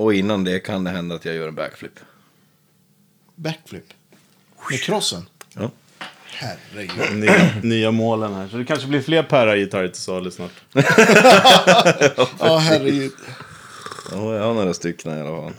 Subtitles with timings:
[0.00, 2.00] Och innan det kan det hända att jag gör en backflip.
[3.34, 3.84] Backflip.
[4.70, 5.28] Med crossen.
[5.54, 5.70] Ja.
[6.26, 7.16] Herregud.
[7.16, 8.48] Nya, nya målen här.
[8.48, 10.50] Så det kanske blir fler Perra-gitarrer till salu snart.
[12.38, 13.12] Ja, herregud.
[14.12, 15.52] ja, jag har några stycken i alla fall.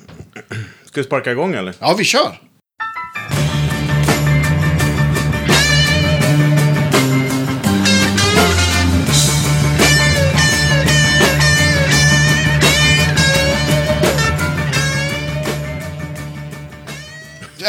[0.86, 1.76] Ska vi sparka igång eller?
[1.80, 2.40] Ja, vi kör.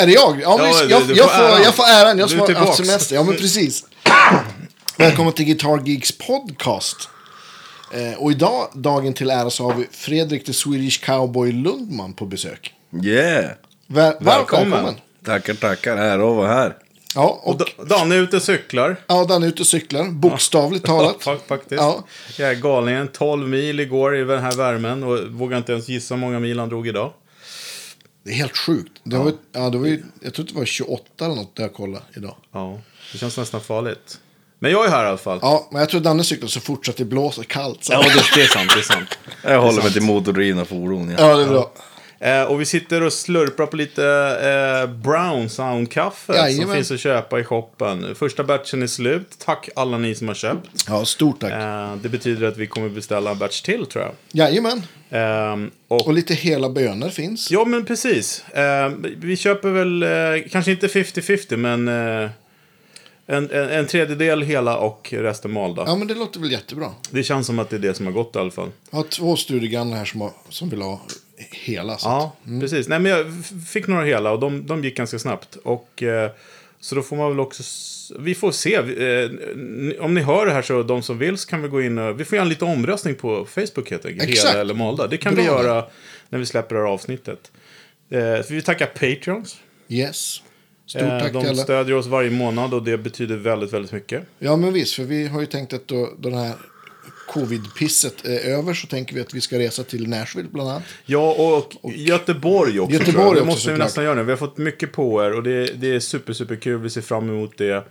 [0.03, 0.41] Är det jag?
[0.43, 1.63] Ja, men Ja, jag, jag, du jag, får äran.
[1.63, 2.19] jag får äran.
[2.19, 3.15] Jag som har haft semester.
[3.17, 3.85] Ja, men precis.
[4.97, 7.09] Välkommen till Guitar Geeks podcast.
[7.95, 12.27] Eh, och idag, dagen till ära, så har vi Fredrik the Swedish Cowboy Lundman på
[12.27, 12.75] besök.
[13.05, 13.45] Yeah!
[13.87, 14.71] Väl, Välkommen.
[14.71, 14.95] välkommen.
[15.25, 15.97] Tackar, tackar.
[15.97, 16.77] Ära att vara här.
[17.15, 18.97] Ja, Och och Da- Dan är ute och cyklar.
[19.07, 20.05] ja, Dan är ute och cyklar.
[20.05, 21.17] Bokstavligt talat.
[21.21, 21.81] Fa- Faktiskt.
[21.83, 22.05] Ja.
[22.39, 23.09] Jag är galningen.
[23.09, 25.03] 12 mil igår i den här värmen.
[25.03, 27.13] Och vågar inte ens gissa hur många mil han drog idag.
[28.25, 28.93] Det är helt sjukt.
[29.05, 31.75] Det var, ja, det var ju, jag tror det var 28 eller något där jag
[31.75, 32.37] kollade idag.
[32.53, 32.81] Ja,
[33.13, 34.19] det känns nästan farligt.
[34.59, 35.39] Men jag är här i alla fall.
[35.43, 37.85] Ja, men jag tror Danne cyklar så fort så att det blåser kallt.
[37.85, 37.93] Så.
[37.93, 38.71] Ja, det, det är sant.
[38.75, 39.19] Det är sant.
[39.43, 41.11] Jag håller mig till motordrivna fordon.
[41.19, 41.29] Ja.
[41.29, 41.73] Ja, det är bra.
[42.23, 44.05] Eh, och vi sitter och slurpar på lite
[44.85, 46.75] eh, Brown Sound-kaffe som Jajamän.
[46.77, 48.15] finns att köpa i shoppen.
[48.15, 49.31] Första batchen är slut.
[49.39, 50.69] Tack alla ni som har köpt.
[50.89, 51.53] Ja, stort tack.
[51.53, 54.13] Eh, det betyder att vi kommer beställa en batch till tror jag.
[54.33, 54.83] Jajamän.
[55.11, 57.51] Ehm, och, Och lite hela bönor finns.
[57.51, 58.45] ja, men precis.
[58.55, 62.31] Ehm, vi köper väl, eh, kanske inte 50-50, men eh,
[63.27, 65.85] en, en, en tredjedel hela och resten malda.
[65.87, 66.91] Ja, men det låter väl jättebra.
[67.11, 68.69] Det känns som att det är det som har gått i alla fall.
[68.91, 71.01] Jag har två studiegrannar här som, har, som vill ha
[71.51, 71.99] hela.
[71.99, 72.09] Så.
[72.09, 72.89] Ja, precis.
[72.89, 73.27] Nej, men jag
[73.69, 75.57] fick några hela och de, de gick ganska snabbt.
[75.65, 76.31] Och, eh,
[76.81, 77.63] så då får man väl också...
[78.19, 78.75] Vi får se.
[78.75, 79.31] Eh,
[80.05, 82.21] om ni hör det här så de som vill så kan vi gå in och...
[82.21, 84.31] Vi får göra en liten omröstning på Facebook helt enkelt.
[84.31, 84.51] Exakt.
[84.51, 85.07] Hela eller malda.
[85.07, 85.85] Det kan Bra vi göra
[86.29, 87.53] när vi släpper det här avsnittet.
[88.11, 88.21] Eh,
[88.51, 89.57] vi tackar Patreons.
[89.89, 90.43] Yes.
[90.87, 91.63] Stort Eh, tack till de alla.
[91.63, 94.23] stödjer oss varje månad och det betyder väldigt, väldigt mycket.
[94.39, 94.95] Ja, men visst.
[94.95, 96.55] För vi har ju tänkt att då den här
[97.33, 100.83] covid-pisset är över så tänker vi att vi ska resa till Nashville bland annat.
[101.07, 102.93] Ja, och, Göteborg också.
[102.99, 103.35] Göteborg jag.
[103.35, 103.87] Det också, måste vi såklart.
[103.87, 104.23] nästan göra nu.
[104.23, 106.81] Vi har fått mycket på er och det, det är super, super kul.
[106.81, 107.85] Vi ser fram emot det.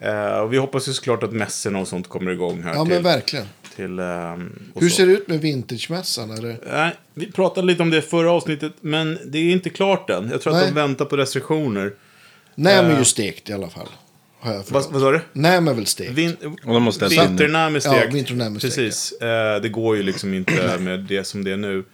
[0.00, 2.94] Eh, och vi hoppas ju såklart att mässorna och sånt kommer igång här Ja, till...
[2.94, 3.46] men verkligen.
[3.76, 4.00] till
[4.74, 6.58] och Hur ser det ut med vintagemässan?
[6.72, 10.28] Nej, vi pratade lite om det förra avsnittet, men det är inte klart än.
[10.30, 10.68] Jag tror att Nej.
[10.68, 11.92] de väntar på restriktioner.
[12.56, 12.98] Är Eh.
[12.98, 13.88] ju stekt i alla fall.
[14.38, 15.20] Har jag Vad, sa du?
[15.32, 16.10] Näm är väl stekt?
[16.12, 18.14] Vin, Och de måste vinternäm är Ja, stekt.
[18.14, 19.12] vinternäm är stekt, Precis.
[19.12, 21.84] Eh, det går ju liksom inte med det som det är nu.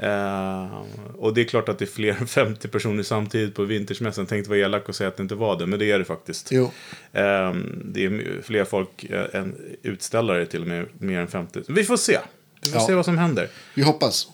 [0.00, 0.82] Eh,
[1.18, 4.26] och det är klart att det är fler än 50 personer samtidigt på vintersmässan.
[4.26, 6.48] Tänkte vara elak och säga att det inte var det, men det är det faktiskt.
[6.52, 6.64] Jo.
[7.12, 7.52] Eh,
[7.84, 11.60] det är fler folk än utställare till och med, mer än 50.
[11.68, 12.18] Vi får se.
[12.64, 12.86] Vi får Ja.
[12.86, 13.48] se vad som händer.
[13.74, 14.28] Vi hoppas.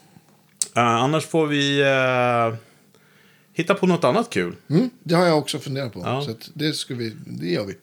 [0.76, 2.54] Eh, annars får vi eh,
[3.54, 4.54] hitta på något annat kul.
[4.70, 6.00] Mm, det har jag också funderat på.
[6.04, 6.22] Ja.
[6.22, 7.74] Så att det, ska vi, det gör vi.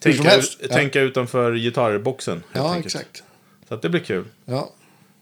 [0.00, 0.68] Tänka, ut, Ja.
[0.68, 2.32] tänka utanför gitarrboxen.
[2.34, 2.86] helt Ja, enkelt.
[2.94, 3.22] exakt.
[3.68, 4.24] Så att det blir kul.
[4.44, 4.70] Ja.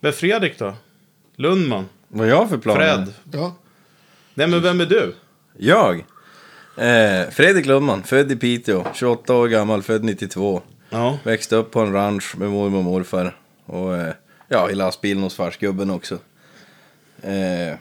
[0.00, 0.74] Men Fredrik då?
[1.36, 1.88] Lundman?
[2.08, 2.80] Vad jag för planer?
[2.96, 3.12] Fred?
[3.32, 3.56] Ja.
[4.34, 5.14] Nej, men vem är du?
[5.58, 6.04] Jag?
[6.76, 10.62] Eh, Fredrik Lundman, född i Piteå, 28 år gammal, född 92.
[10.90, 11.18] Ja.
[11.24, 13.36] Växte upp på en ranch med mormor och morfar.
[13.66, 14.14] Och eh,
[14.48, 16.18] ja, i lastbilen hos farsgubben också.
[17.22, 17.76] Eh,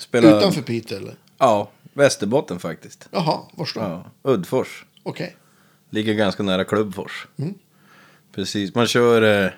[0.00, 0.38] spelade...
[0.38, 1.14] Utanför Piteå eller?
[1.38, 3.08] Ja, Västerbotten faktiskt.
[3.10, 3.80] Jaha, vars då?
[3.80, 4.84] Ja, Uddfors.
[5.02, 5.36] Okej.
[5.90, 7.26] Ligger ganska nära Klubbfors.
[7.36, 7.54] Mm.
[8.34, 9.50] Precis, man kör eh,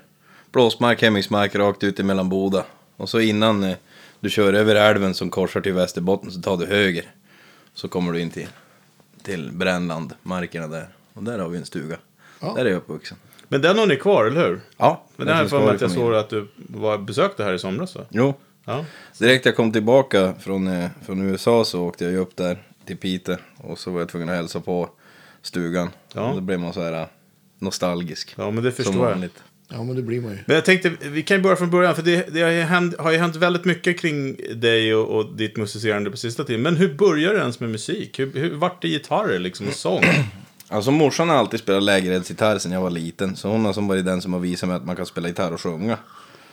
[0.52, 2.64] blåsmark, hemmingsmark rakt ut emellan Boda.
[2.96, 3.76] Och så innan eh,
[4.20, 7.04] du kör över älven som korsar till Västerbotten så tar du höger.
[7.74, 8.48] Så kommer du in till,
[9.22, 10.88] till Brännland, markerna där.
[11.14, 11.96] Och där har vi en stuga.
[12.40, 12.52] Ja.
[12.56, 13.18] Där är jag uppvuxen.
[13.48, 14.60] Men den har ni kvar, eller hur?
[14.76, 17.58] Ja, Men jag finns för mig att jag såg att du var, besökte här i
[17.58, 18.02] somras, va?
[18.10, 18.84] Jo, Ja.
[19.18, 22.96] direkt jag kom tillbaka från, eh, från USA så åkte jag ju upp där till
[22.96, 23.36] Piteå.
[23.56, 24.90] Och så var jag tvungen att hälsa på
[25.42, 25.90] stugan.
[26.14, 26.28] Ja.
[26.28, 27.06] Och då blev man så här eh,
[27.58, 28.34] nostalgisk.
[28.36, 29.02] Ja, men det förstår jag.
[29.02, 29.42] vanligt.
[29.68, 30.38] Ja, men det blir man ju.
[30.46, 32.94] Men jag tänkte, vi kan ju börja från början, för det, det har, ju hänt,
[32.98, 36.62] har ju hänt väldigt mycket kring dig och, och ditt musicerande på sista tiden.
[36.62, 38.18] Men hur började du ens med musik?
[38.18, 40.04] Hur, hur vart det gitarrer liksom och sång?
[40.68, 43.36] Alltså morsan har alltid spelat lägereldsgitarr sedan jag var liten.
[43.36, 45.52] Så hon har som varit den som har visat mig att man kan spela gitarr
[45.52, 45.98] och sjunga.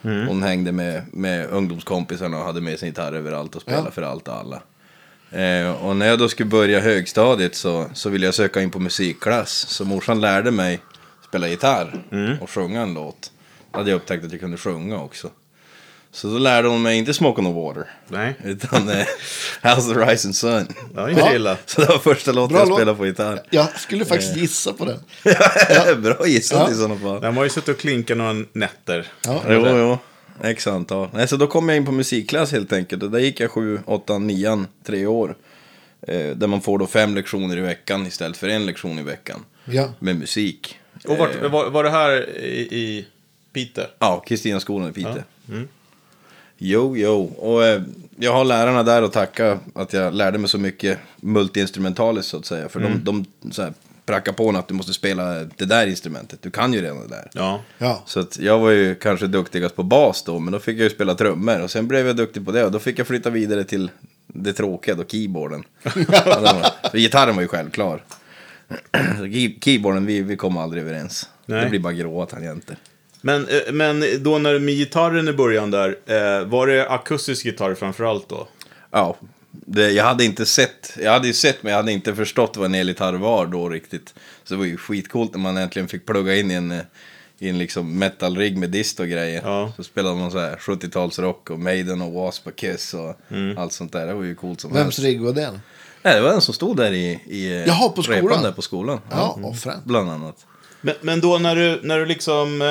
[0.01, 3.91] Hon hängde med, med ungdomskompisarna och hade med sin gitarr överallt och spelade Ja.
[3.91, 4.61] för allt och alla.
[5.31, 8.79] Eh, och när jag då skulle börja högstadiet så, så ville jag söka in på
[8.79, 9.51] musikklass.
[9.69, 10.79] Så morsan lärde mig
[11.27, 12.03] spela gitarr
[12.41, 13.31] och sjunga en låt.
[13.71, 15.29] Då hade jag upptäckt att jag kunde sjunga också.
[16.11, 17.91] Så då lärde hon mig inte Smoke on the Water.
[18.07, 19.05] Nej, Utan eh,
[19.61, 20.67] How's the Rising Sun.
[20.93, 21.33] det var inte Ja.
[21.35, 21.57] illa.
[21.65, 23.41] Så det var första låten jag spelade på gitarr.
[23.49, 24.99] Jag skulle faktiskt gissa på den.
[26.01, 26.71] Bra gissat Ja.
[26.71, 27.21] i sådana fall.
[27.21, 29.07] Den har ju suttit och klinkat några nätter.
[29.25, 29.43] Ja.
[29.49, 29.97] Jo, jo.
[30.43, 31.09] X antal.
[31.13, 33.03] Nej, så då kom jag in på musikklass helt enkelt.
[33.03, 35.35] Och där gick jag 7, 8, 9, tre år.
[36.07, 39.45] Eh, där man får då fem lektioner i veckan istället för en lektion i veckan.
[39.65, 39.89] Ja.
[39.99, 40.79] Med musik.
[41.07, 43.05] Och vart, var, var det här i, i
[43.53, 43.83] Piteå?
[43.99, 45.23] Ja, Kristinaskolan i Piteå.
[46.61, 47.23] Jo, jo.
[47.37, 47.81] Och eh,
[48.17, 52.45] jag har lärarna där att tacka att jag lärde mig så mycket multiinstrumentaliskt så att
[52.45, 52.69] säga.
[52.69, 53.73] För de, de så här,
[54.05, 56.41] prackar på en att du måste spela det där instrumentet.
[56.41, 57.29] Du kan ju redan det där.
[57.33, 57.61] Ja.
[57.77, 58.03] Ja.
[58.05, 60.89] Så att jag var ju kanske duktigast på bas då, men då fick jag ju
[60.89, 61.61] spela trummor.
[61.61, 63.91] Och sen blev jag duktig på det och då fick jag flytta vidare till
[64.27, 65.63] det tråkiga då, keyboarden.
[66.91, 68.03] för gitarren var ju självklar.
[69.19, 71.29] Key- Keyboarden, vi, vi kom aldrig överens.
[71.45, 71.63] Nej.
[71.63, 72.77] Det blir bara gråa tangenter.
[73.21, 77.73] Men, eh, men då när med gitarren i början där, eh, var det akustisk gitarr
[77.73, 78.47] framförallt då?
[78.91, 79.15] Ja,
[79.51, 82.65] det, jag hade inte sett, jag hade ju sett men jag hade inte förstått vad
[82.65, 84.13] en elgitarr var då riktigt.
[84.43, 86.81] Så det var ju skitcoolt när man äntligen fick plugga in i en, eh,
[87.39, 89.41] i en liksom metal-rigg med dist och grejer.
[89.45, 89.73] Ja.
[89.75, 93.15] Så spelade man så här 70-talsrock och Maiden och Wasp och Kiss och
[93.57, 94.07] allt sånt där.
[94.07, 94.99] Det var ju coolt som Vems helst.
[94.99, 95.61] rigg var den?
[96.01, 98.43] Nej, det var den som stod där i, i Jaha, på repan skolan?
[98.43, 98.99] där på skolan.
[99.11, 99.53] Ja, mm.
[99.53, 99.85] fränt.
[99.85, 100.45] Bland annat.
[100.81, 102.67] Men, men då när du, när du liksom, eh,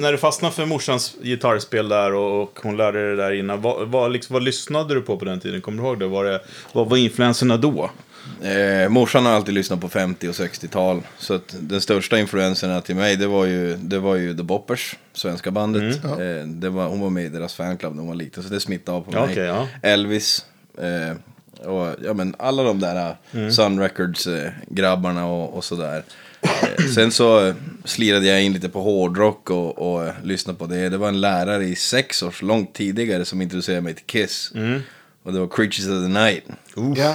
[0.00, 3.60] när du fastnade för morsans gitarrspel där och, och hon lärde dig det där innan,
[3.60, 5.60] vad, vad, liksom, vad lyssnade du på på den tiden?
[5.60, 6.06] Kommer du ihåg det?
[6.06, 6.40] Var det
[6.72, 7.90] vad var influenserna då?
[8.42, 11.02] Eh, morsan har alltid lyssnat på 50 och 60-tal.
[11.18, 14.96] Så att den största influenserna till mig det var ju, det var ju The Boppers,
[15.12, 16.04] svenska bandet.
[16.04, 16.38] Mm.
[16.40, 18.60] Eh, det var, hon var med i deras fanclub när hon var liten, så det
[18.60, 19.32] smittade av på Ja, mig.
[19.32, 19.68] okej, ja.
[19.82, 20.46] Elvis,
[20.78, 21.16] eh,
[21.68, 23.50] och ja, men alla de där Mm.
[23.52, 26.02] Sun Records-grabbarna och, och sådär.
[26.40, 27.54] Eh, sen så
[27.84, 30.88] slirade jag in lite på hårdrock och, och lyssnade på det.
[30.88, 34.52] Det var en lärare i sex års, långt tidigare, som introducerade mig till Kiss.
[34.54, 34.80] Mm.
[35.22, 36.44] Och det var Creatures of the Night.
[36.96, 37.14] Ja.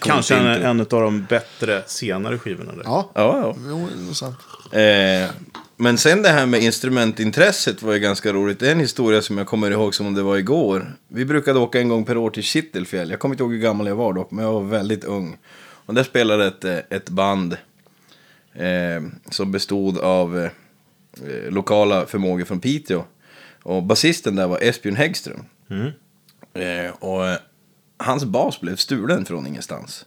[0.00, 2.82] Kanske en, en av de bättre senare skivorna där.
[2.84, 3.56] Ja, Ja, ja.
[3.68, 4.36] jo, det är sant.
[4.72, 5.30] Eh,
[5.76, 8.58] men sen det här med instrumentintresset var ju ganska roligt.
[8.58, 10.96] Det är en historia som jag kommer ihåg som om det var igår.
[11.08, 13.10] Vi brukade åka en gång per år till Kittelfjäll.
[13.10, 15.38] Jag kommer inte ihåg hur gammal jag var dock, men jag var väldigt ung.
[15.86, 17.56] Och där spelade ett, eh, ett band
[18.52, 20.50] eh, som bestod av eh,
[21.50, 23.04] lokala förmågor från Piteå.
[23.62, 25.44] Och basisten där var Esbjörn Häggström.
[26.54, 27.38] Eh, och eh,
[27.96, 30.06] hans bas blev stulen från ingenstans.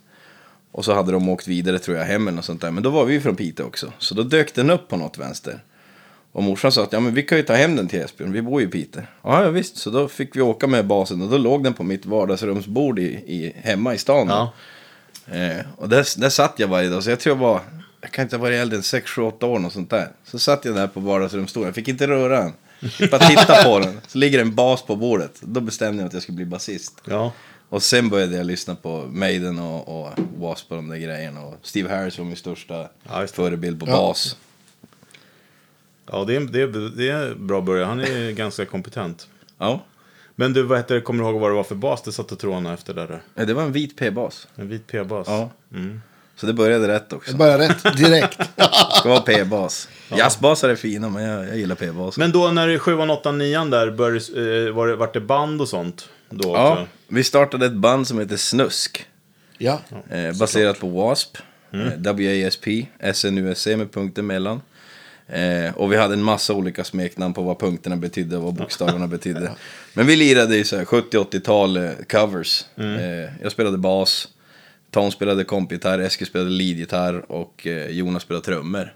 [0.78, 2.72] Och så hade de åkt vidare tror jag hem eller något sånt där.
[2.72, 3.94] Men då var vi ju från Piteå också.
[3.98, 5.64] Så då dök den upp på något vänster.
[6.32, 8.42] Och morsan sa att ja, men vi kan ju ta hem den till Esbjörn, vi
[8.42, 9.04] bor ju i Piteå.
[9.24, 11.84] Ja, ja visst, så då fick vi åka med basen och då låg den på
[11.84, 14.28] mitt vardagsrumsbord i, i, hemma i stan.
[14.28, 14.54] Ja.
[15.36, 17.62] Eh, och där, där satt jag varje dag, så jag tror jag var,
[18.02, 20.08] jag kan inte ha varit äldre än 6, 7, 8 år och sånt där.
[20.24, 22.54] Så satt jag där på vardagsrumsstolen, jag fick inte röra den.
[23.12, 25.42] Bara titta på den, så ligger en bas på bordet.
[25.42, 27.02] Då bestämde jag att jag skulle bli basist.
[27.06, 27.32] Ja.
[27.70, 31.42] Och sen började jag lyssna på Maiden och, och Wasp och de där grejerna.
[31.42, 33.28] Och Steve Harris var min största Ja, det.
[33.28, 33.92] förebild på Ja.
[33.92, 34.38] bas.
[36.12, 36.68] Ja, det är, det, är,
[36.98, 37.90] det är en bra början.
[37.90, 39.28] Han är ganska kompetent.
[39.58, 39.84] Ja,
[40.36, 42.36] Men du, vad heter det, kommer du ihåg vad det var för bas du satte
[42.36, 43.22] trådarna efter där?
[43.36, 44.48] Eh, det var en vit P-bas.
[44.56, 45.28] En vit P-bas?
[45.30, 45.50] Ja.
[45.74, 46.02] Mm.
[46.36, 47.32] Så det började rätt också.
[47.32, 48.38] Det börjar rätt direkt.
[48.56, 48.70] Det
[49.00, 49.90] ska vara P-bas.
[50.18, 52.18] Jazzbasar är fina, men jag, jag gillar P-bas.
[52.18, 55.20] Men då när det är 7, 8, 9 där, började, eh, var det, vart det
[55.22, 56.10] band och sånt?
[56.30, 56.88] Då Ja, också?
[57.08, 59.06] vi startade ett band som heter Snusk.
[59.58, 59.82] Ja.
[60.10, 61.40] Eh, baserat på W.A.S.P.
[61.78, 62.86] Eh, W-A-S-P.
[63.00, 64.62] S-N-U-S-C med punkter mellan.
[65.28, 69.08] Eh, och vi hade en massa olika smeknamn på vad punkterna betydde och vad bokstäverna
[69.08, 69.52] betydde.
[69.94, 72.66] Men vi lirade i så här 70-80-tal eh, covers.
[72.76, 72.86] Eh,
[73.44, 74.28] jag spelade bas.
[74.92, 78.94] Tom spelade kompgitarr, Eskil spelade leadgitarr och eh, Jonas spelade trummor.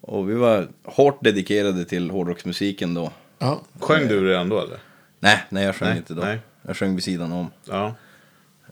[0.00, 3.12] Och vi var hårt dedikerade till hårdrocksmusiken då.
[3.38, 3.60] ja.
[3.80, 4.78] Sjöng du redan då eller?
[5.20, 6.22] Nej, nej jag sjöng Nej, inte då.
[6.22, 6.38] nej.
[6.62, 7.50] Jag sjöng vid sidan om.
[7.64, 7.94] Ja.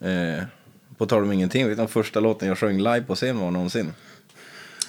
[0.08, 0.42] Eh,
[0.98, 3.50] på tal om ingenting, vet du den första låten jag sjöng live på scen var
[3.50, 3.92] någonsin?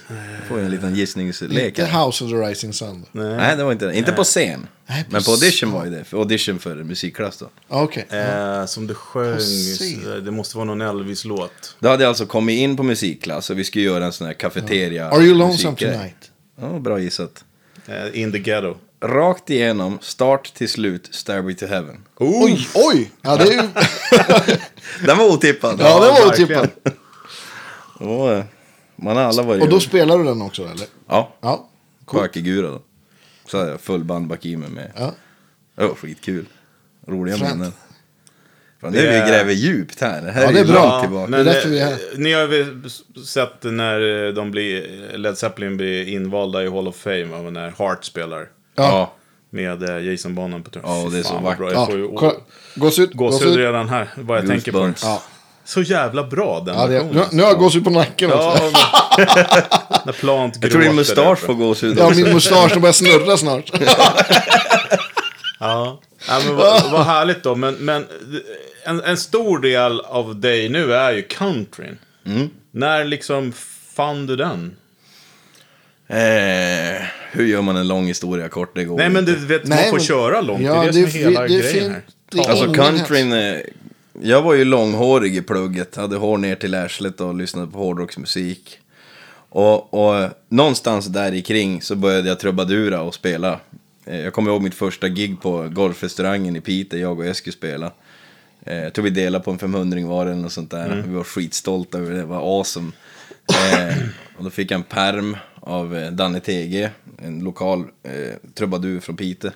[0.07, 2.05] Jag får ju en liten gissningslek Inte här.
[2.05, 3.05] House of the Rising Sun.
[3.11, 3.37] Nej.
[3.37, 3.97] Nej, det var inte det.
[3.97, 4.67] Inte på scen.
[4.87, 6.03] Nej, på Men på audition var ju det.
[6.03, 7.49] För audition för musikklass då.
[7.69, 8.05] Ja, Okej.
[8.09, 10.25] Eh, som du sjöng, scen.
[10.25, 11.75] det måste vara någon Elvis-låt.
[11.79, 14.33] Då hade jag alltså kommit in på musikklass och vi skulle göra en sån här
[14.33, 15.09] cafeteria.
[15.09, 15.97] Are you lonesome musikgrej.
[15.97, 16.31] tonight?
[16.61, 17.43] Ja, bra gissat.
[17.87, 18.77] Eh, in the ghetto.
[19.01, 22.03] Rakt igenom, start till slut, Stairway to Heaven.
[22.17, 23.11] Oj, oj!
[23.21, 23.61] Ja, det är ju...
[25.05, 25.75] Den var otippad.
[25.79, 26.69] Ja, det var otippat.
[27.99, 28.43] Och, eh,
[28.95, 29.61] man har alla varit...
[29.61, 30.87] Och då spelar du den också, eller?
[31.07, 31.69] Ja, Ja.
[32.05, 32.81] på Akigura då.
[33.45, 34.91] Så hade jag full band bak i mig med.
[34.95, 35.13] Ja.
[35.75, 36.45] Det var skitkul.
[37.07, 37.53] Roliga Fränt.
[37.55, 37.73] minnen.
[38.81, 40.21] Fan, Det nu är- vi gräver djupt här.
[40.21, 41.01] Det här Ja, är, det är ju bra.
[41.01, 41.31] tillbaka.
[41.31, 41.91] Det är därför vi är här.
[41.93, 42.89] eh, Ni har väl
[43.25, 44.87] sett när de blir,
[45.17, 48.47] Led Zeppelin blir invalda i Hall of Fame av när Hart spelar.
[48.75, 49.11] Ja.
[49.49, 50.91] Med eh, Jason Bonham på trummor.
[50.91, 51.59] Ja, och det är så vackert.
[51.59, 52.07] Jag Ja, får ju.
[52.07, 52.39] Gåshud.
[52.75, 53.55] gåshud Gåshud.
[53.55, 54.93] redan här, vad jag tänker på.
[55.03, 55.21] Ja.
[55.65, 57.15] så jävla bra den Ja, det, versionen.
[57.15, 58.71] nu, nu har jag gåshud på nacken också.
[58.73, 58.85] Ja,
[60.05, 62.19] när Plant Jag tror din mustasch får gåshud Ja, också.
[62.19, 63.71] min mustasch den börjar snurra snart.
[65.59, 67.55] Ja, ja men vad, vad härligt då.
[67.55, 68.05] Men, men
[68.85, 71.97] en, en stor del av dig nu är ju countryn.
[72.25, 72.49] Mm.
[72.71, 73.53] När liksom
[73.95, 74.75] fann du den?
[76.07, 78.75] Eh, hur gör man en lång historia kort?
[78.75, 80.61] Det går Nej, men du vet, Nej, man får men- köra långt.
[80.63, 82.01] Ja, det är det, det som är hela det grejen här.
[82.31, 83.55] Det är Alltså ingen countryn, eh,
[84.21, 88.79] jag var ju långhårig i plugget, hade hår ner till arslet och lyssnade på hårdrocksmusik.
[89.49, 93.59] Och, och någonstans där i kring så började jag trubadura och spela.
[94.05, 97.91] Eh, Jag kommer ihåg mitt första gig på golfrestaurangen i Piteå, jag och Eskil spelade.
[98.65, 101.03] Eh, Jag tror vi delade på en 500 var eller något sånt där.
[101.07, 102.91] Vi var skitstolta över det, det var awesome.
[103.53, 103.95] Eh,
[104.37, 109.17] och då fick jag en perm av eh, Danne TG, en lokal eh, trubadur från
[109.17, 109.51] Piteå.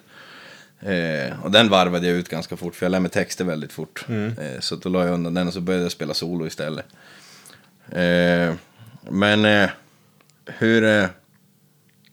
[0.81, 4.05] Eh, och den varvade jag ut ganska fort, för jag lär mig texter väldigt fort.
[4.09, 6.85] Eh, så då la jag undan den och så började jag spela solo istället.
[7.91, 8.53] Eh,
[9.09, 9.69] men eh,
[10.45, 10.83] hur...
[10.83, 11.05] Eh,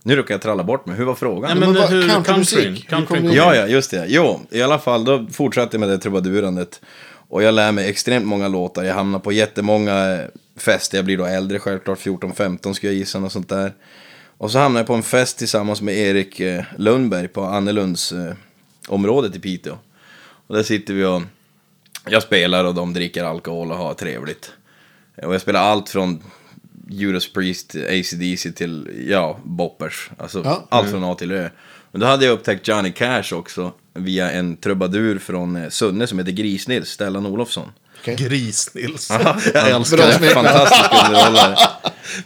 [0.02, 0.96] nu råkar jag tralla bort mig.
[0.96, 1.50] Hur var frågan?
[1.50, 2.90] Nej, men, Men hur countrymusik?
[2.90, 4.04] kom du- Ja, ja, just det.
[4.08, 6.80] Jo, i alla fall, då fortsatte jag med det trubadurandet.
[7.28, 8.84] Och jag lär mig extremt många låtar.
[8.84, 10.24] Jag hamnar på jättemånga eh,
[10.56, 10.98] fester.
[10.98, 13.72] Jag blir då äldre, självklart 14-15 ska jag gissa, och sånt där.
[14.38, 18.32] Och så hamnar jag på en fest tillsammans med Erik eh, Lundberg på Annelunds eh,
[18.88, 19.78] området i Piteå.
[20.46, 21.22] Och där sitter vi och
[22.08, 24.52] jag spelar och de dricker alkohol och har trevligt.
[25.22, 26.22] Och jag spelar allt från
[26.88, 30.10] Judas Priest, AC/DC till, ja, boppers.
[30.18, 30.66] Alltså Ja.
[30.68, 31.48] allt från A till Ö.
[31.92, 36.18] Men då hade jag upptäckt Johnny Cash också via en trubadur från eh, Sunne som
[36.18, 37.68] heter Grisnils, Stellan Olofsson.
[38.00, 38.16] Okej.
[38.16, 39.08] Gris-Nils.
[39.54, 40.28] jag älskar Bra det.
[40.28, 41.56] Fantastisk underhållare.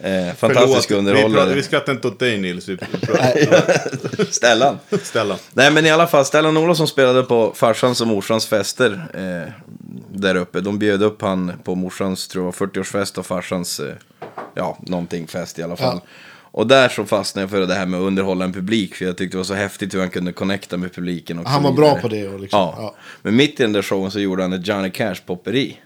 [0.01, 1.41] Eh, fantastisk Förlåt, Vi, underhållare.
[1.41, 2.69] pratar, vi skrattar inte åt dig Nils.
[2.69, 2.79] Vi
[4.31, 4.79] Stellan.
[5.03, 5.39] Stellan.
[5.53, 9.53] Nej men i alla fall, Stellan Olofsson spelade på farsans och morsans fester eh,
[10.13, 10.61] där uppe.
[10.61, 13.95] De bjöd upp han på morsans, tror jag, 40-årsfest och farsans, eh,
[14.55, 16.01] ja, någonting fest i alla fall.
[16.05, 16.09] Ja.
[16.53, 19.17] Och där så fastnade jag för det här med att underhålla en publik, för jag
[19.17, 21.39] tyckte det var så häftigt hur han kunde connecta med publiken.
[21.39, 22.29] Och Han var bra på det.
[22.29, 22.75] Och liksom, Ja.
[22.79, 22.95] ja.
[23.23, 25.77] men mitt i den där showen så gjorde han ett Johnny Cash-popperi.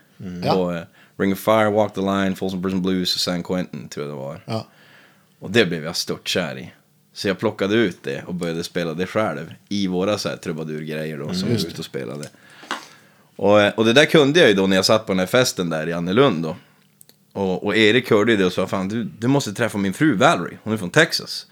[0.45, 0.53] Ja.
[0.53, 0.83] På eh,
[1.17, 4.21] Ring of Fire, Walk the Line, Folsom Prison Blues och San Quentin, tror jag det
[4.21, 4.41] var.
[4.47, 4.67] Ja.
[5.39, 6.73] Och det blev jag störtkär i.
[7.13, 9.55] Så jag plockade ut det och började spela det själv.
[9.69, 12.29] I våra så här trubadurgrejer då, som vi var ute och spelade.
[13.37, 15.27] Och, eh, och det där kunde jag ju då när jag satt på den här
[15.27, 16.57] festen där i Annelund då.
[17.35, 20.15] Och, och Erik hörde ju det och sa, fan du, du måste träffa min fru
[20.15, 21.47] Valerie, hon är från Texas.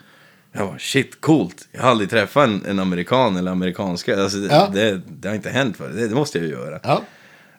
[0.52, 1.68] Jag var shit, coolt.
[1.72, 4.22] Jag har aldrig träffat en, en amerikan eller amerikanska.
[4.22, 4.70] Alltså, det, Ja.
[4.74, 6.80] det, det har inte hänt för det, det måste jag ju göra.
[6.82, 7.02] Ja.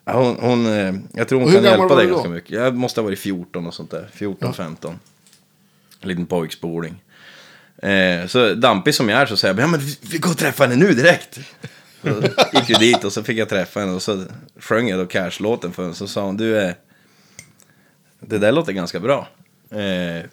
[0.04, 2.50] Ja, hon, hon, eh, jag tror hon kan hjälpa dig ganska mycket.
[2.50, 4.08] Jag måste ha varit 14 och sånt där.
[4.12, 4.98] 14, 15.
[6.00, 7.02] En liten pojkspoling.
[7.82, 10.68] Eh, så dampig som jag är så säger jag, ja men vi, går och träffar
[10.68, 11.38] henne nu direkt.
[12.02, 14.24] Så gick vi dit och så fick jag träffa henne och så
[14.60, 15.94] sjöng jag då Cash-låten för henne.
[15.94, 16.72] Så sa hon, du, eh,
[18.28, 19.28] det där låter ganska bra.
[19.70, 20.24] Eh,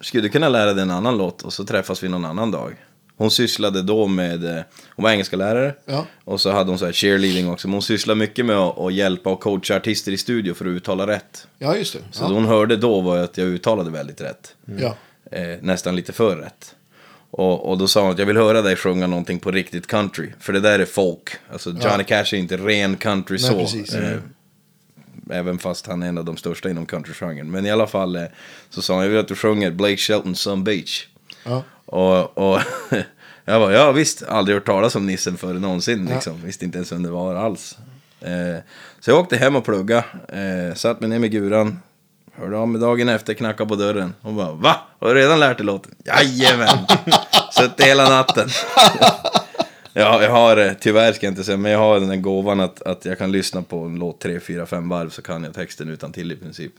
[0.00, 2.72] skulle du kunna lära dig en annan låt och så träffas vi någon annan dag?
[3.18, 4.62] Hon sysslade då med, eh,
[4.96, 6.06] hon var engelska lärare Ja.
[6.24, 7.68] och så hade hon så här cheerleading också.
[7.68, 10.70] Men hon sysslade mycket med att, att hjälpa och coacha artister i studio för att
[10.70, 11.46] uttala rätt.
[11.58, 11.98] ja, just det.
[12.10, 12.28] Så Ja.
[12.28, 14.54] hon hörde då var att jag uttalade väldigt rätt.
[14.78, 14.96] Ja.
[15.30, 16.74] Eh, nästan lite för rätt.
[17.30, 20.28] Och, och då sa hon att jag vill höra dig sjunga någonting på riktigt country.
[20.40, 21.30] För det där är folk.
[21.52, 23.96] Alltså Johnny Cash är inte ren country Nej, så.
[23.98, 24.18] Eh,
[25.30, 27.50] även fast han är en av de största inom countrygenren.
[27.50, 28.24] Men i alla fall eh,
[28.70, 31.06] så sa hon, jag vill att du sjunger Blake Shelton Sun Beach.
[31.44, 31.62] Ja.
[31.86, 32.60] Och, och
[33.44, 36.06] jag bara, ja visst, aldrig hört talas om Nissen förrän någonsin.
[36.06, 36.42] Liksom.
[36.44, 37.78] Visste inte ens vem det var alls.
[38.20, 38.62] Eh,
[39.00, 41.78] så jag åkte hem och plugga, eh, satt mig ner med guran.
[42.38, 44.14] Hörde av mig dagen efter, knackade på dörren.
[44.20, 44.76] Hon bara, va?
[45.00, 45.94] Har du redan lärt dig låten?
[46.04, 46.78] Jajamän!
[47.52, 48.48] Suttit hela natten.
[49.96, 52.60] ja, jag har, eh, tyvärr ska jag inte säga, men jag har den där gåvan
[52.60, 55.54] att, att jag kan lyssna på en låt tre, fyra, fem varv så kan jag
[55.54, 56.72] texten utan till i princip.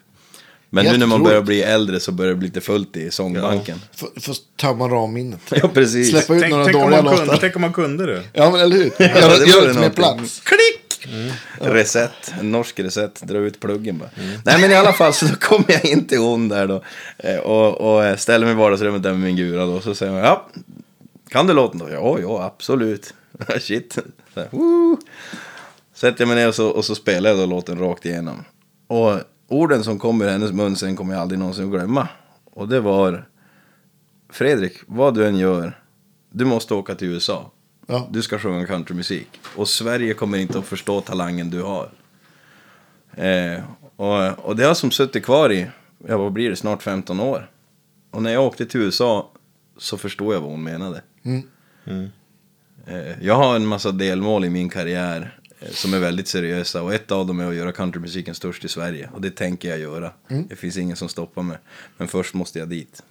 [0.70, 3.82] Men nu när man börjar bli äldre så börjar det bli lite fullt i sångbanken.
[3.96, 5.40] Får, får tömma ramminnet.
[5.62, 6.10] Ja, precis.
[6.12, 7.40] Släppa ut Tänk, några tänk, dåliga man kunde, låtar.
[7.42, 8.24] tänk om man kunde det.
[8.34, 8.92] Ja, men eller hur?
[8.98, 9.92] det Gör, vore gör mer någonting.
[9.92, 10.42] plats.
[10.44, 11.08] Klick!
[11.62, 14.10] Reset, en norsk reset, dra ut pluggen bara.
[14.46, 16.84] Nej men i alla fall så då kommer jag in till hon där då.
[17.18, 19.82] eh, Och, och eh, ställer mig i vardagsrummet där med min gura då.
[19.82, 20.48] Så säger hon, ja,
[21.38, 21.90] kan du låten då?
[21.90, 23.14] Ja, ja, absolut.
[23.60, 23.94] Shit.
[24.34, 24.98] Så här, woo.
[25.94, 28.44] Sätter jag mig ner och så, och så spelar jag då låten rakt igenom.
[28.88, 32.08] Och orden som kommer ur hennes mun sen kommer jag aldrig någonsin att glömma.
[32.46, 33.28] Och det var,
[34.30, 35.82] Fredrik, vad du än gör,
[36.30, 37.52] du måste åka till USA.
[37.88, 38.08] Ja.
[38.12, 39.30] Du ska sjunga countrymusik.
[39.56, 41.90] Och Sverige kommer inte att förstå talangen du har.
[43.16, 43.64] Eh,
[43.96, 45.68] och, och det har som suttit kvar i,
[46.08, 47.50] ja vad blir det, snart 15 år.
[48.12, 49.32] Och när jag åkte till USA
[49.78, 51.02] så förstod jag vad hon menade.
[51.86, 52.10] Mm.
[52.88, 55.34] Eh, jag har en massa delmål i min karriär.
[55.60, 56.82] eh, som är väldigt seriösa.
[56.84, 59.10] Och ett av dem är att göra countrymusiken störst i Sverige.
[59.14, 60.12] Och det tänker jag göra.
[60.50, 61.58] Det finns ingen som stoppar mig.
[61.98, 63.04] Men först måste jag dit.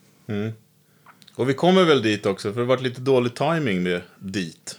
[1.34, 4.78] Och vi kommer väl dit också, för det varit lite dålig timing med dit.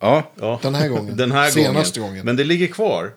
[0.00, 0.58] Ja, Ja.
[0.62, 1.16] Den här gången.
[1.16, 2.12] Den här Senaste gången.
[2.12, 2.26] gången.
[2.26, 3.10] Men det ligger kvar.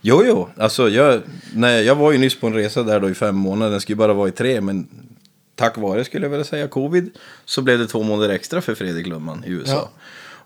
[0.00, 0.48] Jo, jo.
[0.56, 1.22] Alltså, jag,
[1.54, 3.70] nej, jag var ju nyss på en resa där då i fem månader.
[3.70, 4.88] Den skulle bara vara i tre, men
[5.56, 7.10] tack vare, skulle jag vilja säga, covid,
[7.44, 9.72] så blev det två månader extra för Fredrik Lundman i USA.
[9.72, 9.90] Ja.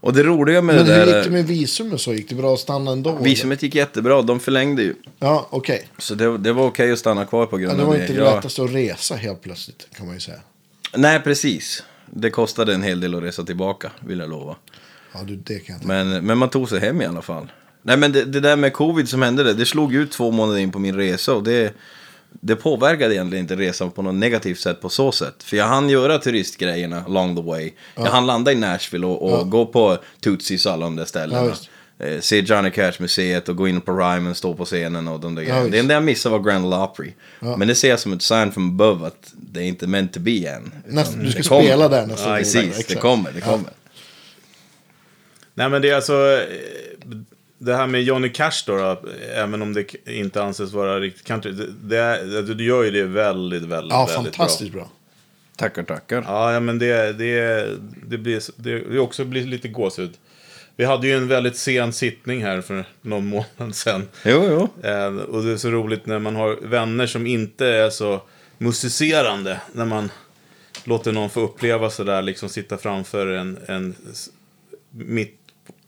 [0.02, 1.17] Och det roliga med Men det hur där...
[1.17, 2.12] gick det med visum och så?
[2.14, 3.11] Gick det bra att stanna ändå?
[3.11, 3.21] eller?
[3.23, 4.95] Visumet gick jättebra, de förlängde ju.
[5.19, 5.88] Ja, okej.
[5.99, 8.00] Så det, det var okej att stanna kvar på grund Ja, det av var det.
[8.02, 10.38] inte det Jag- lättaste att resa helt plötsligt, kan man ju säga.
[10.97, 11.83] Nej, precis.
[12.07, 14.57] Det kostade en hel del att resa tillbaka, vill jag lova.
[15.12, 15.87] Ja, du, det kan jag.
[15.87, 17.52] Men, men man tog sig hem i alla fall.
[17.83, 20.59] Nej, men det, det där med covid som hände, det, det slog ut två månader
[20.61, 21.35] in på min resa.
[21.35, 21.75] Och det,
[22.41, 25.43] det påverkade egentligen inte resan på något negativt sätt på så sätt.
[25.43, 27.73] För jag hann göra turistgrejerna along the way.
[27.97, 29.43] Jag hann landa i Nashville och, och Ja.
[29.43, 31.45] gå på Tootsies och alla de där Ja, ställena.
[31.45, 31.71] just.
[31.99, 35.43] eh, se Johnny Cash-museet och gå in på Ryman, stå på scenen och de där
[35.43, 35.69] grejerna.
[35.69, 37.13] Det enda jag missade var Grand Ole Opry.
[37.41, 37.57] Ja.
[37.57, 40.21] Men det ser jag som ett sign from above att det är inte meant to
[40.21, 40.73] be än.
[40.87, 41.63] Nästa, du ska kommer.
[41.63, 42.39] spela där nästa Ja, gång.
[42.39, 42.87] precis.
[42.87, 43.47] Det kommer, det Ja.
[43.47, 43.71] kommer.
[45.55, 46.41] Nej, men det är alltså...
[47.62, 49.00] Det här med Johnny Cash då, då
[49.35, 51.52] även om det inte anses vara riktigt country.
[51.52, 54.81] Det, det, du gör ju det väldigt, väldigt, Ja, väldigt fantastiskt bra.
[54.81, 54.90] bra.
[55.57, 56.25] Tackar, tackar.
[56.26, 57.67] Ja, ja, men det, det,
[58.07, 60.11] det, blir, det, det också blir lite gåshud.
[60.76, 63.26] Vi hade ju en väldigt sen sittning här för någon
[63.59, 64.09] månad sedan.
[64.25, 64.88] Jo, jo.
[64.88, 68.23] Eh, och det är så roligt när man har vänner som inte är så
[68.59, 69.61] musicerande.
[69.73, 70.11] När man
[70.85, 73.95] låter någon få uppleva sådär, liksom sitta framför en, en
[74.90, 75.39] mitt,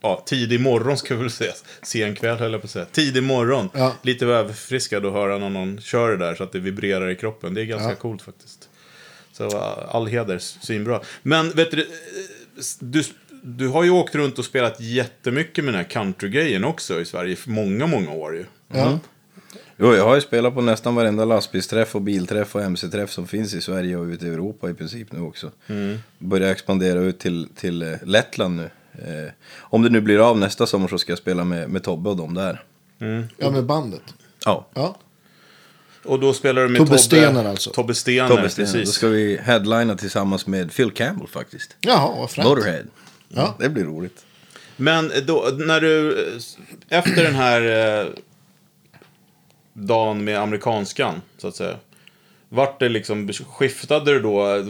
[0.02, 1.52] ja, tidig morgon ska vi väl säga.
[1.82, 2.84] Sen kväll höll jag på att säga.
[2.92, 3.68] Tidig morgon.
[3.74, 3.94] Ja.
[4.02, 7.54] Lite överfriskad att höra när någon kör det där så att det vibrerar i kroppen.
[7.54, 7.94] Det är ganska Ja.
[7.94, 8.68] coolt faktiskt.
[9.32, 11.00] Så uh, all heder, svinbra.
[11.22, 11.88] Men vet du,
[12.80, 13.02] du,
[13.42, 17.36] du har ju åkt runt och spelat jättemycket med den här countrygrejen också i Sverige
[17.36, 18.44] för många, många år ju.
[18.74, 18.98] Ja.
[19.76, 23.54] Jo, jag har ju spelat på nästan varenda lastbilsträff och bilträff och MC-träff som finns
[23.54, 25.50] i Sverige och ute i Europa i princip nu också.
[26.18, 28.70] Börjar expandera ut till, till eh, Lettland nu.
[28.98, 32.10] Eh, om det nu blir av nästa sommar så ska jag spela med, med Tobbe
[32.10, 32.64] och dem där.
[33.36, 34.02] ja, med bandet.
[34.44, 34.96] Ja, Ja.
[36.04, 37.70] Och då spelar du med Tobbe Tobbe Stener alltså.
[37.70, 38.64] Tobbe Stener, Tobbe Sten.
[38.64, 38.94] Då precis.
[38.94, 41.76] ska vi headlina tillsammans med Phil Campbell faktiskt.
[41.80, 42.48] Jaha, vad fränt.
[42.48, 42.84] Motorhead.
[43.28, 43.56] Ja.
[43.58, 44.24] Det blir roligt.
[44.76, 46.18] Men då, när du,
[46.88, 47.62] efter den här
[48.00, 48.06] eh,
[49.72, 51.76] dagen med amerikanskan, så att säga.
[52.48, 54.64] Vart det liksom, skiftade du då?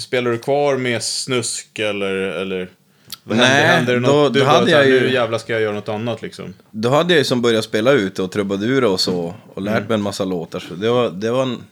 [0.00, 2.14] Spelade du kvar med snusk eller?
[2.14, 2.68] eller
[3.24, 3.36] vad?
[3.38, 4.34] Nej, hände det då- något?
[4.34, 6.54] Du då bara hade jag ju- Nu jävlar ska jag göra något annat liksom.
[6.70, 9.34] Då hade jag ju som börjat spela ute och trubadura och så.
[9.54, 10.60] Och lärt mig en massa låtar.
[10.60, 11.62] Så det var, det var en...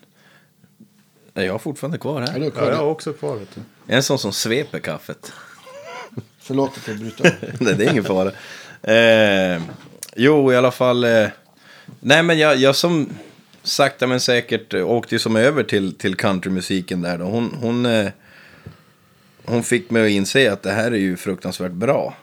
[1.35, 2.39] Nej, Jag har fortfarande kvar Ja, här.
[2.39, 2.77] du Ja, kvar jag det.
[2.77, 3.61] har också kvar vet du.
[3.95, 5.33] En sån som sveper kaffet.
[6.41, 7.33] Förlåt att jag bryter av.
[7.61, 8.33] Nej, det är ingen fara.
[8.83, 9.63] Eh,
[10.17, 11.05] jo, i alla fall.
[11.05, 11.27] Eh,
[12.01, 13.09] nej, men jag, jag som
[13.63, 17.25] sakta men säkert åkte ju som över till, till countrymusiken där då.
[17.25, 18.09] Hon, hon, eh,
[19.51, 22.17] hon fick mig att inse att det här är ju fruktansvärt bra.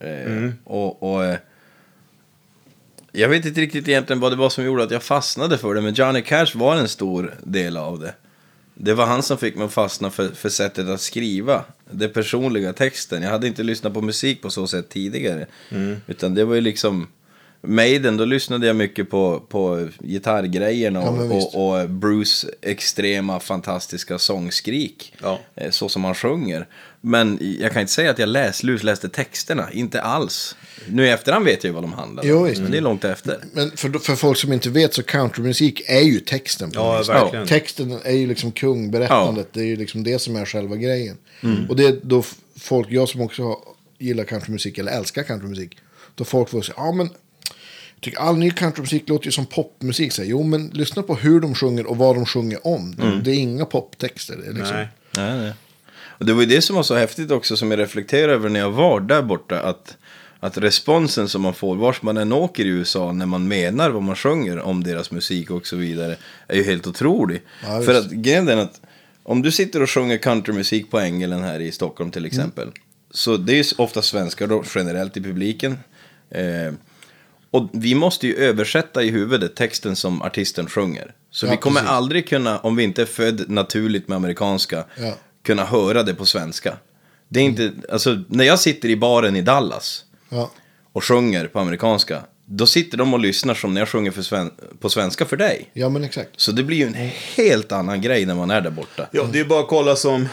[0.00, 1.36] Eh, Och, och eh,
[3.12, 5.80] jag vet inte riktigt egentligen vad det var som gjorde att jag fastnade för det,
[5.80, 8.14] men Johnny Cash var en stor del av det.
[8.74, 11.64] Det var han som fick mig att fastna för, för sättet att skriva.
[11.90, 13.22] Det personliga texten.
[13.22, 15.46] Jag hade inte lyssnat på musik på så sätt tidigare.
[16.06, 17.06] Utan det var ju liksom...
[17.62, 21.54] Maiden, då lyssnade jag mycket på, på gitarrgrejerna Ja, och, visst.
[21.54, 25.12] och, och Bruce extrema fantastiska sångskrik.
[25.22, 25.38] Ja.
[25.54, 26.66] Eh, Så som han sjunger.
[27.00, 30.56] Men jag kan inte säga att jag läs, lusläste texterna, inte alls.
[30.88, 33.38] Nu i efterhand vet jag ju vad de handlar om, men det är långt efter.
[33.52, 36.70] Men för, för folk som inte vet så countrymusik är ju texten.
[36.70, 37.46] På Ja, verkligen.
[37.46, 39.48] Texten är ju liksom kung, berättandet.
[39.52, 41.16] Det är ju liksom det som är själva grejen.
[41.68, 42.22] Och det är då
[42.60, 43.56] folk, jag som också
[43.98, 45.76] gillar countrymusik eller älskar countrymusik.
[46.14, 47.10] Då folk får säga, ja men
[48.00, 50.12] tycker all ny countrymusik låter ju som popmusik.
[50.12, 52.94] Så här, jo men lyssna på hur de sjunger och vad de sjunger om.
[53.24, 54.36] Det är inga poptexter.
[54.36, 54.88] Det är liksom, Nej.
[55.16, 55.52] Nej, nej.
[56.20, 58.60] Och det var ju det som var så häftigt också som jag reflekterade över när
[58.60, 59.60] jag var där borta.
[59.60, 59.96] Att,
[60.40, 64.02] att responsen som man får vars man än åker i USA när man menar vad
[64.02, 66.16] man sjunger om deras musik och så vidare.
[66.48, 67.42] Är ju helt otrolig.
[67.64, 68.80] Ja, För att grejen är att
[69.22, 72.70] om du sitter och sjunger countrymusik på Ängelen här i Stockholm till exempel.
[73.10, 75.78] Så det är ju ofta svenskar då generellt i publiken.
[76.30, 76.72] Eh,
[77.50, 81.14] och vi måste ju översätta i huvudet texten som artisten sjunger.
[81.30, 81.90] Så Ja, vi kommer precis.
[81.96, 85.14] aldrig kunna, om vi inte är född naturligt med amerikanska, Ja.
[85.42, 86.76] kunna höra det på svenska.
[87.28, 90.50] Det är inte, alltså när jag sitter i baren i Dallas Ja.
[90.92, 94.50] och sjunger på amerikanska, då sitter de och lyssnar som när jag sjunger för sven,
[94.80, 95.70] på svenska för dig.
[95.72, 96.30] ja, men exakt.
[96.36, 99.06] Så det blir ju en helt annan grej när man är där borta.
[99.12, 100.28] Ja, det är bara att kolla som...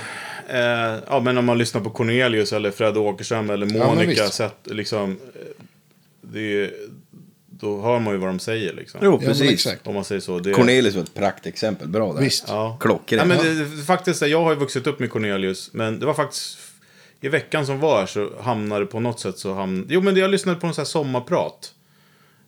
[0.50, 0.60] Eh,
[1.08, 4.10] ja, men om man lyssnar på Cornelius eller Fred Åkerström eller Monica.
[4.24, 4.34] visst.
[4.34, 5.42] sett, liksom, eh,
[6.22, 6.72] det är,
[7.60, 9.00] då hör man ju vad de säger liksom.
[9.04, 9.52] Jo, Ja, precis.
[9.52, 9.88] exakt.
[9.88, 10.40] Om man säger så.
[10.40, 11.88] Det, Cornelius var ett praktexempel.
[11.88, 12.22] Bra där.
[12.22, 12.46] Visst.
[12.48, 12.78] Ja.
[12.80, 13.22] Klockrent.
[13.32, 16.58] Ja, men det, faktiskt, jag har ju vuxit upp med Cornelius, men det var faktiskt
[17.22, 19.94] i veckan som var så hamnade på något sätt så hamnade...
[19.94, 21.74] Jo, men jag lyssnade på en sån här sommarprat.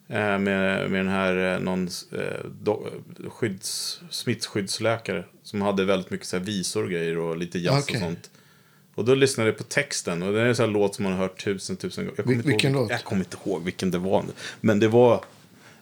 [0.09, 2.87] Eh, med, med den här eh, någon eh, do,
[3.29, 5.23] skydds, smittskyddsläkare.
[5.43, 7.95] Som hade väldigt mycket så här visor och grejer och lite jazz Okej.
[7.95, 8.29] och sånt.
[8.99, 11.13] Och då lyssnade jag på texten och det är en sån här låt som man
[11.13, 12.13] har hört tusen, tusen gånger.
[12.17, 12.91] Jag kommer Vil- inte vilken ihåg, låt?
[12.91, 14.25] Jag kommer inte ihåg vilken det var.
[14.61, 15.13] Men det var,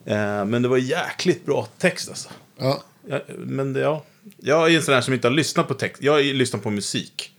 [0.06, 2.30] eh, men det var jäkligt bra text alltså.
[2.58, 2.84] Ja.
[3.10, 4.04] Ja, men det, ja.
[4.38, 6.04] Jag är en sån där som inte har lyssnat på text.
[6.04, 7.32] Jag lyssnar på musik.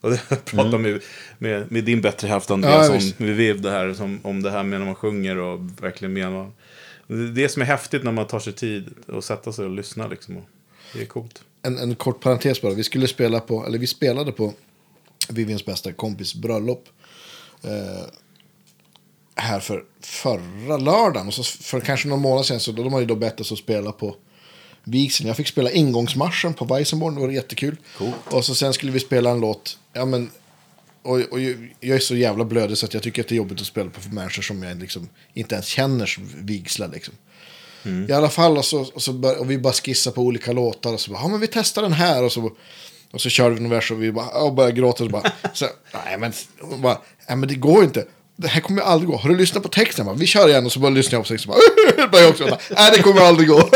[0.00, 1.00] Och det, jag pratade med,
[1.38, 3.18] med, med din bättre Ja, Andreas om, visst.
[3.18, 6.50] med Viv det här, som, om det här med när man sjunger och verkligen menar.
[7.06, 9.70] Det är det som är häftigt när man tar sig tid att sätta sig och
[9.70, 10.36] lyssna liksom.
[10.36, 10.44] Och
[10.94, 11.42] det är coolt.
[11.62, 12.74] En, en kort parentes bara.
[12.74, 14.52] Vi skulle spela på, eller vi spelade på
[15.30, 16.88] Vivians bästa kompis bröllop.
[17.62, 18.06] Eh,
[19.34, 21.26] här för förra lördagen.
[21.26, 23.92] Och så för kanske någon månad sedan så de ju då bett oss att spela
[23.92, 24.16] på
[24.84, 25.26] vigseln.
[25.26, 27.14] Jag fick spela ingångsmarschen på Weissenborn.
[27.14, 27.76] Det var jättekul.
[28.30, 29.78] Och så sen skulle vi spela en låt.
[29.92, 30.30] Ja men.
[31.02, 31.40] Och, och
[31.80, 33.90] jag är så jävla blödig så att jag tycker att det är jobbigt att spela
[33.90, 37.14] på för människor som jag liksom inte ens känner som vigslar liksom.
[38.08, 40.92] I alla fall, och, så, och, så bör, och vi bara skissar på olika låtar.
[40.92, 42.22] Och så bara, ja men vi testar den här.
[42.22, 42.50] Och så,
[43.14, 45.04] och så körde vi någon vers och vi bara, och började gråta.
[45.04, 45.66] Och så bara, så,
[46.04, 46.32] nej men,
[46.82, 46.98] bara,
[47.28, 48.06] nej men det går inte.
[48.36, 49.16] Det här kommer aldrig gå.
[49.16, 50.06] Har du lyssnat på texten?
[50.06, 50.66] Bara, vi kör igen.
[50.66, 51.52] Och så bara lyssnar jag på texten.
[51.52, 52.60] Bara, börjar jag också gråta.
[52.70, 53.68] Nej det kommer aldrig gå.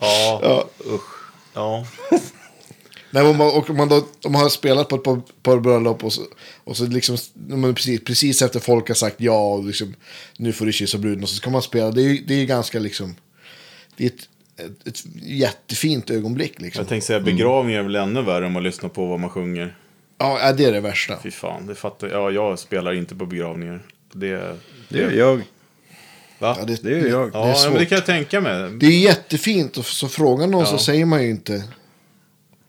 [0.00, 1.02] Ja, usch.
[1.54, 1.86] Ja.
[3.10, 6.04] Nej, om man, och man, då, om man har spelat på ett par, par bröllop
[6.04, 6.22] och så,
[6.64, 7.16] och så liksom,
[7.74, 9.94] precis, precis efter folk har sagt ja och liksom,
[10.36, 11.90] nu får du kyssa bruden och så ska man spela.
[11.90, 13.14] Det är ju det är ju ganska liksom,
[13.96, 16.80] det är ett, ett, ett jättefint ögonblick liksom.
[16.80, 19.76] Jag tänkte säga begravningar är väl ännu värre om man lyssnar på vad man sjunger.
[20.18, 21.18] Ja, det är det värsta.
[21.22, 22.16] Fy fan, det fattar jag.
[22.22, 23.82] Ja, jag spelar inte på begravningar.
[24.12, 24.56] Det,
[24.88, 25.36] Det gör jag.
[26.38, 26.56] Va?
[26.58, 27.32] Ja, det, Det gör jag.
[27.32, 27.72] Det Ja, är svårt.
[27.72, 28.70] men det kan jag tänka mig.
[28.70, 30.78] Det är jättefint, och så frågar någon så Ja.
[30.78, 31.64] säger man ju inte.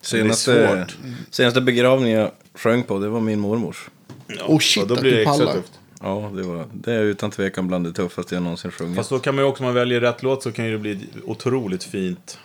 [0.02, 0.88] Senaste,
[1.32, 3.90] senaste begravningen jag sjöng på, det var min mormors.
[4.28, 5.72] Ja, Oh, shit, så då att blir du det extra tufft.
[6.02, 8.96] Ja, det, var, det är utan tvekan bland det tuffaste jag någonsin sjungit.
[8.96, 10.78] Fast då kan man ju också, om man väljer rätt låt så kan ju det
[10.78, 12.40] bli otroligt fint.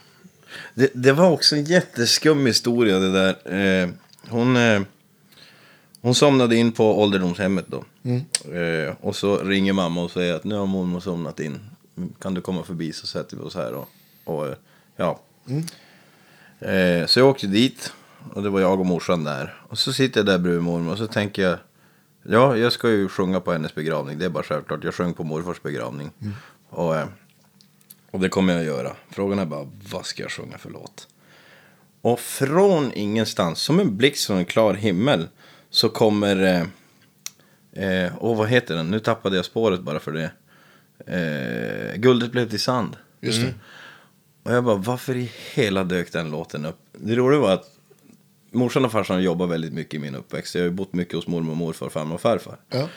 [0.74, 3.54] Det, det var också en jätteskum historia det där.
[3.82, 3.88] Eh,
[4.28, 4.82] hon, eh,
[6.00, 7.84] hon somnade in på ålderdomshemmet då.
[8.52, 11.60] Eh, och så ringer mamma och säger att nu har mormor somnat in.
[12.20, 13.88] Kan du komma förbi så sätter vi oss här och,
[14.24, 14.54] och eh,
[14.96, 15.20] ja.
[16.60, 17.92] Eh, så jag åkte dit
[18.34, 19.54] och det var jag och morsan där.
[19.68, 21.58] Och så sitter jag där bredvid mormor och så tänker jag
[22.22, 24.18] Ja, jag ska ju sjunga på hennes begravning.
[24.18, 24.84] Det är bara självklart.
[24.84, 26.10] Jag sjöng på morfars begravning.
[26.68, 27.06] Och, eh,
[28.10, 28.96] och det kommer jag att göra.
[29.10, 31.08] Frågan är bara, vad ska jag sjunga för låt?
[32.00, 35.28] Och från ingenstans, som en blixt från en klar himmel,
[35.70, 36.66] så kommer...
[37.76, 38.90] Eh, eh, åh, vad heter den?
[38.90, 40.30] Nu tappade jag spåret bara för det.
[41.06, 42.96] Eh, Guldet blev till sand.
[43.20, 43.54] Just det.
[44.42, 46.78] Och jag bara, varför i hela dök den låten upp?
[46.92, 47.71] Det roliga var att
[48.52, 50.54] morsan och farsan jobbar väldigt mycket i min uppväxt.
[50.54, 52.56] Jag har ju bott mycket hos mormor och morfar, farmor och farfar.
[52.68, 52.88] Ja.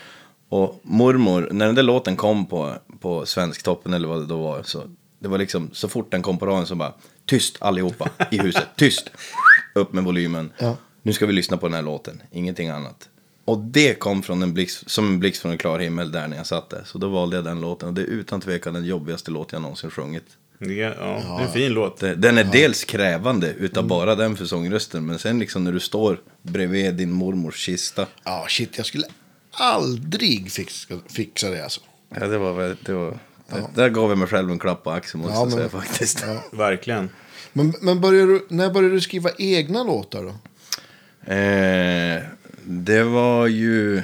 [0.50, 4.64] Och mormor, när den där låten kom på, på Svensktoppen eller vad det då var,
[4.64, 4.84] så
[5.20, 6.94] det var liksom så fort den kom på radion så bara
[7.26, 9.12] tyst allihopa i huset, tyst!
[9.74, 10.52] Upp med volymen.
[10.58, 10.78] Ja.
[11.02, 13.10] Nu ska vi lyssna på den här låten, ingenting annat.
[13.46, 16.38] Och det kom från en blixt, som en blixt från en klar himmel där när
[16.38, 16.84] jag satt där.
[16.86, 19.62] Så då valde jag den låten och det är utan tvekan den jobbigaste låt jag
[19.62, 20.26] någonsin sjungit.
[20.60, 22.00] Det är, ja, det är en fin låt.
[22.00, 26.20] Den är dels krävande utav bara den för sångrösten, men sen liksom när du står
[26.42, 28.06] bredvid din mormors kista.
[28.24, 29.08] ja, shit, jag skulle
[29.52, 31.82] aldrig fixa, fixa det alltså.
[32.20, 34.92] Ja, det var väl, det var, det, där gav jag mig själv en klapp på
[34.92, 36.24] axeln måste Ja, jag men- säga faktiskt.
[36.28, 36.44] Ja.
[36.52, 37.10] Verkligen.
[37.54, 40.30] Men, men började du, när började du skriva egna låtar då?
[41.34, 42.22] Eh,
[42.64, 44.04] det var ju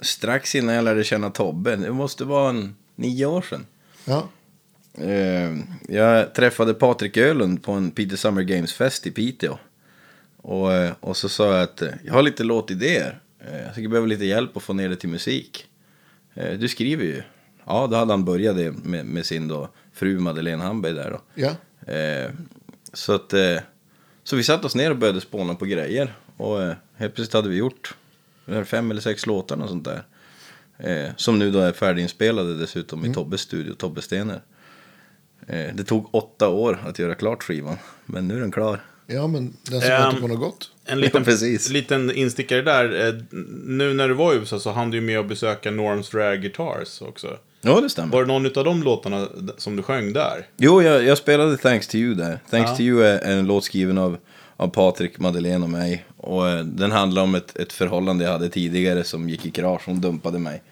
[0.00, 1.76] strax innan jag lärde känna Tobbe.
[1.76, 3.66] Det måste vara en nio år sedan.
[4.04, 4.28] Ja.
[4.94, 5.56] Eh,
[5.88, 9.58] jag träffade Patrik Ölund på en Peter Summer Games-fest i Piteå.
[10.36, 13.20] Och, eh, och så sa jag att eh, jag har lite låtidéer.
[13.64, 15.66] Jag skulle behöva lite hjälp att få ner det till musik.
[16.34, 17.22] Du skriver ju.
[17.66, 21.20] Ja, då hade han börjat det med, med sin då, fru Madeleine Hamberg där då.
[21.34, 21.54] Ja.
[22.92, 23.34] Så att,
[24.24, 26.14] så vi satte oss ner och började spåna på grejer.
[26.36, 26.60] Och
[26.96, 27.94] helt plötsligt hade vi gjort
[28.64, 29.88] fem eller sex låtar och sånt
[30.78, 31.12] där.
[31.16, 34.40] Som nu då är färdiginspelade dessutom i Tobbes studio, Tobbe Stener.
[35.52, 38.80] Eh, det tog åtta år att göra klart skivan, men nu är den klar.
[39.06, 40.70] Ja, men den som väntar på något gott.
[40.84, 43.08] En liten, Ja, liten instickare där.
[43.08, 43.14] Eh,
[43.66, 46.36] Nu när du var i USA så hann du ju med att besöka Norms Rare
[46.36, 47.36] Guitars också.
[47.60, 48.12] Ja, det stämmer.
[48.12, 50.46] Var det någon av de låtarna som du sjöng där?
[50.56, 52.38] Jo, jag, jag spelade Thanks to you där.
[52.50, 52.76] Thanks Ja.
[52.76, 54.16] to you är en låt skriven av,
[54.56, 56.04] av Patrik, Madeleine och mig.
[56.16, 59.82] Och eh, den handlar om ett, ett förhållande jag hade tidigare som gick i krasch.
[59.86, 60.62] Hon dumpade mig.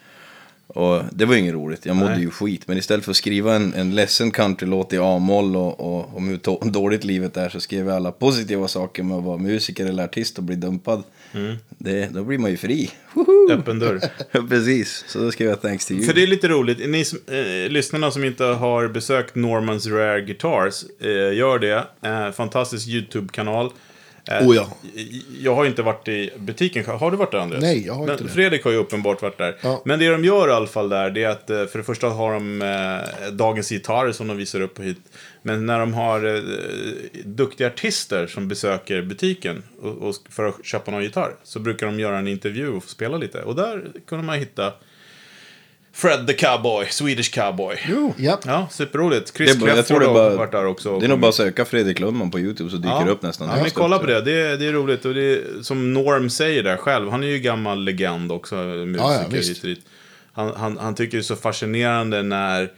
[0.69, 2.21] Och det var ju inget roligt, jag mådde Nej.
[2.21, 2.69] ju skit.
[2.69, 6.71] Men istället för att skriva en, en ledsen countrylåt i A-moll och, och om hur
[6.71, 10.39] dåligt livet är så skrev jag alla positiva saker med att vara musiker eller artist
[10.39, 11.03] och bli dumpad.
[11.33, 11.57] Mm.
[11.69, 12.91] Det, då blir man ju fri.
[13.15, 13.53] Woho!
[13.53, 14.01] Öppen dörr.
[14.49, 16.07] Precis, så då skrev jag thanks to you.
[16.07, 20.21] För det är lite roligt, ni som, eh, lyssnarna som inte har besökt Normans Rare
[20.21, 21.87] Guitars, eh, gör det.
[22.03, 23.71] Eh, fantastisk YouTube-kanal.
[24.31, 24.69] Eh, Oh ja.
[25.41, 27.63] Jag har inte varit i butiken, har du varit där Andreas?
[27.63, 28.31] Nej, jag har Men inte det.
[28.31, 29.57] Fredrik har ju uppenbart varit där.
[29.61, 29.83] Ja.
[29.85, 32.09] Men det de gör i alla fall där, det är att eh, för det första
[32.09, 34.99] har de eh, dagens gitarrer som de visar upp hit.
[35.43, 36.43] Men när de har eh,
[37.25, 42.01] duktiga artister som besöker butiken och, och för att köpa någon gitarr så brukar de
[42.01, 43.43] göra en intervju och få spela lite.
[43.43, 44.73] Och där kunde man hitta
[45.99, 47.77] Fred the Cowboy, Swedish Cowboy.
[48.19, 48.41] Ja.
[48.47, 49.27] Ja, superroligt.
[49.33, 50.99] Det Chris är bara- jag tror Clefford det har bara- varit där också.
[50.99, 53.49] Det är nog bara att söka Fredrik Lundman på YouTube så dyker det upp nästan.
[53.49, 54.21] Ja, men kolla på det.
[54.21, 55.05] Det är, det är roligt.
[55.05, 59.05] Och det är, som Norm säger där själv, han är ju gammal legend också, musiker
[59.05, 59.51] Ja, ja, visst.
[59.51, 59.81] hit och dit.
[60.33, 62.71] Han, han, han tycker det är så fascinerande när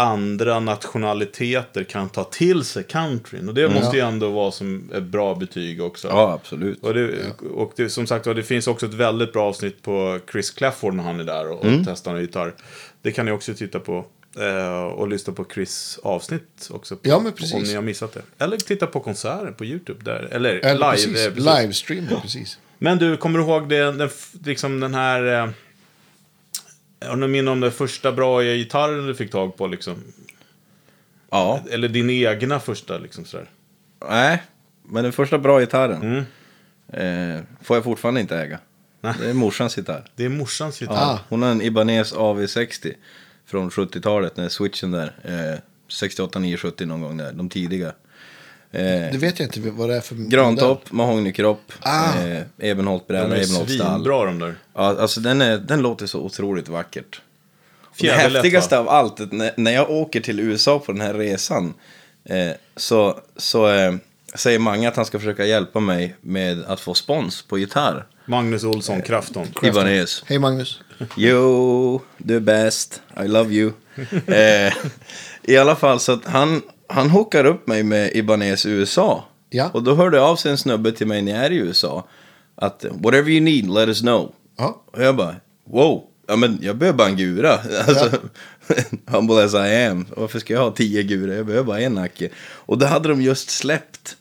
[0.00, 3.48] andra nationaliteter kan ta till sig countryn.
[3.48, 6.08] Och det måste ju ändå vara som ett bra betyg också.
[6.08, 6.82] Ja, absolut.
[6.82, 7.10] Och, det,
[7.54, 11.02] och det, som sagt det finns också ett väldigt bra avsnitt på Chris Clafford när
[11.04, 11.80] han är där och, Mm.
[11.80, 12.54] och testar en gitarr.
[13.02, 14.04] Det kan ni också titta på.
[14.38, 16.96] Eh, och lyssna på Chris avsnitt också.
[16.96, 17.54] På, Ja, men precis.
[17.54, 18.22] Om ni har missat det.
[18.44, 20.04] Eller titta på konserten på YouTube.
[20.04, 20.28] Där.
[20.32, 20.90] Eller, Eller live.
[20.90, 21.50] precis, eh, precis.
[21.60, 22.58] livestream, precis.
[22.78, 24.10] Men du, kommer du ihåg det, den,
[24.44, 25.42] liksom den här...
[25.44, 25.50] Eh,
[27.08, 29.66] har du minne om den första bra gitarren du fick tag på?
[29.66, 30.02] Liksom?
[31.30, 32.98] Ja, Eller din egna första?
[32.98, 33.50] Liksom, sådär.
[34.08, 34.42] nej.
[34.82, 37.36] Men den första bra gitarren Mm.
[37.36, 38.58] eh, får jag fortfarande inte äga.
[39.00, 40.04] Det är morsans gitarr.
[40.16, 40.96] Det är morsans gitarr.
[41.14, 41.18] Ah.
[41.28, 42.92] Hon har en Ibanez AV60
[43.46, 45.12] från 70-talet, när switchen där.
[45.24, 47.92] Eh, 68, 9, 70 någon gång där, de tidiga.
[48.72, 50.14] Eh, Det vet jag inte vad det är för...
[50.14, 52.18] Grantopp, mahognykropp, Ah.
[52.24, 53.94] eh, Ebenholtbräda, De är Ebenholt stall.
[53.94, 54.54] svinbra de där.
[54.74, 57.20] Ja, alltså den, är, den låter så otroligt vackert.
[57.84, 58.80] Och det häftigaste va?
[58.80, 61.74] av allt, när, när jag åker till USA på den här resan
[62.24, 63.94] eh, så, så eh,
[64.34, 68.06] säger många att han ska försöka hjälpa mig med att få spons på gitarr.
[68.26, 69.46] Magnus Olsson, Krafton.
[69.62, 70.22] Ibanez.
[70.26, 70.80] Hej Magnus.
[71.16, 73.02] Jo, du är bäst.
[73.24, 73.72] I love you.
[74.26, 74.72] eh,
[75.42, 79.24] I alla fall så att han, han hookar upp mig med Ibanez USA.
[79.50, 79.70] Ja.
[79.74, 82.08] Och då hörde av sig en snubbe till mig när jag är i USA.
[82.54, 84.32] Att whatever you need, let us know.
[84.58, 84.82] Ja.
[84.92, 86.04] Och jag bara, wow.
[86.28, 87.58] Ja men jag behöver bara en gura.
[87.88, 88.10] Alltså,
[89.06, 90.06] humble as I am.
[90.16, 91.34] Varför ska jag ha tio guror?
[91.34, 92.28] Jag behöver bara en nacke.
[92.38, 94.16] Och då hade de just släppt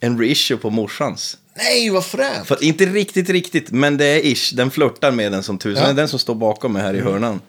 [0.00, 1.38] en reissue på morsans.
[1.56, 2.46] Nej, vad fränt!
[2.46, 4.54] För inte riktigt, riktigt, men det är ish.
[4.54, 5.82] Den flörtar med den som tusan.
[5.82, 5.86] Ja.
[5.86, 7.40] Det är den som står bakom mig här i hörnan.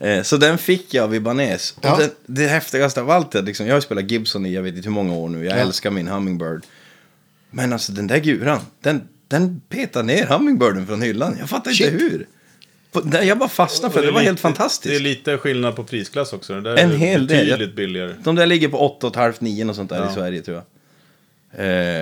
[0.00, 1.74] Eh, så den fick jag av Ibanez.
[1.80, 1.96] Ja.
[1.96, 4.88] det, det häftigaste av allt är liksom, jag har spelat Gibson i jag vet inte
[4.88, 5.44] hur många år nu.
[5.44, 5.60] Jag Ja.
[5.60, 6.62] älskar min Hummingbird.
[7.50, 11.36] Men alltså den där guran, den, den petar ner Hummingbirden från hyllan.
[11.40, 11.92] Jag fattar inte Shit.
[12.00, 12.26] hur.
[12.92, 14.90] På, där jag bara fastnade för det, det var lite- helt fantastiskt.
[14.92, 16.54] Det är lite skillnad på prisklass också.
[16.54, 17.46] Det där En är hel del.
[17.46, 18.14] betydligt billigare.
[18.22, 20.10] De där ligger på 8,5 9 och sånt där Ja.
[20.10, 20.64] i Sverige tror jag.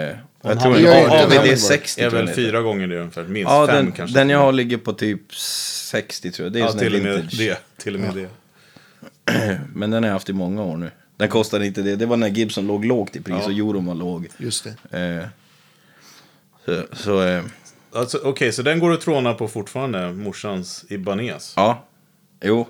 [0.09, 1.59] Eh, jag tror har den ju är inte AVD Hummingbird.
[1.59, 3.24] 60 är tror jag väl fyra gånger det ungefär.
[3.24, 4.18] Minst Ja, fem den, kanske.
[4.18, 6.53] den jag har ligger på typ 60 tror jag.
[6.53, 7.38] Det är Ja, till och med vintage.
[7.38, 7.59] det.
[7.83, 8.29] Till och med det.
[9.74, 10.90] Men den har jag haft i många år nu.
[11.16, 11.96] Den kostade inte det.
[11.96, 13.44] Det var när Gibson låg lågt i pris Ja.
[13.46, 14.29] och euron var låg.
[14.38, 14.98] Just det.
[14.98, 15.24] Eh,
[16.66, 17.42] så, så eh,
[17.94, 21.53] Alltså, Okej, så den går att tråna på fortfarande, morsans Ibanez.
[21.57, 21.85] ja.
[22.44, 22.68] Jo.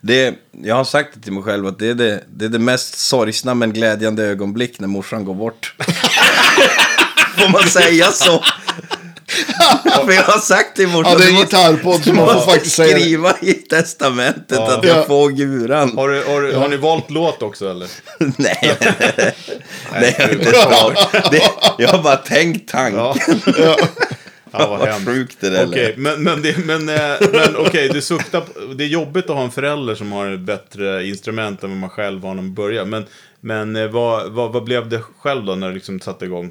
[0.00, 2.58] Det, jag har sagt det till mig själv att det är det, det är det
[2.58, 5.74] mest sorgsna men glädjande ögonblick när morsan går bort.
[7.38, 8.44] Får man säga så?
[10.04, 11.12] För jag har sagt till morsan.
[11.12, 13.00] Ja, det är en gitarrpodd så man får måste faktiskt säga det.
[13.00, 14.72] skriva i testamentet Ja.
[14.78, 15.02] att jag Ja.
[15.02, 15.96] får guran.
[15.96, 17.88] Har, du, har, du- har ni valt låt också eller?
[18.18, 19.34] nej, nej, nej.
[19.92, 21.30] nej jag, har inte svarat.
[21.32, 21.42] det,
[21.78, 22.98] jag har bara tänkt tanken.
[22.98, 23.16] Ja.
[24.56, 25.96] Ja, vad Vad sjukt det där lät.
[25.96, 29.42] men, men, det, men, eh, men okej, du suktar på- Det är jobbigt att ha
[29.44, 32.84] en förälder som har ett bättre instrument än vad man själv har när man börjar.
[32.84, 33.06] Men,
[33.40, 36.50] men eh, vad, vad, vad blev det själv då när du liksom satte igång?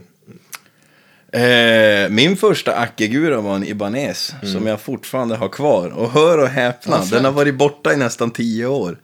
[1.34, 5.89] Eh, min första Ackegura var en Ibanez som jag fortfarande har kvar.
[5.89, 7.12] Och hör och häpna, fränt.
[7.12, 8.98] den har varit borta i nästan tio år.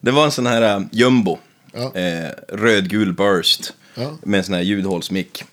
[0.00, 1.38] Det var en sån här uh, jumbo,
[1.72, 1.94] Ja.
[1.94, 4.10] eh, rödgul burst Ja.
[4.22, 5.44] med en sån här ljudhålsmick.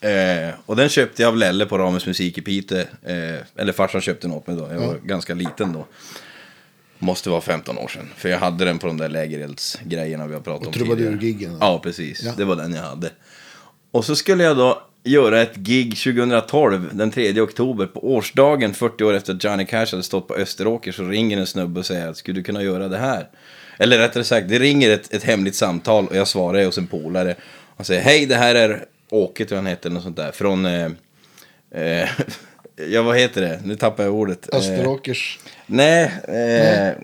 [0.00, 2.78] Eh, och den köpte jag av Lelle på Ramens musik i Piteå.
[2.78, 5.86] Eh, eller farsan köpte den åt mig då, jag var ganska liten då.
[6.98, 10.40] Måste vara 15 år sedan, för jag hade den på de där lägereldsgrejerna vi har
[10.40, 10.96] pratat om tidigare.
[10.96, 11.56] Trubadurgiggen.
[11.60, 12.22] Ja, precis.
[12.22, 12.32] Ja.
[12.36, 13.10] Det var den jag hade.
[13.90, 19.04] Och så skulle jag då göra ett gig 2012, den 3 oktober, på årsdagen 40
[19.04, 22.08] år efter att Johnny Cash hade stått på Österåker, så ringer en snubbe och säger
[22.08, 23.28] att skulle du kunna göra det här?
[23.78, 27.34] Eller rättare sagt, det ringer ett, ett hemligt samtal och jag svarar hos en polare.
[27.76, 30.32] Och säger, hej det här är Åke, tror jag han heter, eller något sånt där,
[30.32, 30.66] från...
[30.66, 30.90] Eh,
[31.74, 32.08] eh,
[32.90, 33.60] ja, vad heter det?
[33.64, 34.48] Nu tappar jag ordet.
[34.52, 35.38] Eh, Österåkers.
[35.66, 37.02] Nej, eh,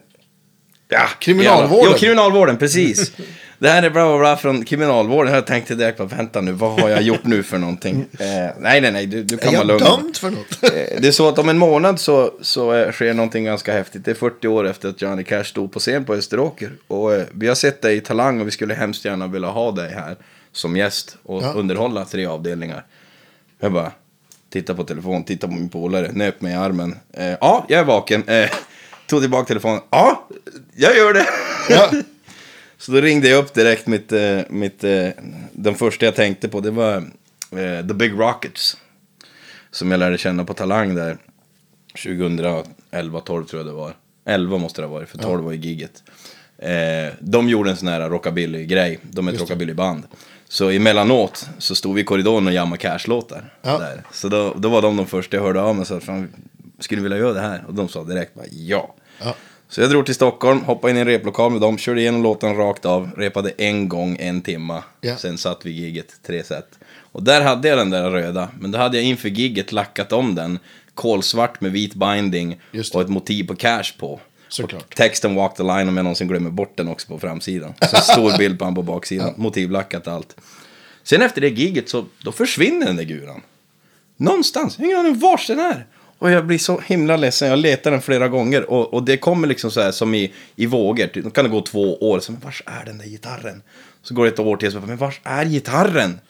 [0.88, 1.92] Ja, Kriminalvården.
[1.92, 3.12] Ja, kriminalvården, precis.
[3.58, 5.34] Det här är bla bla bla från kriminalvården.
[5.34, 8.06] Jag tänkte direkt, bara, vänta nu, vad har jag gjort nu för någonting?
[8.18, 8.26] Eh,
[8.58, 9.84] nej, nej, nej, du, du kan Är vara jag lugn.
[10.02, 10.62] dömd för något?
[10.62, 14.04] Eh, Det är så att om en månad så, så eh, sker någonting ganska häftigt.
[14.04, 16.70] Det är 40 år efter att Johnny Cash stod på scen på Österåker.
[16.88, 19.70] Och eh, vi har sett dig i Talang och vi skulle hemskt gärna vilja ha
[19.70, 20.16] dig här
[20.52, 21.52] som gäst och Ja.
[21.52, 22.84] underhålla tre avdelningar.
[23.60, 23.92] Jag bara
[24.52, 26.96] tittar på telefon, tittar på min polare, nöp mig i armen.
[27.12, 28.28] Eh, ja, jag är vaken.
[28.28, 28.50] Eh,
[29.06, 29.80] tog tillbaka telefonen.
[29.90, 30.28] Ja,
[30.76, 31.26] jag gör det.
[31.70, 31.90] Ja.
[32.86, 35.08] Så då ringde jag upp direkt mitt, eh, mitt eh,
[35.52, 36.96] den första jag tänkte på det var
[37.50, 38.76] eh, The Big Rockets.
[39.70, 41.18] Som jag lärde känna på Talang där
[42.04, 43.92] 2011, 12 tror jag det var.
[44.24, 46.02] 11 måste det ha varit, för 12 var ju gigget.
[47.20, 50.04] De gjorde en sån här rockabilly-grej, de är ett rockabilly-band.
[50.48, 53.54] Så emellanåt så stod vi i korridoren och jammade Cash-låtar.
[53.62, 53.78] Ja.
[53.78, 54.02] Där.
[54.12, 56.00] Så då, då var de de första jag hörde av mig och sa,
[56.78, 57.64] skulle ni vilja göra det här?
[57.68, 58.94] Och de sa direkt bara ja.
[59.20, 59.34] Ja.
[59.68, 62.56] Så jag drog till Stockholm, hoppade in i en replokal med dem, körde igenom låten
[62.56, 64.84] rakt av, repade en gång en timma.
[65.00, 65.16] Ja.
[65.16, 66.78] Sen satt vi giget tre set.
[67.12, 70.34] Och där hade jag den där röda, men då hade jag inför giget lackat om
[70.34, 70.58] den.
[70.94, 72.60] Kolsvart med vit binding
[72.94, 74.20] och ett motiv på cash på.
[74.48, 74.94] Såklart.
[74.94, 77.74] Texten Walk the line om jag någonsin glömmer bort den också på framsidan.
[77.90, 80.36] Så stor bild på han på baksidan, motivlackat allt.
[81.02, 83.40] Sen efter det giget så då försvinner den där guran.
[84.16, 85.86] Någonstans, jag har ingen aning vars den är.
[86.18, 88.70] Och jag blir så himla ledsen, jag letar den flera gånger.
[88.70, 91.22] Och, och det kommer liksom så här som i, i vågor.
[91.22, 93.62] Då kan det gå två år, så men vars är den där gitarren?
[94.02, 96.20] Så går det ett år till, så men vars är gitarren?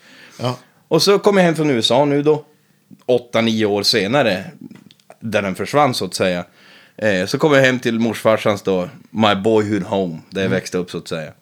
[0.40, 0.58] Ja.
[0.88, 2.44] Och så kom jag hem från USA nu då,
[3.06, 4.44] åtta, nio år senare,
[5.20, 6.44] där den försvann så att säga.
[6.96, 10.90] Eh, så kom jag hem till morsfarsans då, My Boyhood Home, där jag växte upp
[10.90, 11.32] så att säga.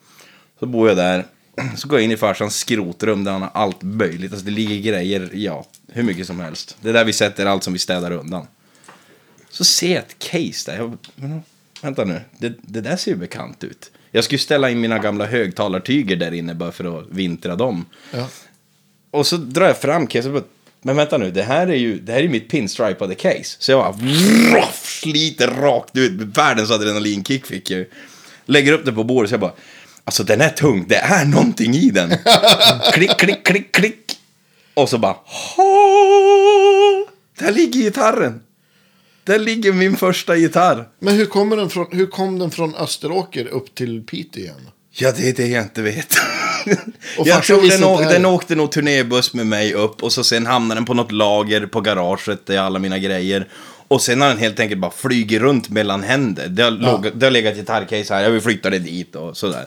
[0.59, 1.25] Så bor jag där,
[1.75, 4.31] så går jag in i farsans skrotrum där han har allt möjligt.
[4.31, 6.77] Alltså det ligger grejer, ja, hur mycket som helst.
[6.81, 8.47] Det är där vi sätter allt som vi städar undan.
[9.49, 10.77] Så ser jag ett case där.
[10.77, 11.43] Jag, men,
[11.81, 13.91] vänta nu, det, det där ser ju bekant ut.
[14.11, 17.85] Jag skulle ställa in mina gamla högtalartyger där inne bara för att vintra dem.
[18.11, 18.27] Ja.
[19.11, 20.43] Och så drar jag fram case och bara,
[20.81, 23.55] men vänta nu, det här är ju det här är mitt pinstripade case.
[23.59, 27.85] Så jag bara vroff, sliter rakt ut, världens adrenalinkick fick jag.
[28.45, 29.53] Lägger upp det på bordet så jag bara,
[30.03, 32.13] alltså den är tung, det är någonting i den.
[32.93, 34.14] klick, klick, klick, klick.
[34.75, 35.15] Och så bara,
[37.39, 38.41] där ligger gitarren.
[39.23, 40.87] Där ligger min första gitarr.
[40.99, 44.69] Men hur, kommer den från, hur kom den från Österåker upp till Piteå igen?
[44.91, 46.13] Ja, det är det jag inte vet.
[47.25, 48.13] Jag tror den, det.
[48.13, 51.65] den åkte nog turnébuss med mig upp och så sen hamnade den på något lager
[51.65, 53.47] på garaget där alla mina grejer.
[53.87, 56.47] Och sen har den helt enkelt bara flugit runt mellan händer.
[56.47, 59.65] Det har, låg, det har legat gitarrcase här, jag vill flytta det dit och sådär.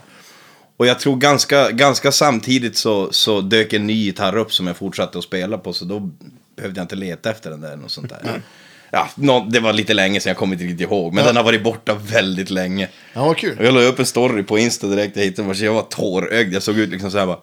[0.79, 4.77] Och jag tror ganska, ganska samtidigt så, så dök en ny gitarr upp som jag
[4.77, 5.73] fortsatte att spela på.
[5.73, 6.11] Så då
[6.57, 7.77] behövde jag inte leta efter den där.
[7.77, 8.43] Något sånt där.
[8.91, 11.15] Ja, nå, det var lite länge sedan, jag kommer inte riktigt ihåg.
[11.15, 12.89] Men den har varit borta väldigt länge.
[13.13, 13.57] Ja, vad Och kul.
[13.61, 15.65] jag la upp en story på Insta direkt jag hittade den.
[15.65, 16.55] Jag var tårögd.
[16.55, 17.39] Jag såg ut liksom så här bara.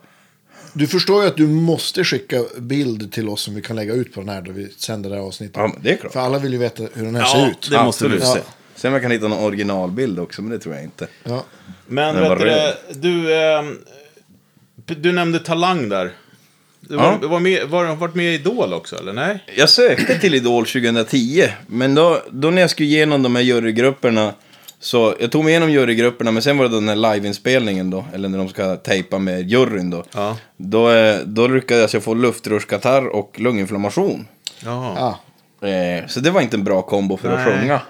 [0.73, 4.13] Du förstår ju att du måste skicka bild till oss som vi kan lägga ut
[4.13, 5.55] på den här då vi sänder det här avsnittet.
[5.57, 6.13] Ja, det är klart.
[6.13, 7.67] För alla vill ju veta hur den här Ja, ser ut.
[7.71, 8.39] det måste du se.
[8.75, 11.07] Sen om jag kan hitta någon originalbild också, men det tror jag inte.
[11.23, 11.43] Ja.
[11.87, 13.77] Men vet du, du, ehm,
[14.85, 16.11] du nämnde Talang där.
[16.79, 17.27] Du var, Ja.
[17.27, 19.43] var med, var, varit med i Idol också, eller nej?
[19.57, 24.33] Jag sökte till Idol 2010, men då, då när jag skulle igenom de här jurygrupperna
[24.79, 28.29] så jag tog mig igenom jurygrupperna, men sen var det den här liveinspelningen då, eller
[28.29, 30.03] när de ska tejpa med juryn då.
[30.13, 30.37] Ja.
[30.57, 34.27] Då, eh, då lyckades jag få luftrörskatarr och lunginflammation.
[34.63, 35.19] Ja.
[35.67, 37.59] Eh, så det var inte en bra kombo för att Nej.
[37.59, 37.81] sjunga.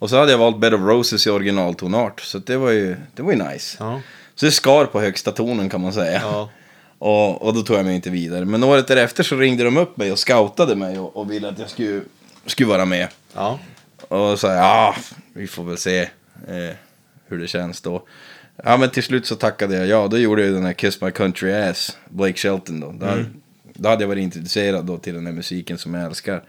[0.00, 3.22] Och så hade jag valt Bed of Roses i originaltonart, så det var ju, det
[3.22, 3.76] var ju nice.
[3.80, 4.00] Ja.
[4.34, 6.20] Så det skar på högsta tonen kan man säga.
[6.22, 6.50] Ja.
[6.98, 8.44] Och, och då tog jag mig inte vidare.
[8.44, 11.58] Men året därefter så ringde de upp mig och scoutade mig och, och ville att
[11.58, 12.00] jag skulle,
[12.46, 13.08] skulle vara med.
[13.34, 13.58] Ja.
[14.08, 14.94] Och sa ja,
[15.32, 16.00] vi får väl se
[16.48, 16.76] eh,
[17.26, 18.02] hur det känns då.
[18.64, 20.08] Ja men till slut så tackade jag ja.
[20.08, 22.92] Då gjorde jag den här Kiss My Country Ass, Blake Shelton då.
[22.92, 23.06] Då,
[23.74, 26.42] då hade jag varit introducerad då till den här musiken som jag älskar.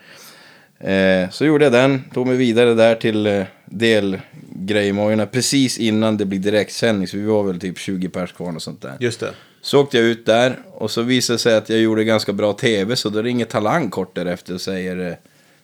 [0.83, 6.25] Eh, så gjorde jag den, tog mig vidare där till eh, delgrejmojorna precis innan det
[6.25, 7.07] blir direktsändning.
[7.07, 8.97] Så vi var väl typ 20 pers kvar och sånt där.
[8.99, 9.33] Just det.
[9.61, 12.53] Så åkte jag ut där och så visade det sig att jag gjorde ganska bra
[12.53, 15.15] tv så då ringer Talang kort därefter och säger eh,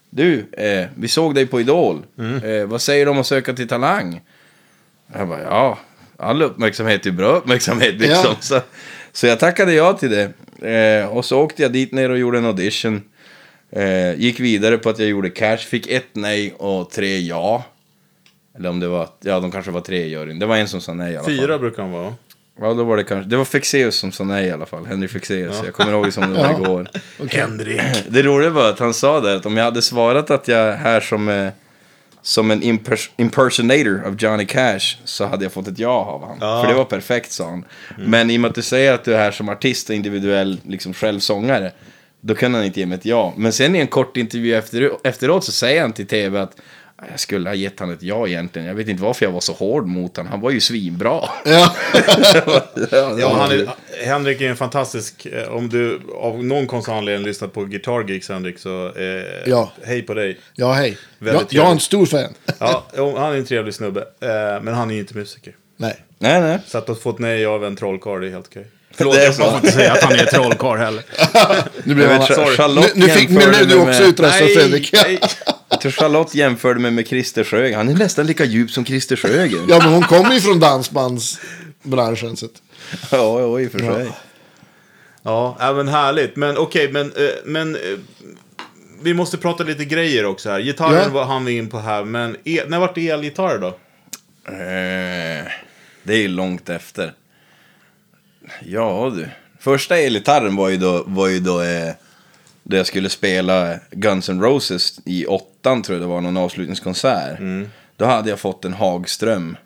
[0.10, 2.04] Du, eh, vi såg dig på Idol.
[2.44, 4.22] Eh, vad säger du om att söka till Talang?
[5.14, 5.80] Jag bara, ja,
[6.18, 8.26] all uppmärksamhet är bra uppmärksamhet liksom.
[8.26, 8.38] Ja.
[8.40, 8.62] Så,
[9.12, 11.06] så jag tackade ja till det.
[11.08, 13.02] Och så åkte jag dit ner och gjorde en audition.
[13.72, 17.64] Eh, gick vidare på att jag gjorde cash, fick ett nej och tre ja.
[18.58, 20.40] Eller om det var, ja de kanske var tre i juryn.
[20.40, 21.38] Det var en som sa nej i alla fall.
[21.38, 22.14] Fyra brukar de vara.
[22.62, 23.30] Ja, då var det kanske.
[23.30, 24.86] Det var Fexeus som sa nej i alla fall.
[24.86, 25.62] Henry Fexeus.
[25.66, 26.60] Jag kommer ihåg det som det var Ja.
[26.62, 26.90] igår.
[27.30, 27.82] Henrik.
[28.10, 30.76] Det roliga var att han sa där att om jag hade svarat att jag är
[30.76, 31.50] här som, eh,
[32.22, 36.38] som en impers- impersonator av Johnny Cash så hade jag fått ett ja av honom.
[36.42, 36.62] Ja.
[36.62, 37.66] För det var perfekt sa han.
[37.98, 40.60] Men i och med att du säger att du är här som artist och individuell
[40.64, 41.72] liksom självsångare.
[42.22, 43.34] Då kunde han inte ge mig ett ja.
[43.38, 46.58] Men sen i en kort intervju efter, efteråt så säger han till tv att
[47.10, 48.68] jag skulle ha gett han ett ja egentligen.
[48.68, 50.32] Jag vet inte varför jag var så hård mot honom.
[50.32, 51.22] Han var ju svinbra.
[51.46, 51.76] Ja.
[53.20, 53.68] Ja, han är,
[54.06, 55.26] Henrik är en fantastisk...
[55.26, 59.72] eh, Om du av någon konstig anledning lyssnat på Guitar Geeks, Henrik, så eh, Ja.
[59.84, 60.40] hej på dig.
[60.56, 60.98] ja, hej.
[61.20, 62.34] Jag, Väldigt jag är en stor fan.
[62.60, 64.02] Ja, han är en trevlig snubbe.
[64.02, 65.56] Eh, men han är ju inte musiker.
[65.78, 65.96] Nej.
[66.20, 66.60] Nej, nej.
[66.68, 68.68] Så att ha fått nej av en trollkarl är helt okej.
[68.98, 69.42] Förlåt, det är så.
[69.42, 71.04] Jag får inte säga att han är trollkarl heller.
[71.84, 72.28] Nu blev han...
[72.28, 72.50] sorry.
[72.50, 74.90] Nu, Charlotte nu, fick, nu blev du också med- utröstad Fredrik.
[74.94, 75.20] nej.
[75.70, 77.76] Jag tror Charlotte jämförde mig med Christer Sjögren.
[77.78, 79.66] Han är nästan lika djup som Christer Sjögren.
[79.70, 82.38] Ja, men hon kommer ju från dansbandsbranschen.
[82.38, 82.48] Så
[83.12, 84.12] ja, ja, i och för sig.
[85.24, 86.36] Ja, ja, men härligt.
[86.36, 87.82] Men okej, men, eh, men eh,
[89.02, 90.60] vi måste prata lite grejer också här.
[90.60, 91.10] Gitarren Ja.
[91.10, 93.68] var han vi in på här, men e, när vart det elgitarr då?
[94.48, 95.52] Eh,
[96.04, 97.14] det är ju långt efter.
[98.66, 99.30] Ja du.
[99.60, 101.94] Första elgitarren var ju då, var ju då eh,
[102.64, 107.40] då jag skulle spela Guns N' Roses i åttan tror jag det var, någon avslutningskonsert.
[107.96, 109.58] Då hade jag fått en Hagström.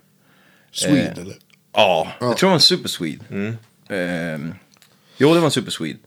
[0.71, 1.35] Swede, Eh, eller?
[1.73, 3.23] Ja, jag tror det var en Super Swede.
[3.89, 4.53] Ehm,
[5.17, 5.99] jo, det var en Super Swede.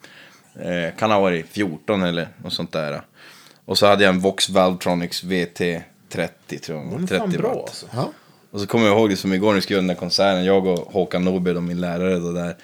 [0.60, 3.02] Eh, kan ha varit 14 eller något sånt där.
[3.64, 6.90] Och så hade jag en Vox Valtronics VT30 tror jag.
[6.90, 7.86] Den är 30 fan bra alltså.
[7.94, 8.10] Ja.
[8.54, 10.44] Och så kommer jag ihåg det som igår när vi skulle göra den där konserten.
[10.44, 12.56] Jag och Håkan Norberg, min lärare då där.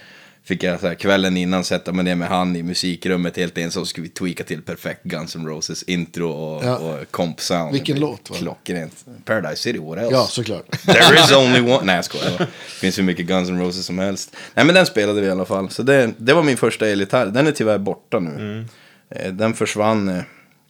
[0.45, 3.83] Fick jag så här, kvällen innan sätta mig ner med han i musikrummet helt ensam.
[3.83, 6.77] Så skulle vi tweaka till perfekt Guns N' Roses intro och, Ja.
[6.77, 7.73] och comp sound.
[7.73, 8.43] Vilken låt var det?
[8.43, 9.05] Klockrent.
[9.25, 10.13] Paradise City, what else?
[10.15, 10.71] ja, såklart.
[10.87, 11.81] There is only one.
[11.85, 12.39] Nej jag skojar.
[12.39, 12.47] Det
[12.81, 14.37] finns hur mycket Guns N' Roses som helst.
[14.55, 15.71] Nej men den spelade vi i alla fall.
[15.71, 17.27] Så det, det var min första elgitarr.
[17.27, 18.65] Den är tyvärr borta nu.
[19.11, 20.23] Eh, Den försvann eh,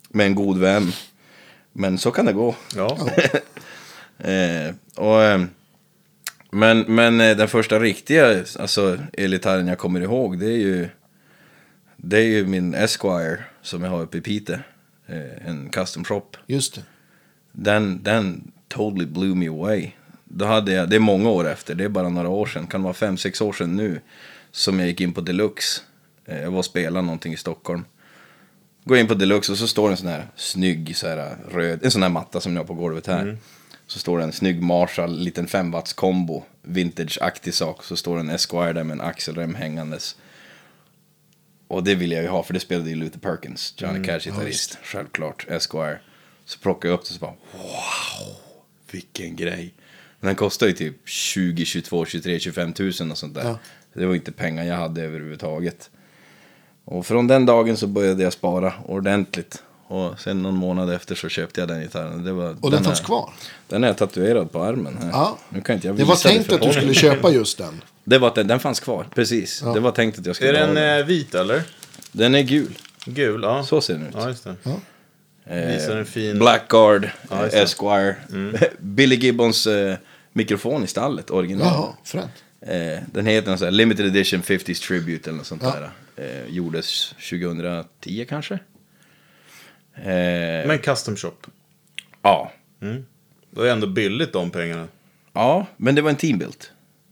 [0.09, 0.93] med en god vän.
[1.73, 2.55] Men så kan det gå.
[2.77, 2.99] Ja.
[4.21, 5.45] Eh, och, eh,
[6.51, 10.89] men men eh, den första riktiga alltså, elgitarren jag kommer ihåg det är ju
[11.97, 14.59] Det är ju min Esquire som jag har uppe i Piteå.
[15.47, 16.27] En custom shop.
[16.47, 16.83] Just det.
[17.53, 19.91] Den, den totally blew me away.
[20.25, 22.83] Då hade jag, det är många år efter, det är bara några år sedan, kan
[22.83, 24.01] vara fem sex år sedan nu.
[24.53, 25.81] Som jag gick in på Deluxe.
[26.25, 27.85] Jag var och spelade någonting i Stockholm.
[28.85, 31.91] Går in på Deluxe och så står en sån här snygg, så här röd, en
[31.91, 33.39] sån här matta som jag har på golvet här.
[33.91, 37.85] Så står det en snygg Marshall, liten 5 watts kombo, vintage-aktig sak.
[37.85, 40.17] Så står det en Esquire där med en axelrem hängandes.
[41.69, 44.79] Och det vill jag ju ha, för det spelade ju Luther Perkins, Johnny Cash gitarrist.
[44.83, 45.99] Självklart, Esquire.
[46.45, 48.37] Så plockade jag upp det och så bara wow,
[48.91, 49.75] vilken grej.
[50.21, 53.45] Men den kostar ju typ 20, 22, 23, 25 tusen och sånt där.
[53.45, 53.59] Ja.
[53.93, 55.91] Det var inte pengar jag hade överhuvudtaget.
[56.85, 59.63] Och från den dagen så började jag spara ordentligt.
[59.91, 62.25] Och sen någon månad efter så köpte jag den gitarren.
[62.25, 63.31] Det var, Och den fanns är, kvar.
[63.69, 65.11] Den är tatuerad på armen här.
[65.13, 65.39] Ja.
[65.49, 67.83] Nu kan inte jag Det var visa tänkt för att du skulle köpa just den.
[68.05, 69.63] Det var att den, den fanns kvar, precis.
[69.65, 69.73] Ja.
[69.73, 71.01] Det var tänkt att jag skulle Är ha den den.
[71.01, 71.63] eh, vit eller?
[72.13, 72.79] Den är gul.
[73.05, 73.65] Gul, ja.
[73.65, 74.15] Så ser den ut.
[74.15, 74.55] Ja, just det.
[75.47, 76.39] Eh, Visar en fin...
[76.39, 77.63] Blackguard, Ja, eh, det.
[77.63, 78.17] Esquire.
[78.79, 79.97] Billy Gibbons eh,
[80.33, 81.67] mikrofon i stallet, original.
[81.67, 82.31] Jaha, fränt.
[82.61, 85.75] Eh, den heter sån här Limited Edition 50s Tribute eller något sånt Ja.
[86.17, 86.25] där.
[86.25, 88.59] Eh, gjordes 2010 kanske.
[89.97, 91.33] Eh, Men custom shop.
[92.23, 92.53] ja.
[93.51, 94.89] Det är ändå billigt de pengarna.
[95.33, 96.65] ja, men det var en teambuild.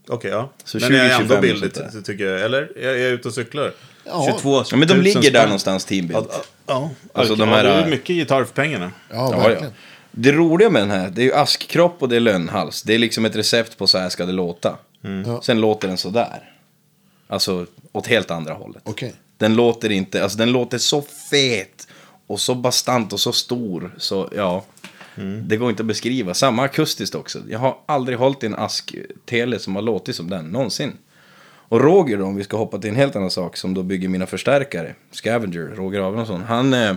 [0.07, 0.49] Okej, ja.
[0.63, 2.41] Så men det är 20, ändå 25 billigt, tycker jag.
[2.41, 2.71] Eller?
[2.75, 3.73] Jag är ute och cyklar.
[4.05, 4.25] Ja.
[4.29, 6.25] 22 Ja, men de 000 ligger där någonstans teambuild.
[6.31, 6.89] Ja, ja.
[7.13, 8.91] Alltså, de ja, här- det är mycket gitarr för pengarna.
[9.09, 9.63] Ja, Ja, verkligen.
[9.63, 9.69] ja.
[10.11, 12.83] Det roliga med den här, det är ju askkropp och det är lönnhals.
[12.83, 14.77] Det är liksom ett recept på så här ska det låta.
[15.25, 15.41] Ja.
[15.41, 16.51] Sen låter den så där.
[17.27, 18.81] Alltså åt helt andra hållet.
[18.85, 19.13] Okej.
[19.37, 21.01] Den låter inte, alltså den låter så
[21.31, 21.87] fet
[22.29, 23.95] och så bastant och så stor.
[23.97, 24.63] Så ja,
[25.47, 26.33] det går inte att beskriva.
[26.33, 27.39] Samma akustiskt också.
[27.49, 30.97] Jag har aldrig hållit i en ask-tele som har låtit som den, någonsin.
[31.43, 34.09] Och Roger då, om vi ska hoppa till en helt annan sak, som då bygger
[34.09, 36.93] mina förstärkare, Scavenger, Roger Abrahamsson, han, eh,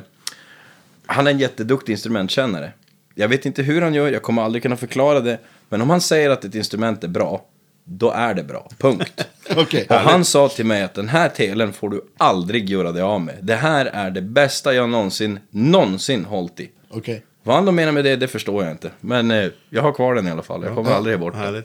[1.06, 2.72] han är en jätteduktig instrumentkännare.
[3.14, 6.00] Jag vet inte hur han gör, jag kommer aldrig kunna förklara det, men om han
[6.00, 7.44] säger att ett instrument är bra,
[7.84, 9.26] då är det bra, punkt.
[9.56, 9.86] Okej.
[9.90, 13.20] Och han sa till mig att den här telen får du aldrig göra dig av
[13.20, 13.38] med.
[13.42, 16.70] Det här är det bästa jag någonsin, någonsin hållit i.
[16.90, 17.24] Okej.
[17.42, 18.90] Vad han då menar med det, det förstår jag inte.
[19.00, 20.62] Men eh, jag har kvar den i alla fall.
[20.62, 20.96] Jag kommer Ja.
[20.96, 21.62] aldrig bort den.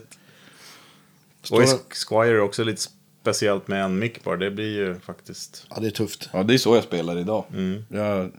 [1.50, 2.82] Och Squire är också lite
[3.22, 4.36] speciellt med en mick bara.
[4.36, 5.66] Det blir ju faktiskt...
[5.70, 6.28] Ja, det är tufft.
[6.32, 7.44] Ja, det är så jag spelar idag.
[7.88, 8.30] Jag,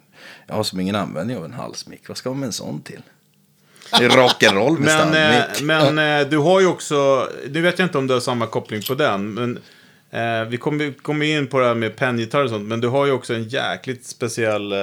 [0.48, 2.08] jag har som ingen användning av en halsmick.
[2.08, 3.02] Vad ska man med en sån till?
[3.98, 5.62] Det är rock'n'roll med Men, eh,
[5.96, 8.82] men eh, du har ju också, nu vet jag inte om du har samma koppling
[8.88, 9.60] på den, men
[10.12, 13.06] eh, vi kommer kommer in på det här med penngitarr och sånt, men du har
[13.06, 14.78] ju också en jäkligt speciell eh,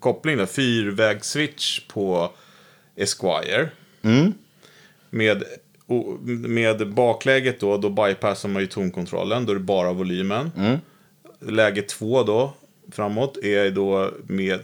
[0.00, 2.30] koppling där, fyrvägsswitch på
[2.96, 3.68] Esquire.
[5.10, 5.44] Med,
[5.86, 9.46] o- med bakläget då, då bypassar man ju tonkontrollen.
[9.46, 10.50] Då är det bara volymen.
[11.40, 12.52] Läge två då,
[12.92, 14.60] framåt, är då med,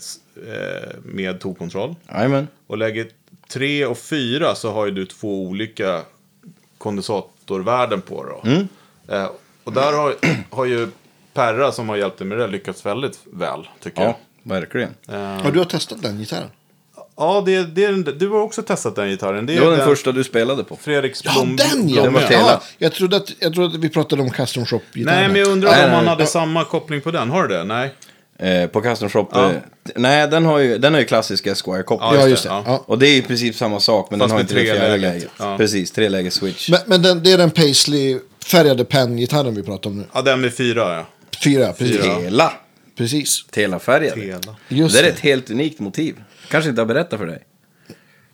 [0.47, 1.95] eh, med tonkontroll.
[2.13, 2.49] Jajamän.
[2.67, 3.07] Och läge
[3.49, 6.03] 3 och 4 så har ju du två olika
[6.79, 8.25] kondensatorvärden på.
[8.25, 8.49] Då.
[8.51, 8.69] Mm.
[9.09, 9.29] Eh,
[9.65, 10.15] och där har,
[10.51, 10.89] har ju
[11.35, 14.95] Perra som har hjälpt dig med det lyckats väldigt väl, tycker Ja, verkligen.
[15.07, 15.15] jag.
[15.15, 16.49] Eh, Ja, du har testat den gitarren?
[17.17, 19.47] ja, det, det är, den- du har också testat den gitarren.
[19.47, 20.77] Det är Det var den första du spelade på.
[20.77, 21.57] Fredriks Ja, Blom.
[21.57, 22.03] den ja!
[22.03, 22.61] Den var ja Tela.
[22.79, 25.19] jag, trodde att, jag trodde att vi pratade om custom shop-gitarren.
[25.21, 26.07] Nej, men jag undrar Nej, om nej.
[26.07, 27.31] hade samma koppling på den.
[27.31, 27.65] Har du det?
[27.65, 27.95] Nej?
[28.39, 29.29] Eh, på Custom Shop.
[29.33, 29.51] Ja.
[29.51, 29.57] Eh,
[29.95, 32.21] nej, den har ju, den har ju klassisk Esquire-koppling.
[32.21, 32.49] Ja, just det.
[32.49, 32.85] Ja.
[32.87, 34.97] Och det är i princip samma sak, men Fast den har inte det tre fjärde
[34.97, 35.29] läget.
[35.39, 35.57] Ja.
[35.57, 36.69] Precis, tre läges switch.
[36.69, 40.05] Men, men den, det är den Paisley-färgade Penn-gitarren vi pratar om nu.
[40.13, 41.07] Ja, den med fyra, ja.
[41.45, 42.03] Fyra, precis.
[42.03, 42.15] Fyra.
[42.15, 42.53] Tela.
[42.97, 43.45] Precis.
[43.51, 44.15] Telafärgad.
[44.15, 44.57] Tela.
[44.69, 45.09] Just det är det.
[45.09, 46.15] ett helt unikt motiv.
[46.51, 47.43] Kanske inte har berättat för dig.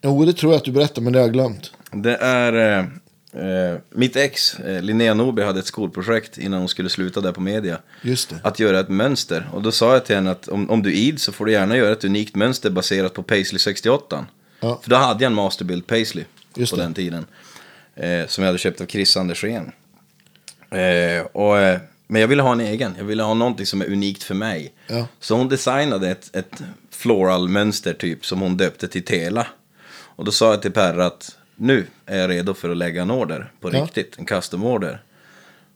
[0.03, 1.73] Jo, det tror jag att du berättar, men det har jag glömt.
[1.93, 2.79] Det är...
[2.79, 2.85] Eh,
[3.33, 7.41] eh, mitt ex, eh, Linnea Norby, hade ett skolprojekt innan hon skulle sluta där på
[7.41, 7.79] media.
[8.03, 8.41] Just det.
[8.43, 9.51] Att göra ett mönster.
[9.53, 11.77] Och då sa jag till henne att om, om du id så får du gärna
[11.77, 14.27] göra ett unikt mönster baserat på Paisley 68.
[14.61, 14.81] Ja.
[14.83, 16.25] För då hade jag en Masterbuild Paisley
[16.57, 16.83] Just på det.
[16.83, 17.27] den tiden.
[17.97, 19.73] Eh, som jag hade köpt av Chris Andersén.
[20.71, 22.95] Eh, och, eh, men jag ville ha en egen.
[22.99, 24.73] Jag ville ha någonting som är unikt för mig.
[24.87, 25.07] Ja.
[25.21, 29.47] Så hon designade ett, ett floral mönster typ som hon döpte till Tela.
[29.93, 33.11] Och då sa jag till Perra att nu är jag redo för att lägga en
[33.11, 33.83] order på Ja.
[33.85, 34.19] riktigt.
[34.19, 35.03] En custom order.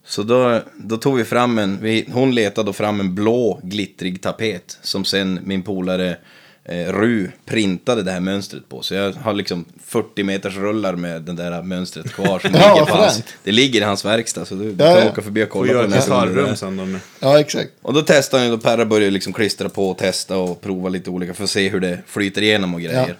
[0.05, 4.21] Så då, då tog vi fram en, vi, hon letade då fram en blå glittrig
[4.21, 6.17] tapet som sen min polare
[6.65, 8.81] eh, Ru printade det här mönstret på.
[8.81, 12.39] Så jag har liksom 40 meters rullar med det där mönstret kvar.
[12.39, 15.03] Som Ja, ligger på hans, det ligger i hans verkstad så du, du Ja, kan
[15.05, 15.11] ja.
[15.11, 16.77] åka förbi och Får kolla på göra den här sen.
[16.77, 17.69] De, Ja, exakt.
[17.81, 20.89] Och då testade han ju, då Perra började liksom klistra på och testa och prova
[20.89, 23.07] lite olika för att se hur det flyter igenom och grejer.
[23.07, 23.13] Ja.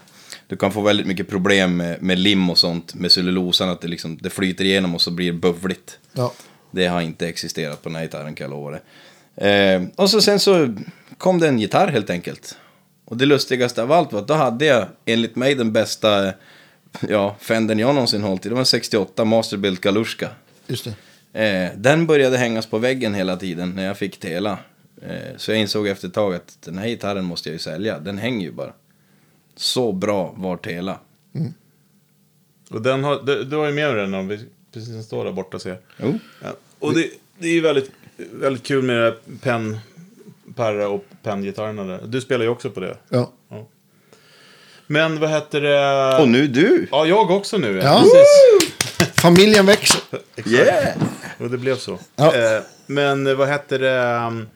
[0.48, 3.88] Du kan få väldigt mycket problem med, med lim och sånt, med cellulosan, att det,
[3.88, 5.98] liksom, det flyter igenom och så blir det bövligt.
[6.12, 6.32] Ja.
[6.70, 8.80] Det har inte existerat på den här gitarren kan jag lova det.
[9.48, 10.74] Eh, och så sen så
[11.18, 12.56] kom det en gitarr helt enkelt.
[13.04, 16.32] Och det lustigaste av allt var att då hade jag enligt mig den bästa
[17.08, 18.48] ja, Fendern jag någonsin hållit i.
[18.48, 20.28] Det var en 68 Masterbuilt Galushka.
[20.66, 20.94] Just det.
[21.42, 24.58] Eh, den började hängas på väggen hela tiden när jag fick Tela.
[25.02, 27.98] Eh, så jag insåg efter ett tag att den här gitarren måste jag ju sälja.
[27.98, 28.72] Den hänger ju bara.
[29.56, 30.98] Så bra var Tela.
[32.70, 34.40] och den har, du, du har ju med dig den om vi
[34.72, 35.78] precis den står där borta ser.
[35.96, 36.18] Jo.
[36.42, 36.48] Ja.
[36.78, 39.78] Och det, det är ju väldigt, väldigt kul med det här pen,
[40.56, 42.00] Perra och penngitarrerna där.
[42.06, 42.96] Du spelar ju också på det.
[43.08, 43.32] Ja.
[44.86, 46.22] Men vad heter det?
[46.22, 46.88] Och nu du!
[46.90, 47.76] Ja, jag också nu.
[47.76, 48.02] Ja.
[48.02, 49.12] Precis.
[49.22, 50.00] Familjen växer.
[50.46, 50.96] Yeah!
[51.38, 51.98] Och det blev så.
[52.16, 52.34] Ja.
[52.34, 54.46] Eh, men vad heter det?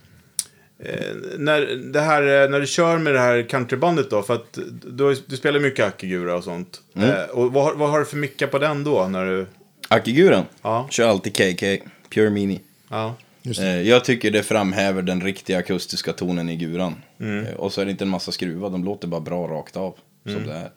[0.84, 1.60] Eh, när,
[1.92, 5.36] det här, eh, när du kör med det här countrybandet då, för att du, du
[5.36, 6.80] spelar mycket Akigura och sånt.
[6.96, 7.10] Mm.
[7.10, 9.06] Eh, och vad, har- vad har du för mickar på den då?
[9.08, 9.46] När du,
[9.88, 10.44] Akiguran.
[10.62, 10.86] Ja.
[10.90, 11.66] Kör alltid KK.
[12.14, 12.60] Pure Mini.
[12.90, 13.14] ja.
[13.60, 16.94] Eh, jag tycker det framhäver den riktiga akustiska tonen i guran.
[17.18, 19.94] Eh, och så är det inte en massa skruvar, de låter bara bra rakt av.
[20.24, 20.70] Som det är.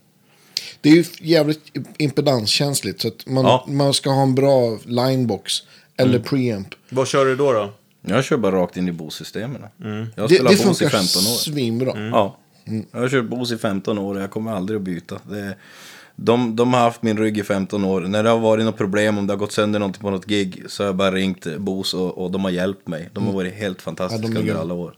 [0.81, 1.61] Det är ju jävligt
[1.97, 3.01] impedanskänsligt.
[3.01, 3.65] Så att man, Ja.
[3.67, 5.53] man ska ha en bra linebox.
[5.97, 6.67] Eller preamp.
[6.89, 7.51] Vad kör du då?
[7.53, 7.73] då?
[8.07, 9.61] Jag kör bara rakt in i Bose-systemen.
[9.77, 9.87] Jag
[10.23, 11.37] har Det, spelat det Bose i funkar 15 år.
[11.37, 12.09] svinbra.
[12.09, 12.37] Ja.
[12.91, 15.19] Jag har kört Bose i 15 år och jag kommer aldrig att byta.
[15.29, 15.55] Det,
[16.15, 18.01] de, de har haft min rygg i 15 år.
[18.01, 20.63] När det har varit något problem, om det har gått sönder någonting på något gig,
[20.67, 23.09] så har jag bara ringt Bose och, och de har hjälpt mig.
[23.13, 24.93] De har varit helt fantastiska Ja, under alla år.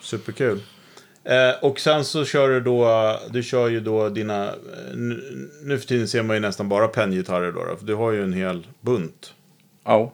[0.00, 0.62] Superkul.
[1.24, 2.88] Eh, och sen så kör du då,
[3.30, 4.52] du kör ju då dina, eh,
[4.94, 8.12] nu, nu för tiden ser man ju nästan bara penngitarrer då, då, för du har
[8.12, 9.34] ju en hel bunt,
[9.84, 10.12] Ja,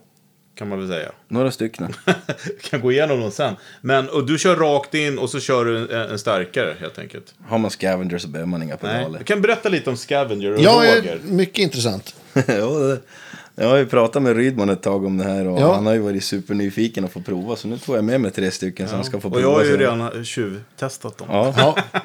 [0.58, 1.12] kan man väl säga.
[1.28, 1.94] några stycken.
[2.70, 3.54] kan gå igenom dem sen.
[3.80, 7.34] Men, och du kör rakt in och så kör du en, en starkare helt enkelt.
[7.46, 9.18] Har man Scavenger så behöver man inga pedaler.
[9.18, 11.12] Du kan berätta lite om Scavenger och Ja, Roger.
[11.12, 12.14] är mycket intressant.
[12.46, 12.96] ja,
[13.54, 15.74] jag har ju pratat med Rydman ett tag om det här och Ja.
[15.74, 17.56] han har ju varit supernyfiken att få prova.
[17.56, 19.46] Så nu tog jag med mig tre stycken så han ska få Och prova.
[19.48, 21.28] jag har ju redan tjuvtestat dem.
[21.30, 21.54] Ja.
[21.56, 21.76] Ja,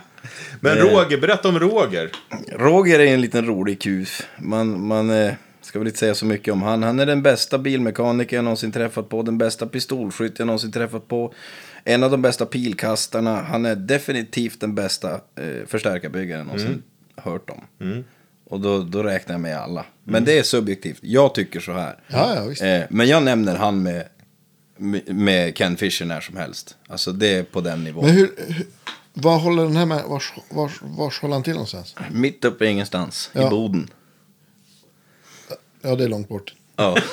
[0.59, 0.77] Men.
[0.77, 2.11] Roger, berätta om Roger.
[2.51, 4.21] Roger är en liten rolig kus.
[4.37, 5.33] Man, man eh,
[5.65, 6.83] ska väl inte säga så mycket om han.
[6.83, 9.21] Han är den bästa bilmekaniker jag någonsin träffat på.
[9.23, 11.33] Den bästa pistolskytt jag någonsin träffat på.
[11.83, 13.41] En av de bästa pilkastarna.
[13.41, 16.83] Han är definitivt den bästa eh, förstärkarbyggaren jag någonsin
[17.15, 17.63] hört om.
[18.49, 19.85] Och då, då räknar jag med alla.
[20.03, 20.97] Men det är subjektivt.
[21.01, 21.99] Jag tycker så här.
[22.07, 22.61] ja, ja visst.
[22.61, 24.03] Eh, men jag nämner han med,
[24.77, 26.77] med- med Ken Fisher när som helst.
[26.87, 28.05] Alltså det är på den nivån.
[28.05, 28.65] Men hur, hur,
[29.13, 30.03] vad håller den här med?
[30.07, 31.95] Vars, vars, vars håller han till någonstans?
[32.11, 33.29] Mitt uppe i ingenstans.
[33.33, 33.47] Ja.
[33.47, 33.89] I Boden.
[35.83, 36.53] Ja, det är långt bort.
[36.75, 36.97] Ja.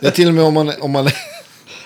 [0.00, 1.08] Det är till och med om man, om man,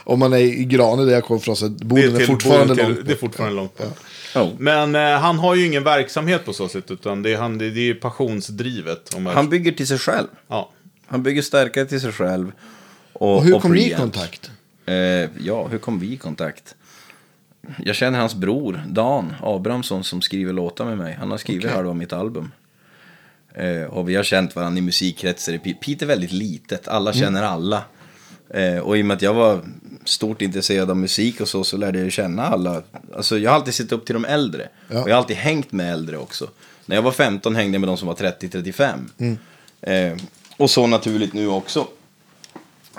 [0.04, 2.84] om man är i Grane där jag kommer från så Boden är, till- fortfarande till-
[2.84, 3.20] långt Det är bort.
[3.20, 3.98] fortfarande långt bort.
[4.34, 4.50] Ja.
[4.58, 7.70] Men eh, han har ju ingen verksamhet på så sätt, utan det är, han, det,
[7.70, 9.16] det är passionsdrivet.
[9.34, 10.26] Han bygger till sig själv.
[10.48, 10.70] ja.
[11.06, 12.52] Han bygger stärkare till sig själv.
[13.12, 14.50] Och, Och hur kom ni i kontakt?
[14.86, 14.94] Eh,
[15.40, 16.74] ja, hur kom vi i kontakt?
[17.84, 21.16] Jag känner hans bror, Dan Abrahamsson, som skriver låtar med mig.
[21.20, 21.76] Han har skrivit Okej.
[21.76, 22.52] halva mitt album.
[23.58, 25.58] Eh, och vi har känt varandra i musikkretsar.
[25.58, 27.20] Piteå är väldigt litet, alla Mm.
[27.22, 27.82] känner alla.
[28.54, 29.60] Eh, och i och med att jag var
[30.04, 32.82] stort intresserad av musik och så, så lärde jag ju känna alla.
[33.16, 34.68] Alltså jag har alltid sett upp till de äldre.
[34.88, 35.02] Ja.
[35.02, 36.48] Och jag har alltid hängt med äldre också.
[36.86, 38.88] När jag var 15 hängde jag med de som var 30-35.
[39.18, 39.38] Mm.
[39.80, 40.18] Eh,
[40.56, 41.86] och så naturligt nu också.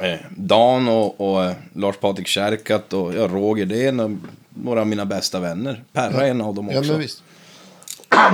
[0.02, 4.82] Eh, Dan och, och eh, Lars Patrik Kärkat och ja, Roger, det är en, några
[4.82, 5.84] av mina bästa vänner.
[5.94, 6.92] Perra är en av dem Ja, också.
[6.92, 7.24] men visst.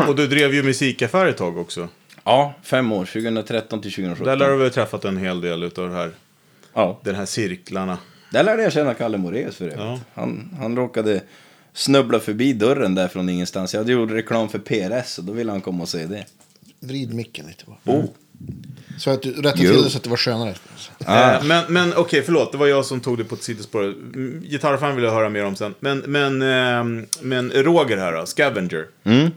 [0.07, 1.87] Och du drev ju musikaffär ett tag också.
[2.25, 4.27] Ja, fem år, 2013 till 2017.
[4.27, 6.11] Där lär du väl träffat en hel del utav det här,
[6.73, 7.97] Ja, den här cirklarna.
[8.31, 9.75] där lärde jag känna Kalle Moraeus för det.
[9.77, 9.99] Ja.
[10.13, 11.21] Han, han råkade
[11.73, 13.73] snubbla förbi dörren där från ingenstans.
[13.73, 16.25] Jag gjorde reklam för PRS och då ville han komma och se det.
[16.79, 17.97] Vrid micken lite bara.
[17.97, 18.05] Oh.
[18.99, 20.53] Så att du rättade till det så att det var skönare.
[21.05, 21.31] Ah.
[21.33, 22.51] Eh, men men okej, förlåt.
[22.51, 23.83] Det var jag som tog det på ett sidospår.
[23.83, 25.75] Mm, Gitarrfan vill jag höra mer om sen.
[25.79, 28.85] Men, men, ehm, men Roger här då, Scavenger.
[29.03, 29.31] Mm.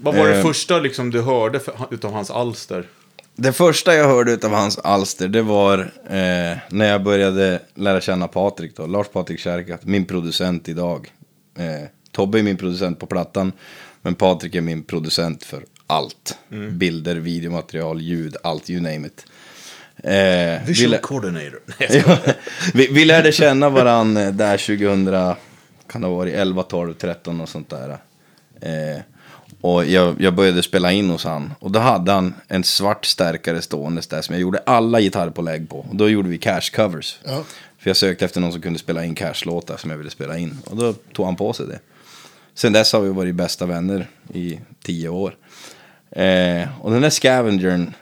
[0.00, 0.42] Vad var det Eh.
[0.42, 2.88] första liksom, du hörde för, utav hans alster?
[3.36, 8.28] Det första jag hörde av hans alster, det var eh, när jag började lära känna
[8.28, 11.12] Patrik då, Lars Patrik Kärkat, min producent idag.
[11.58, 13.52] Eh, Tobbe är min producent på plattan,
[14.02, 16.38] men Patrik är min producent för allt.
[16.70, 19.26] Bilder, videomaterial, ljud, allt, you name it.
[19.96, 21.60] Eh, vi, lä- coordinator.
[22.74, 25.34] vi, vi lärde känna varann eh, där 2000,
[25.92, 27.90] kan det ha varit 11, 12, 13 och sånt där.
[28.60, 29.00] Eh,
[29.60, 31.54] och jag, jag började spela in hos han.
[31.58, 35.78] Och då hade han en svart stärkare stående där som jag gjorde alla gitarrpålägg på.
[35.78, 37.18] Och då gjorde vi cash covers.
[37.24, 37.44] Ja.
[37.78, 40.58] För jag sökte efter någon som kunde spela in cash-låtar som jag ville spela in.
[40.66, 41.78] Och då tog han på sig det.
[42.54, 45.36] Sen dess har vi varit bästa vänner i tio år.
[46.10, 47.92] Eh, och den där scavengern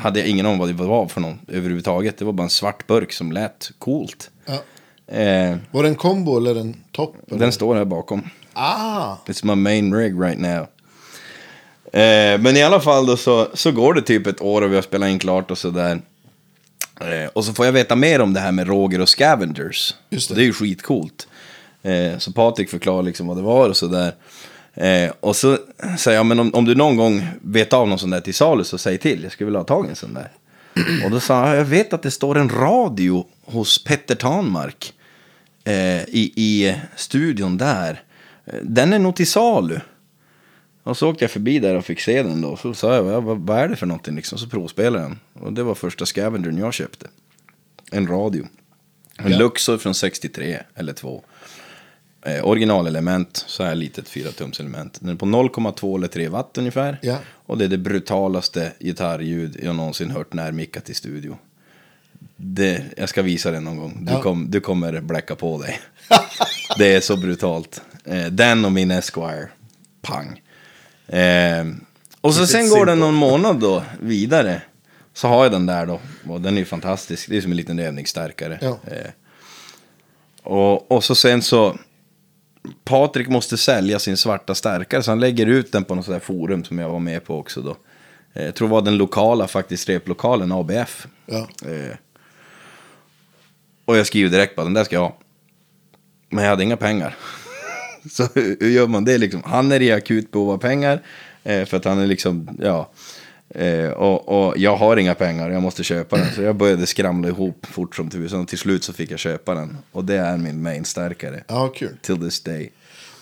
[0.00, 2.18] hade jag ingen aning om vad det var för någon överhuvudtaget.
[2.18, 4.30] Det var bara en svart burk som lät coolt.
[4.46, 4.52] Ja.
[5.16, 7.16] Eh, Var det en kombo eller en topp?
[7.28, 7.38] eller?
[7.38, 8.30] den står här bakom.
[8.52, 9.16] Ah!
[9.26, 10.66] It's my main rig right now.
[11.92, 14.74] Eh, men i alla fall då så, så går det typ ett år och vi
[14.74, 16.00] har spelat in klart och sådär.
[17.00, 19.94] Eh, och så får jag veta mer om det här med Roger och Scavengers.
[20.10, 20.34] Just det.
[20.34, 21.28] Det är ju skitcoolt.
[21.82, 24.14] Eh, så Patrik förklarar liksom vad det var och sådär.
[24.74, 25.58] Eh, och så
[25.98, 28.64] säger jag, men om, om du någon gång vet av någon sån där till salu
[28.64, 29.22] så säg till.
[29.22, 30.28] Jag skulle vilja ha tag i en sån där.
[31.04, 34.92] Och då sa han, jag vet att det står en radio hos Petter Tanmark.
[35.64, 38.02] Eh, i, I studion där.
[38.62, 39.80] Den är nog till salu.
[40.82, 42.56] Och så åkte jag förbi där och fick se den då.
[42.56, 44.38] Så sa jag, "Ja, vad, vad är det för någonting liksom?
[44.38, 45.18] Så provspelade den.
[45.32, 47.06] Och det var första Scavengern jag köpte.
[47.90, 48.46] En radio.
[49.18, 49.38] En Ja.
[49.38, 51.22] Luxor från 63 eller 2.
[52.26, 54.98] Eh, originalelement, så här litet 4-tums element.
[55.00, 56.98] Den är på 0,2 eller 3 watt ungefär.
[57.02, 57.18] Ja.
[57.32, 61.38] Och det är det brutalaste gitarrljud jag någonsin hört närmickat i studio.
[62.36, 64.04] Det, jag ska visa det någon gång.
[64.04, 64.22] Du, Ja.
[64.22, 65.80] kom, du kommer bläcka på dig.
[66.78, 67.82] det är så brutalt.
[68.04, 69.48] Eh, den och min Esquire.
[70.02, 70.42] Pang.
[71.06, 71.64] Eh,
[72.20, 74.62] och så sen går det någon månad då vidare.
[75.14, 76.00] Så har jag den där då.
[76.28, 77.28] Och den är ju fantastisk.
[77.28, 78.58] Det är som en liten övningsstärkare.
[78.62, 78.78] Ja.
[78.86, 79.10] Eh,
[80.42, 81.76] och, och så sen så.
[82.84, 86.26] Patrik måste sälja sin svarta stärkare så han lägger ut den på något sånt där
[86.26, 87.76] forum som jag var med på också då.
[88.32, 91.06] Eh, Jag tror det var den lokala faktiskt, replokalen ABF.
[91.26, 91.48] Ja.
[91.66, 91.96] Eh,
[93.84, 95.16] och jag skriver direkt på den där ska jag ha.
[96.28, 97.16] Men jag hade inga pengar.
[98.10, 99.42] Så hur gör man det liksom?
[99.44, 101.02] Han är i akut behov av pengar.
[101.44, 102.90] Eh, för att han är liksom, ja.
[103.54, 106.34] Eh, och, och jag har inga pengar, jag måste köpa den.
[106.34, 108.40] Så jag började skramla ihop fort som tusan.
[108.40, 109.78] Och till slut så fick jag köpa den.
[109.92, 111.44] Och det är min main-stärkare.
[111.48, 111.96] Ja, kul.
[112.02, 112.72] Till this day.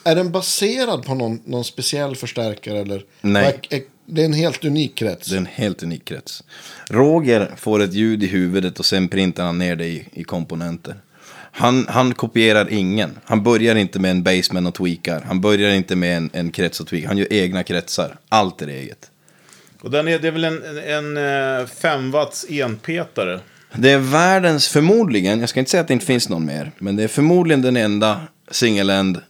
[0.05, 2.79] Är den baserad på någon, någon speciell förstärkare?
[2.79, 3.05] Eller?
[3.21, 3.61] Nej.
[4.07, 5.29] Det är en helt unik krets.
[5.29, 6.45] Det är en helt unik krets.
[6.89, 10.97] Roger får ett ljud i huvudet och sen printar han ner det i, i komponenter.
[11.53, 13.19] Han, han kopierar ingen.
[13.25, 15.21] Han börjar inte med en basement och tweakar.
[15.21, 17.09] Han börjar inte med en, en krets och tweakar.
[17.09, 18.17] Han gör egna kretsar.
[18.29, 19.11] Allt är eget.
[19.81, 23.41] Och den är, det är väl en, en, en 5 watts enpetare.
[23.75, 26.97] Det är världens, förmodligen, jag ska inte säga att det inte finns någon mer, men
[26.97, 28.21] det är förmodligen den enda
[28.51, 29.21] single-end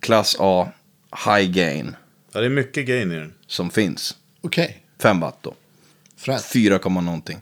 [0.00, 0.68] klass A
[1.26, 1.96] high gain
[2.32, 3.32] Ja, det är mycket gain i den.
[3.46, 4.16] som finns.
[4.40, 4.82] Okej.
[5.02, 5.54] 5 watt då.
[6.16, 6.44] Fränt.
[6.44, 7.38] 4, komma någonting.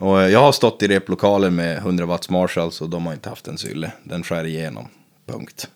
[0.00, 3.28] Och eh, jag har stått i replokaler med 100 watts Marshalls och de har inte
[3.28, 3.92] haft en sylle.
[4.04, 4.88] Den skär igenom.
[5.28, 5.68] Punkt.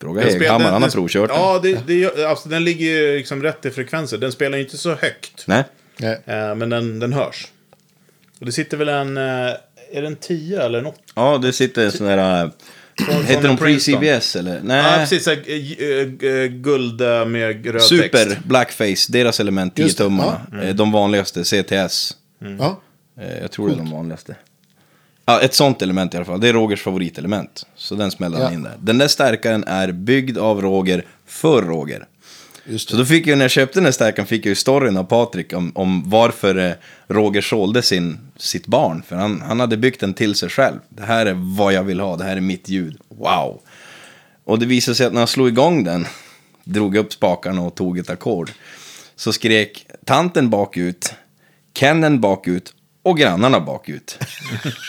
[0.00, 1.38] Fråga Den spel- Eghammar, den- han har provkört den.
[1.38, 4.18] Ja, det, det, alltså, den ligger ju liksom rätt i frekvenser.
[4.18, 5.44] Den spelar ju inte så högt.
[5.46, 5.64] Nej,
[5.98, 6.20] Nej.
[6.26, 7.46] Eh, men den, den hörs.
[8.40, 9.22] Och det sitter väl en, eh,
[9.92, 11.00] är det en 10 eller något?
[11.14, 12.50] Ja, det sitter en sån där...
[13.06, 14.60] Från- Heter de pre-CBS eller?
[14.62, 14.76] Nej.
[14.92, 15.24] Ja, precis.
[15.24, 15.34] så
[16.48, 18.38] Guld med röd Super, text.
[18.44, 20.40] Blackface, deras element, 10 Just det, tummarna.
[20.62, 22.16] Eh, De vanligaste, CTS.
[22.58, 22.80] Ja.
[23.20, 24.36] Eh, Jag tror det är de vanligaste.
[25.24, 26.40] Ja, ett sånt element i alla fall.
[26.40, 27.66] Det är Rogers favoritelement.
[27.74, 28.52] Så den smäller han Ja.
[28.52, 28.74] in där.
[28.80, 32.06] Den där stärkaren är byggd av Roger för Roger.
[32.64, 34.96] Just Så då fick jag, när jag köpte den här stärkaren fick jag ju storyn
[34.96, 36.72] av Patrik om, om varför eh,
[37.06, 39.02] Roger sålde sin, sitt barn.
[39.06, 40.76] För han, han hade byggt den till sig själv.
[40.88, 42.98] Det här är vad jag vill ha, det här är mitt ljud.
[43.08, 43.60] Wow!
[44.44, 46.06] Och det visade sig att när han slog igång den,
[46.64, 48.50] drog upp spakarna och tog ett ackord.
[49.16, 51.14] Så skrek tanten bakut,
[51.74, 54.18] Kennen bakut och grannarna bakut.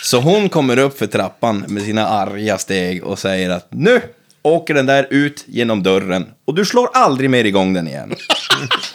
[0.03, 4.01] Så hon kommer upp för trappan med sina arga steg och säger att nu
[4.41, 8.16] åker den där ut genom dörren och du slår aldrig mer igång den igen.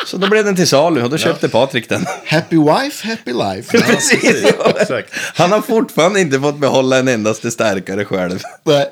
[0.06, 2.04] Så då blev den till salu och då köpte Patrik den.
[2.26, 3.78] Happy wife, happy life.
[3.78, 4.44] Precis.
[4.80, 5.12] Exakt.
[5.34, 8.42] Han har fortfarande inte fått behålla en endaste stärkare själv.
[8.64, 8.86] Nej.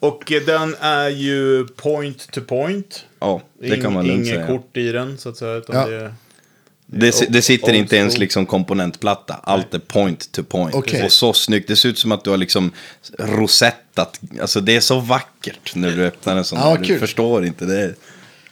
[0.00, 3.04] Och eh, den är ju point to point.
[3.20, 4.46] Ja, det kan man lugnt Inget säga.
[4.46, 5.54] kort i den, så att säga.
[5.56, 5.86] Utan Ja.
[5.86, 6.14] det,
[6.92, 9.40] Det, det sitter inte ens liksom komponentplatta.
[9.42, 10.74] Allt är point to point.
[10.74, 11.04] Okej.
[11.04, 11.68] Och så snyggt.
[11.68, 12.72] Det ser ut som att du har liksom
[13.18, 14.20] rosettat.
[14.40, 16.86] Alltså det är så vackert när du öppnar en sån kul.
[16.86, 17.64] Du förstår inte.
[17.64, 17.94] Det är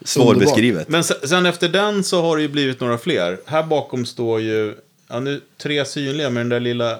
[0.04, 0.88] svårbeskrivet.
[0.88, 3.38] Men sen, sen efter den så har det ju blivit några fler.
[3.46, 4.74] Här bakom står ju,
[5.08, 6.98] ja nu tre synliga, med den där lilla eh,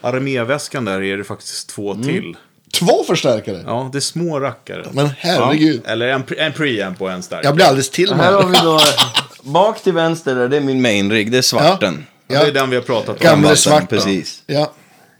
[0.00, 2.06] arméväskan där är det faktiskt två Mm.
[2.06, 2.36] till.
[2.72, 3.62] Två förstärkare.
[3.66, 4.86] Ja, det är små rackare.
[4.92, 5.80] Men herregud.
[5.84, 7.44] Ja, eller en, pre- en preamp och en stark.
[7.44, 8.80] Jag blir alldeles till med Här har vi då,
[9.48, 11.30] bak till vänster där, det är min main rig.
[11.32, 12.06] Det är svarten.
[12.28, 13.16] Ja, det är den vi har pratat om.
[13.20, 13.88] Gamle Vatten, svart.
[13.90, 14.42] Precis.
[14.46, 14.72] Ja.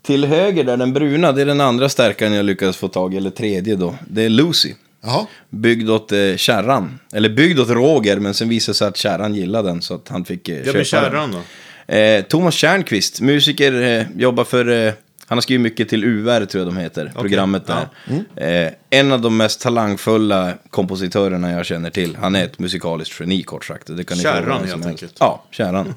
[0.02, 3.16] Till höger där, den bruna, det är den andra stärkaren jag lyckades få tag i,
[3.16, 3.94] eller tredje då.
[4.10, 4.74] Det är Lucy.
[5.04, 5.26] Jaha.
[5.50, 6.98] Byggd åt eh, kärran.
[7.12, 10.08] Eller byggd åt Roger, men sen visade det sig att kärran gillade den så att
[10.08, 11.42] han fick eh, Jag köpa blir kärran den.
[11.88, 11.94] då.
[11.94, 14.92] Eh, Thomas Tjärnqvist, musiker, eh, jobbar för...
[15.28, 17.88] Han har skrivit mycket till UR, tror jag de heter, programmet där.
[18.36, 22.16] Eh, en av de mest talangfulla kompositörerna jag känner till.
[22.16, 23.96] Han är ett musikaliskt geni, kort sagt.
[23.96, 25.16] Det kan Kärran, helt enkelt.
[25.20, 25.94] Ja, Kärran.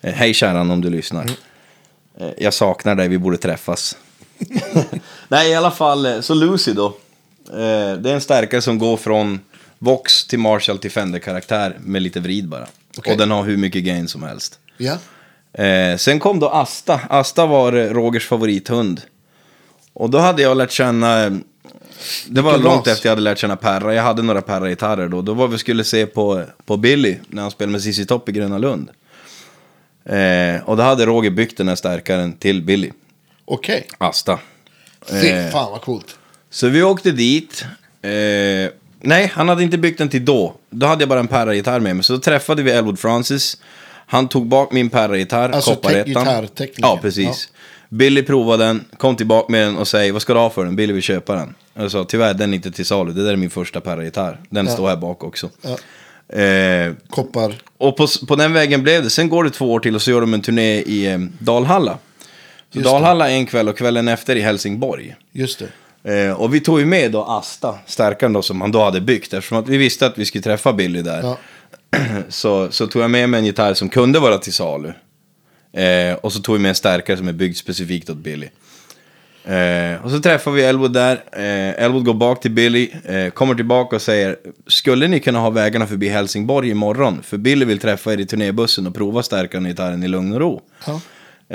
[0.00, 1.24] Eh, hej Kärran om du lyssnar.
[2.20, 3.96] Eh, jag saknar dig, vi borde träffas.
[5.28, 6.86] Nej, i alla fall, eh, så Lucy då.
[7.48, 9.40] Eh, det är en stärkare som går från
[9.78, 12.66] Vox till Marshall till Fender-karaktär med lite vrid bara.
[12.98, 13.12] Okej.
[13.12, 14.58] Och den har hur mycket gain som helst.
[14.76, 14.98] Ja.
[15.58, 17.00] Eh, sen kom då Asta.
[17.10, 19.00] Asta var eh, Rogers favorithund.
[19.92, 21.24] Och då hade jag lärt känna...
[21.24, 21.30] eh,
[22.26, 22.92] Det var Vilken långt ras?
[22.94, 23.94] efter jag hade lärt känna Perra.
[23.94, 25.22] Jag hade några Perra-gitarrer då.
[25.22, 28.32] Då var vi skulle se på, på Billy när han spelade med ZZ Top i
[28.32, 28.88] Gröna Lund.
[30.04, 32.90] Eh, och då hade Roger byggt den här stärkaren till Billy.
[33.44, 33.86] Okej.
[33.98, 34.38] Asta.
[35.10, 36.18] Fy Eh, fan vad coolt.
[36.50, 37.64] Så vi åkte dit.
[38.02, 38.10] Eh,
[39.00, 40.54] nej, han hade inte byggt den till då.
[40.70, 42.04] Då hade jag bara en Perra-gitarr med mig.
[42.04, 43.56] Så då träffade vi Elwood Francis.
[44.06, 46.48] Han tog bak min Perra-gitarr, Alltså kopparettan.
[46.76, 47.48] Ja, precis.
[47.88, 50.76] Billy provade den, kom tillbaka med den och säger vad ska du ha för den?
[50.76, 51.54] Billy vill köpa den.
[51.74, 54.40] Jag sa tyvärr den är inte till salu, det där är min första Perra-gitarr.
[54.50, 54.72] Den Ja.
[54.72, 55.50] står här bak också.
[55.62, 55.76] Ja.
[56.40, 57.54] Eh, Koppar.
[57.78, 59.10] och på, på den vägen blev det.
[59.10, 61.92] Sen går det två år till och så gör de en turné i eh, Dalhalla.
[61.92, 62.90] Så Just det.
[62.92, 65.14] Dalhalla en kväll och kvällen efter i Helsingborg.
[65.32, 65.58] Just
[66.02, 66.24] det.
[66.26, 69.34] Eh, och vi tog ju med då Asta, stärkaren då som han då hade byggt.
[69.34, 71.22] Eftersom att vi visste att vi skulle träffa Billy där.
[71.22, 71.38] Ja.
[72.28, 74.92] Så, så tog jag med mig en gitarr som kunde vara till salu.
[75.72, 78.48] Eh, och så tog vi med en stärkare som är byggd specifikt åt Billy.
[79.46, 81.24] Eh, och så träffar vi Elwood där.
[81.32, 85.50] Eh, Elwood går bak till Billy, eh, kommer tillbaka och säger Skulle ni kunna ha
[85.50, 87.22] vägarna förbi Helsingborg imorgon?
[87.22, 90.40] För Billy vill träffa er i turnébussen och prova stärkaren och gitarren i lugn och
[90.40, 90.62] ro.
[90.86, 91.00] Ja.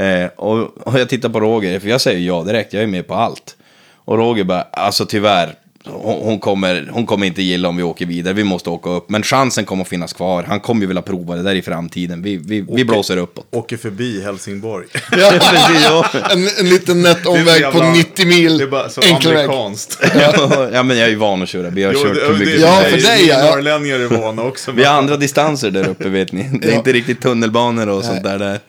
[0.01, 3.07] Eh, och, och jag tittar på Roger, för jag säger ja direkt, jag är med
[3.07, 3.55] på allt.
[3.95, 5.55] Och Roger bara, alltså tyvärr,
[5.85, 9.09] hon, hon, kommer, hon kommer inte gilla om vi åker vidare, vi måste åka upp.
[9.09, 12.21] Men chansen kommer att finnas kvar, han kommer ju vilja prova det där i framtiden.
[12.21, 13.45] Vi, vi, vi blåser uppåt.
[13.51, 14.85] Åker förbi Helsingborg.
[15.11, 15.31] Ja.
[15.31, 16.05] Precis, ja.
[16.31, 18.57] En, en liten nätt omväg på jävla- 90 mil.
[18.57, 19.45] Det är bara så Enkel väg.
[19.45, 19.97] amerikanskt.
[20.73, 22.33] ja, men jag är ju van att köra bil, jag har Jo, kört det- hur
[22.33, 23.55] det- mycket Ja, för dig, Vi ja, ja.
[23.55, 24.71] norrlänningar är vana också.
[24.71, 26.49] Vi har andra distanser där uppe vet ni.
[26.61, 26.77] Det är Ja.
[26.77, 28.39] inte riktigt tunnelbanor och sånt där.
[28.39, 28.59] där.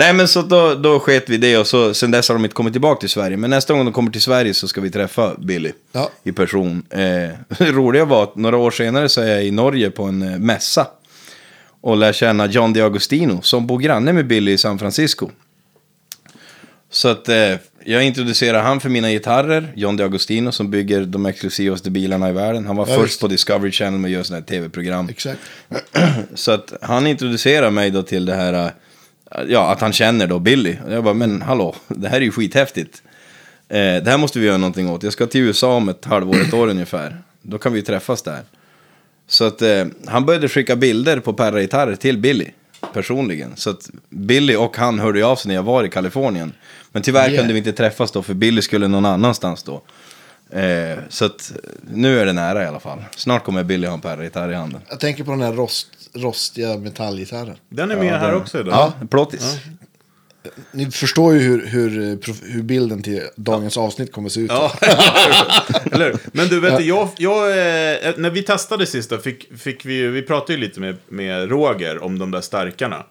[0.00, 2.54] Nej men så då, då sket vi det och så, sen dess har de inte
[2.54, 3.36] kommit tillbaka till Sverige.
[3.36, 6.10] Men nästa gång de kommer till Sverige så ska vi träffa Billy Ja.
[6.24, 6.82] i person.
[6.90, 6.98] Eh,
[7.58, 10.38] det roliga var att några år senare så är jag i Norge på en eh,
[10.38, 10.86] mässa.
[11.80, 15.30] Och lär känna John DiAgostino som bor granne med Billy i San Francisco.
[16.90, 21.90] Så att eh, jag introducerar han för mina gitarrer, John DiAgostino som bygger de exklusivaste
[21.90, 22.66] bilarna i världen.
[22.66, 23.20] Han var Ja, först visst.
[23.20, 25.08] på Discovery Channel med att göra sådana här tv-program.
[25.08, 25.40] Exakt.
[26.34, 28.70] Så att han introducerar mig då till det här, äh,
[29.48, 30.76] ja att han känner då Billy.
[30.86, 33.02] Och jag bara, men hallå, det här är ju skithäftigt.
[33.68, 35.02] Eh, det här måste vi göra någonting åt.
[35.02, 37.16] Jag ska till USA om ett halvår, ett år ungefär.
[37.42, 38.40] Då kan vi träffas där.
[39.26, 42.46] Så att eh, han började skicka bilder på Perra-gitarrer till Billy.
[42.92, 43.52] personligen.
[43.56, 46.52] Så att Billy och han hörde ju av sig när jag var i Kalifornien.
[46.92, 47.38] Men tyvärr Yeah.
[47.40, 49.82] kunde vi inte träffas då, för Billy skulle någon annanstans då.
[50.58, 51.52] Eh, så att
[51.94, 53.04] nu är det nära i alla fall.
[53.16, 54.80] Snart kommer Billy ha en perra-gitarr i handen.
[54.88, 57.56] Jag tänker på den här rost, rostiga metallgitarren.
[57.68, 58.74] Den är med här också idag.
[59.00, 59.56] Ja, plåtis.
[60.72, 61.98] Ni förstår ju hur, hur,
[62.28, 64.50] eh, hur bilden till dagens avsnitt kommer se ut.
[64.50, 64.72] Ja,
[65.92, 66.16] eller hur?
[66.32, 69.94] Men du, vet du, jag, jag, eh, när vi testade sist då, fick, fick vi,
[69.94, 73.06] ju- vi pratade ju lite med, med Roger om de där stärkarna.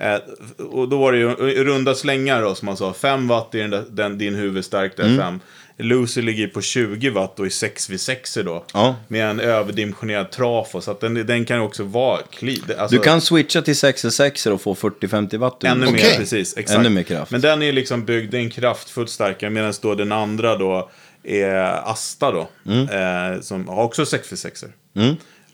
[0.00, 0.16] Eh,
[0.64, 2.92] och då var det ju runda slängar då, som man sa.
[2.92, 5.40] 5 watt i den, den, din huvudstärk där, 5.
[5.78, 8.64] Lucy ligger på 20 watt och i 6 vid 6 då.
[8.74, 8.96] Ja.
[9.08, 10.80] Med en överdimensionerad trafo.
[10.80, 13.76] Så att den, den kan ju också vara kli, det- alltså, Du kan switcha till
[13.76, 15.64] 6 och få 40-50 watt.
[15.64, 15.94] Ännu Okej.
[16.10, 16.56] mer, precis.
[16.56, 16.78] Exakt.
[16.78, 17.30] Ännu mer kraft.
[17.32, 20.90] Men den är liksom byggd, det är en kraftfullt starkare, medan då den andra då
[21.24, 22.48] är Asta då.
[22.66, 23.32] Mm.
[23.34, 24.64] Eh, som har också 6x6.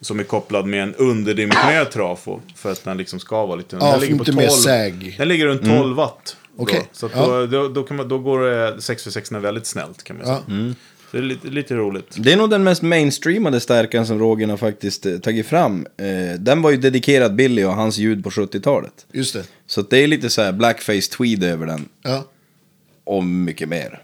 [0.00, 2.40] Som är kopplad med en underdimensionerad trafo.
[2.56, 3.76] För att den liksom ska vara lite...
[3.80, 5.14] Ja, den ligger på inte mer säg.
[5.18, 6.36] Den ligger runt 12 watt.
[6.58, 6.62] Då.
[6.62, 6.88] Okej.
[6.92, 7.26] Så att Ja.
[7.26, 10.38] då, då, då, kan man, då går eh, 6x6 väldigt snällt kan man säga.
[10.48, 10.74] Ja.
[11.10, 12.16] Så det är lite, lite roligt.
[12.18, 15.86] Det är nog den mest mainstreamade stärkan som Roger har faktiskt eh, tagit fram.
[15.96, 19.06] Eh, den var ju dedikerad Billy och hans ljud på 70-talet.
[19.12, 19.44] Just det.
[19.66, 21.88] Så att det är lite så här blackface tweed över den.
[22.02, 22.24] Ja.
[23.04, 24.02] Och mycket mer.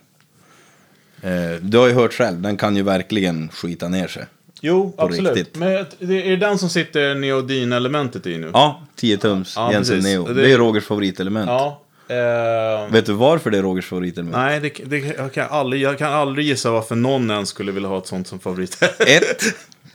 [1.23, 1.31] Eh,
[1.61, 4.25] du har ju hört själv, den kan ju verkligen skita ner sig.
[4.61, 5.37] Jo, absolut.
[5.37, 5.57] riktigt.
[5.57, 8.51] Men det är den som sitter neodin-elementet i nu?
[8.53, 10.13] Ja, 10 tums Ja, Jensen precis.
[10.13, 10.27] Neo.
[10.27, 11.49] Det- Det är Rogers favoritelement.
[11.49, 11.81] Ja.
[12.09, 14.37] Eh, Vet du varför det är Rogers favoritelement?
[14.37, 17.89] Nej, det, det, jag, kan aldrig, jag kan aldrig gissa varför någon ens skulle vilja
[17.89, 18.83] ha ett sånt som favorit.
[19.07, 19.45] Ett,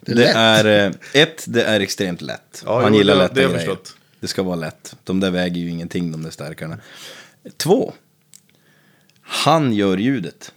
[0.01, 0.36] det, lätt.
[0.36, 0.91] är, eh,
[1.22, 2.64] ett, det är extremt lätt.
[2.66, 3.57] Ja, Han jo, gillar det- lätta det grejer.
[3.57, 3.95] förstått.
[4.20, 4.95] Det ska vara lätt.
[5.03, 6.78] De där väger ju ingenting, de där stärkarna.
[7.57, 7.93] Två,
[9.22, 10.51] han gör ljudet.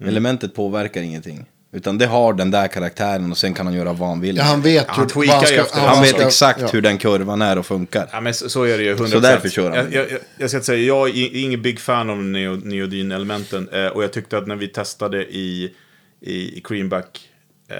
[0.00, 0.08] Mm.
[0.10, 1.46] Elementet påverkar ingenting.
[1.72, 4.36] Utan det har den där karaktären och sen kan han göra vad han vill.
[4.36, 6.66] Ja, han vet Han hur, ju ska, vad han vet ska- exakt ja.
[6.72, 8.08] hur den kurvan är och funkar.
[8.12, 8.94] ja, men så, så är det ju.
[8.96, 9.06] 100%.
[9.06, 9.76] Så därför kör han.
[9.78, 13.68] Jag, jag, jag, jag ska säga, jag är ingen big fan av neo, neodin-elementen.
[13.72, 15.72] Eh, och jag tyckte att när vi testade i,
[16.20, 17.20] i, i Creamback,
[17.68, 17.76] eh,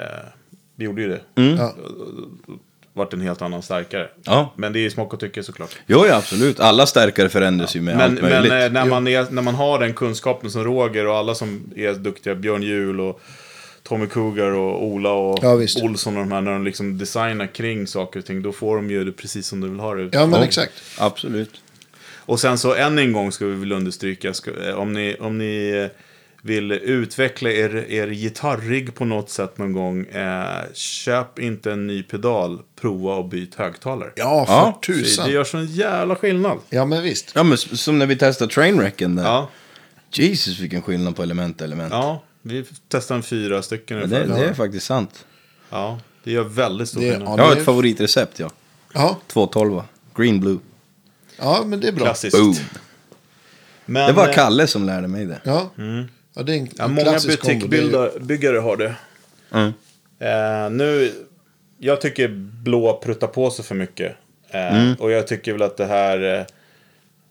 [0.77, 1.21] vi gjorde ju det.
[1.35, 1.75] Ja.
[2.93, 4.09] Vart en helt annan starkare.
[4.25, 4.53] Ja.
[4.57, 5.77] Men det är smak och tycke såklart.
[5.87, 6.61] Jo, ja, absolut.
[6.61, 8.53] Alla stärkare förändras ju med Men, allt men möjligt.
[8.53, 11.93] eh, när, man är, när man har den kunskapen som Roger och alla som är
[11.93, 13.21] duktiga, Björn Juhl och
[13.91, 15.83] Tommy Cougar och Ola och Ja, visst.
[15.83, 18.91] Olsson och de här, när de liksom designar kring saker och ting, då får de
[18.91, 20.09] ju det precis som de vill ha det.
[20.13, 20.73] Ja, men exakt.
[20.99, 21.51] Absolut.
[22.17, 25.39] Och sen så än en gång ska vi väl understryka, ska, eh, om ni, om
[25.39, 25.97] ni eh,
[26.43, 32.03] vill utveckla er, er gitarrigg på något sätt någon gång, eh, köp inte en ny
[32.03, 34.11] pedal, prova och byt högtalare.
[34.17, 35.27] Ja, för Ja, Det, tusan.
[35.27, 36.59] det gör sån jävla skillnad.
[36.71, 37.33] Ja, men visst.
[37.35, 39.25] Ja, men som när vi testade Trainwrecken där.
[39.25, 39.49] Ja,
[40.13, 41.93] Jesus vilken skillnad på element och element.
[41.93, 45.27] ja vi testade en fyra stycken Ja, det, det är faktiskt sant.
[45.71, 47.23] Ja, det gör väldigt stor skillnad.
[47.29, 48.51] ja, Jag har ett favoritrecept, ja.
[48.95, 49.83] Ja, 212.
[50.17, 50.59] Green Blue.
[51.39, 52.05] ja men det är bra.
[52.05, 52.37] Klassiskt.
[52.39, 52.55] Boom.
[53.87, 55.41] Men, Det var eh, Kalle som lärde mig det.
[55.45, 55.71] Ja,
[56.35, 58.95] ja det är en, Ja, en många butikbyggare har det.
[59.53, 59.73] Mm.
[60.19, 61.13] Eh, nu,
[61.79, 62.29] jag tycker
[62.63, 64.17] blå pruttar på sig för mycket.
[64.51, 64.95] Eh, Mm.
[64.95, 66.45] Och jag tycker väl att det här, eh,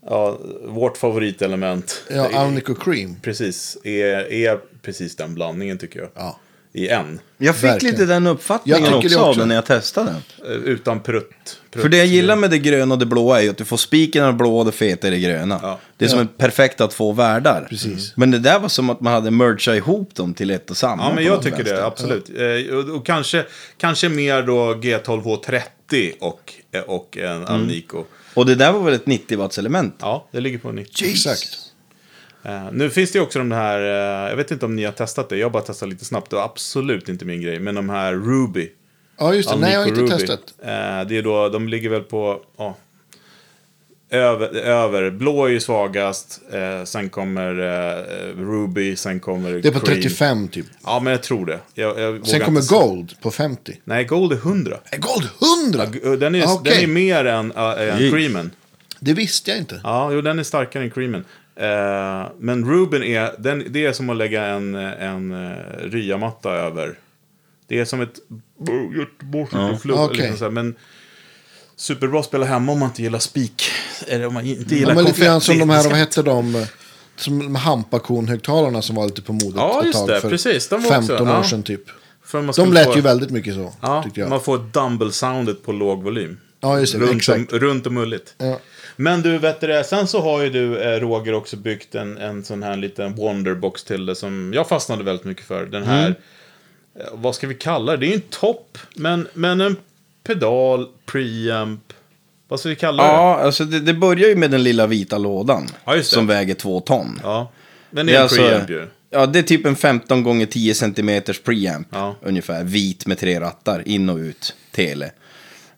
[0.05, 2.03] ja, vårt favoritelement.
[2.09, 3.15] Ja, Alnico Cream.
[3.21, 6.09] Precis, är, är precis den blandningen tycker jag.
[6.15, 6.39] Ja.
[6.73, 7.19] I en.
[7.37, 7.95] Jag fick Verkligen.
[7.95, 9.39] lite den uppfattningen Jag också, tycker det av också.
[9.39, 10.51] den när jag testade den.
[10.51, 11.29] Eh, Utan prutt.
[11.71, 11.81] prutt.
[11.81, 13.77] För det jag gillar med det gröna och det blåa är ju att du får
[13.77, 15.59] spiken av det blåa och det feta i det gröna.
[15.63, 15.79] Ja.
[15.97, 17.67] Det är som en perfekt att få världar.
[17.69, 18.13] Precis.
[18.17, 21.03] Men det där var som att man hade mergat ihop dem till ett och samma.
[21.03, 21.75] Ja, men jag något tycker vänster.
[21.75, 22.29] det, absolut.
[22.69, 23.45] Eh, och, och kanske,
[23.77, 27.45] kanske mer då G12H30 och, eh, och en Mm.
[27.45, 28.03] Alnico.
[28.33, 29.95] Och det där var väl ett 90 watts element?
[29.99, 31.07] Ja, det ligger på 90.
[31.09, 31.57] Exakt.
[32.43, 34.91] Eh, nu finns det ju också de här, eh, jag vet inte om ni har
[34.91, 37.75] testat det, jag har bara testat lite snabbt, det var absolut inte min grej, men
[37.75, 38.71] de här Ruby.
[39.17, 39.55] Ja, just det.
[39.55, 40.09] Nej, jag har inte Ruby.
[40.09, 40.53] testat.
[40.61, 40.67] Eh,
[41.07, 42.77] det är då, de ligger väl på, ja,
[44.09, 49.71] över, över, blå är ju svagast, eh, sen kommer eh, Ruby, sen kommer Det är
[49.71, 50.01] på Cream.
[50.01, 50.65] 35 typ.
[50.83, 51.59] Ja, men jag tror det.
[51.73, 53.79] Jag, jag Sen kommer inte Gold på 50.
[53.83, 54.77] Nej, Gold är 100.
[54.91, 55.29] Är Gold
[55.65, 55.99] 100?
[56.03, 56.73] Ja, Den är, Ah, okej.
[56.73, 58.11] den är mer än, äh, än.
[58.11, 58.51] Creamen.
[58.99, 59.81] Det visste jag inte.
[59.83, 61.25] Ja, jo, den är starkare än Creamen.
[61.55, 66.97] Eh, men Ruben är, den, det är som att lägga en, en uh, ryamatta över.
[67.67, 68.15] Det är som ett
[68.97, 69.81] Göteborgsfluff.
[69.85, 70.05] Ja.
[70.05, 70.17] Okej.
[70.17, 70.75] Liksom så här, men
[71.79, 73.63] superbra att spela hemma om man inte gillar spik.
[74.07, 76.65] Eller om man inte Ja, gillar men lite grann som de här, vad hette de?
[77.15, 80.21] Som de Hampakon-högtalarna som var lite på modet Ja, ett just tag det.
[80.21, 81.43] för Precis, de var också- 15 år ja.
[81.43, 81.81] sedan typ.
[82.55, 84.29] De lät få, ju väldigt mycket så, Ja, tyckte jag.
[84.29, 86.37] man får dumble-soundet på låg volym.
[86.61, 86.99] Ja, just det.
[86.99, 87.53] Runt, exakt.
[87.53, 88.33] om, runt och mulligt.
[88.37, 88.59] Ja.
[88.95, 92.17] Men du, vet du det, sen så har ju du, eh, Roger, också byggt en,
[92.17, 95.65] en sån här liten Wonderbox till det som jag fastnade väldigt mycket för.
[95.65, 96.13] Den här, Mm.
[96.99, 97.97] eh, vad ska vi kalla det?
[97.97, 99.75] Det är ju en topp, men, men en
[100.23, 101.93] pedal, preamp,
[102.47, 103.09] Vad ska vi kalla det?
[103.09, 105.67] Ja, alltså det, det börjar ju med den lilla vita lådan.
[105.85, 106.03] Ja.
[106.03, 107.19] Som väger två ton.
[107.23, 107.51] Ja.
[107.89, 108.87] Men det är en alltså- preamp ju.
[109.11, 111.87] Ja, det är typ en 15 gånger 10 cm preamp.
[111.91, 112.15] Ja.
[112.21, 112.63] Ungefär.
[112.63, 113.87] Vit med tre rattar.
[113.87, 114.55] In och ut.
[114.71, 115.11] Tele.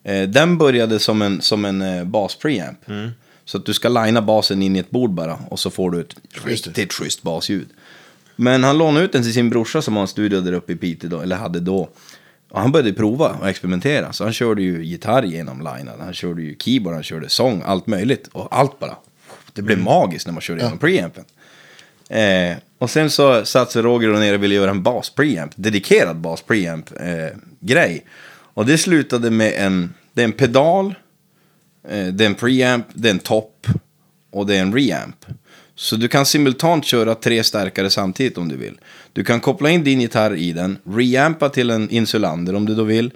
[0.04, 2.90] Eh, den började som en, som en eh, bas-preamp.
[2.90, 3.10] Mm.
[3.46, 5.40] Så att du ska linea basen in i ett bord bara.
[5.50, 6.16] Och så får du ett
[6.46, 7.68] riktigt schysst basljud.
[8.36, 10.76] Men han lånade ut den till sin brorsa som har en studio där uppe i
[10.76, 11.90] Piteå då, eller hade då.
[12.52, 14.14] Och han började prova och experimentera.
[14.14, 16.00] Så han körde ju gitarr genom linad.
[16.00, 18.28] Han körde ju keyboard, han körde sång, allt möjligt.
[18.28, 18.96] Och allt bara.
[19.54, 21.26] Det blev magiskt när man körde genom preampen.
[22.10, 25.52] Eh, och sen så satt sig Roger och ner och ville göra en bas preamp,
[25.56, 28.06] dedikerad bas preamp eh, grej.
[28.54, 30.96] Och det slutade med en, det är en pedal,
[31.88, 33.68] eh, det är en preamp, det är en topp
[34.32, 35.26] och det är en reamp.
[35.82, 38.80] Så du kan simultant köra tre stärkare samtidigt om du vill.
[39.14, 42.84] Du kan koppla in din gitarr i den, reampa till en insulander om du då
[42.84, 43.12] vill.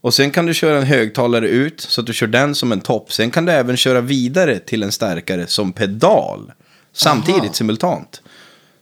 [0.00, 2.80] Och sen kan du köra en högtalare ut så att du kör den som en
[2.80, 3.12] topp.
[3.12, 6.52] Sen kan du även köra vidare till en stärkare som pedal.
[6.92, 7.52] Samtidigt Aha.
[7.52, 8.22] simultant.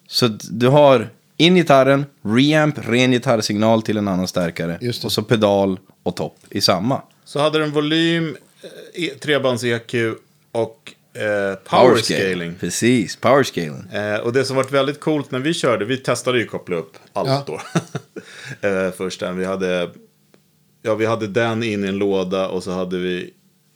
[0.06, 4.78] Så du har in gitarren, reamp, ren gitarrsignal till en annan stärkare.
[5.04, 7.02] Och så pedal och topp i samma.
[7.24, 9.94] Så hade den volym, eh, e- trebands EQ
[10.52, 12.54] och eh, power scaling.
[12.60, 13.90] Precis, power scaling.
[13.92, 16.92] Eh, och det som varit väldigt coolt när vi körde, vi testade ju koppla upp
[17.12, 17.44] allt Ja.
[17.46, 17.60] då.
[18.68, 19.90] eh, först den, vi hade,
[20.82, 23.30] ja vi hade den in i en låda och så hade vi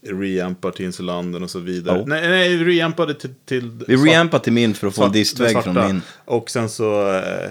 [0.07, 1.99] reampar till insulanden och så vidare.
[1.99, 2.05] Ja.
[2.07, 3.35] Nej, nej, vi reampade till...
[3.47, 6.03] till Vi reampade till min för att få en svart- distvägg den från min.
[6.25, 7.49] Och sen så eh,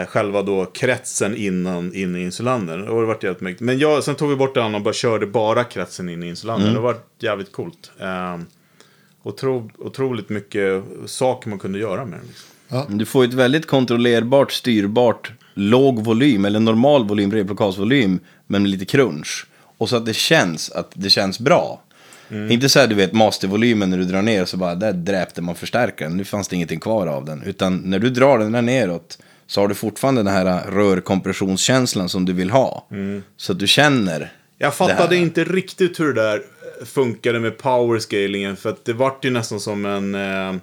[0.00, 2.88] eh, själva då kretsen innan in i insulanden.
[2.88, 3.60] Och det vart jävligt mäktigt.
[3.60, 6.68] Men jag, sen tog vi bort den och bara körde bara kretsen in i insulanden.
[6.68, 6.74] Mm.
[6.74, 7.90] Det var jävligt coolt.
[8.00, 8.38] Eh,
[9.22, 12.26] otro, otroligt mycket saker man kunde göra med den.
[12.26, 12.98] Liksom.
[12.98, 18.84] Du får ett väldigt kontrollerbart, styrbart, låg volym, eller normal volym, replokasvolym, men med lite
[18.84, 19.46] crunch.
[19.78, 21.82] Och så att det känns, att det känns bra.
[22.30, 22.50] Mm.
[22.50, 25.54] Inte så här, du vet, mastervolymen när du drar ner så bara, där dräpte man
[25.54, 27.42] förstärkaren, nu fanns det ingenting kvar av den.
[27.42, 32.24] Utan när du drar den där neråt så har du fortfarande den här rörkompressionskänslan som
[32.24, 32.88] du vill ha.
[33.36, 36.42] Så att du känner Jag fattade inte riktigt hur det där
[36.84, 38.56] funkade med powerscalingen.
[38.56, 40.14] För att det vart ju nästan som en...
[40.14, 40.60] Eh,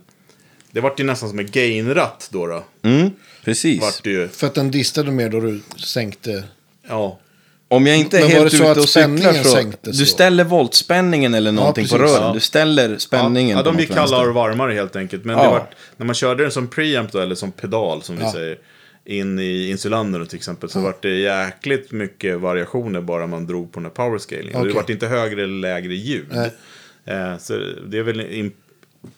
[0.72, 2.48] det vart ju nästan som en gainratt då.
[2.48, 2.64] då.
[2.82, 3.12] Mm,
[3.46, 3.82] precis.
[3.82, 4.28] Vart det ju.
[4.28, 6.44] För att den distade mer då du sänkte.
[6.90, 7.20] Ja.
[7.70, 9.50] Om jag inte är Men var helt det så ute att och cyklar så...
[9.50, 12.16] sänktes Du ställer voltspänningen eller någonting på precis.
[12.16, 12.28] rören.
[12.28, 12.34] Ja.
[12.34, 15.26] Du ställer spänningen Ja, ja, på de gick kallare och varmare helt enkelt.
[15.26, 15.44] Men Ja.
[15.44, 18.32] det vart, när man körde den som preamp då, eller som pedal som vi Ja.
[18.32, 18.58] säger.
[19.10, 20.70] In i insulandern till exempel.
[20.70, 24.56] Så vart det jäkligt mycket variationer bara man drog på den här powerscalingen.
[24.56, 26.32] Och Det vart inte högre eller lägre ljud.
[27.06, 27.54] Eh, så
[27.88, 28.52] det är väl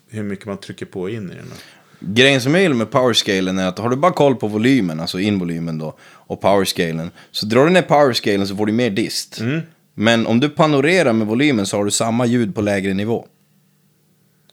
[0.09, 1.45] hur mycket man trycker på in i den.
[1.99, 5.19] Grejen som jag gillar med powerscalen är att har du bara koll på volymen, alltså
[5.19, 9.39] involymen då, och powerscalen, så drar du ner powerscalen så får du mer dist.
[9.39, 9.61] Mm.
[9.93, 13.27] Men om du panorerar med volymen så har du samma ljud på lägre nivå.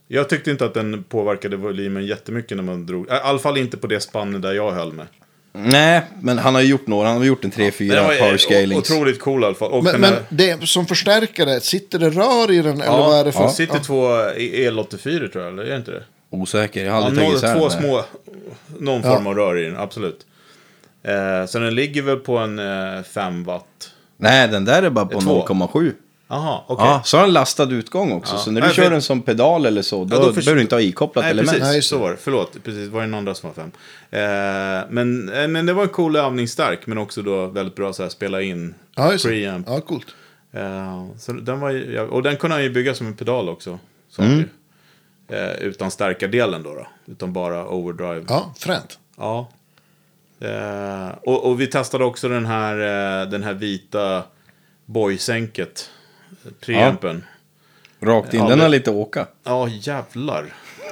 [0.09, 3.07] Jag tyckte inte att den påverkade volymen jättemycket när man drog.
[3.07, 5.07] I alla fall inte på det spannet där jag höll med.
[5.59, 8.19] Nej, men han har ju gjort några, han har gjort en 3-4 Den var eh,
[8.19, 8.91] powerscalings.
[8.91, 9.73] otroligt cool i alla fall.
[9.73, 12.73] Och Men, men här- det som förstärkare, sitter det rör i den?
[12.81, 13.41] eller Ja, vad är det för?
[13.43, 13.51] ja.
[13.51, 16.03] sitter två El84 tror jag, eller är det inte det?
[16.31, 18.05] Osäker, jag har Ja, aldrig tagit några, isär två små,
[18.79, 19.15] någon Ja.
[19.15, 20.27] form av rör i den, absolut.
[21.03, 23.91] Eh, så den ligger väl på en eh, 5 watt.
[24.17, 25.45] Nej, den där är bara på Två.
[25.49, 25.93] 0,7.
[26.29, 26.87] Jaha, okej.
[26.87, 28.35] Ja, så har den lastad utgång också.
[28.35, 28.39] Ja.
[28.39, 30.41] Så när du Nej, kör för- den som pedal eller så, då, Ja, då förstår-
[30.43, 31.51] behöver du inte ha ikopplat Nej, element.
[31.59, 31.73] precis.
[31.73, 32.01] Nej, så det.
[32.03, 32.17] var det.
[32.17, 32.85] Förlåt, precis.
[32.89, 33.71] Det var den andra som var fem.
[34.11, 38.03] Eh, men, eh, men det var en cool övningsstark, men också då väldigt bra så
[38.03, 39.23] här, spela in Ja, det.
[39.23, 39.67] preamp.
[39.69, 40.07] Ja, coolt.
[40.53, 43.79] Eh, så den var ju, och den kunde han ju bygga som en pedal också.
[44.09, 44.45] Så Mm.
[45.29, 46.87] Eh, utan stärkardelen då, då.
[47.13, 48.25] Utan bara overdrive.
[48.29, 48.99] Ja, fränt.
[49.17, 49.49] Ja.
[50.41, 52.75] Eh, och, och vi testade också den här,
[53.23, 54.23] eh, den här vita
[54.87, 55.91] boysänket.
[56.61, 57.25] Preampen.
[58.01, 59.27] Rakt in, Ja, den har lite åka.
[59.45, 60.45] Ja, jävlar.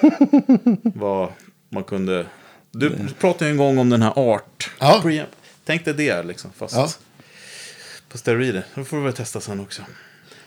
[0.83, 1.33] Vad
[1.69, 2.27] man kunde...
[2.71, 4.71] Du pratade ju en gång om den här art.
[4.81, 4.99] Ja.
[5.03, 5.29] Preamp.
[5.65, 6.89] Tänk dig det liksom, fast Ja.
[8.09, 8.65] på steroider.
[8.75, 9.83] Det får vi väl testa sen också.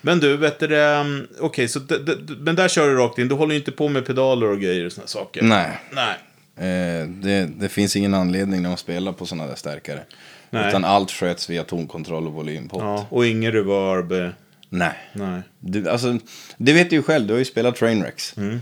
[0.02, 3.28] Men du, vet du um, okej, så d- d- men där kör du rakt in.
[3.28, 5.42] Du håller ju inte på med pedaler och grejer och såna saker.
[5.44, 5.80] Nej.
[5.92, 6.16] Nej.
[7.02, 10.00] Eh, det, det finns ingen anledning när man spelar på sådana där stärkare.
[10.50, 10.68] Nej.
[10.70, 12.82] Utan allt sköts via tonkontroll och volympott.
[12.84, 14.34] Ja, och ingen reverb.
[14.70, 14.96] Nej.
[15.14, 15.42] Nej.
[15.60, 16.18] Du, alltså,
[16.58, 18.38] det vet du ju själv, du har ju spelat Trainwrecks.
[18.38, 18.60] Mm.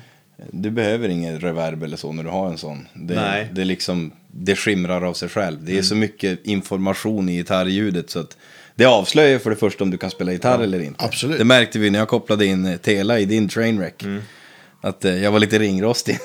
[0.52, 2.88] Du behöver ingen reverb eller så när du har en sån.
[2.94, 3.50] Det, Nej.
[3.52, 5.66] det, är liksom, det skimrar av sig själv.
[5.66, 8.38] Det är så mycket information i gitarrljudet så att
[8.76, 11.06] det avslöjar för det första om du kan spela gitarr eller inte.
[11.06, 11.38] absolut.
[11.38, 14.04] Det märkte vi när jag kopplade in eh, Tela i din Trainwreck.
[14.04, 14.22] Mm.
[14.82, 16.18] Att eh, jag var lite ringrostig.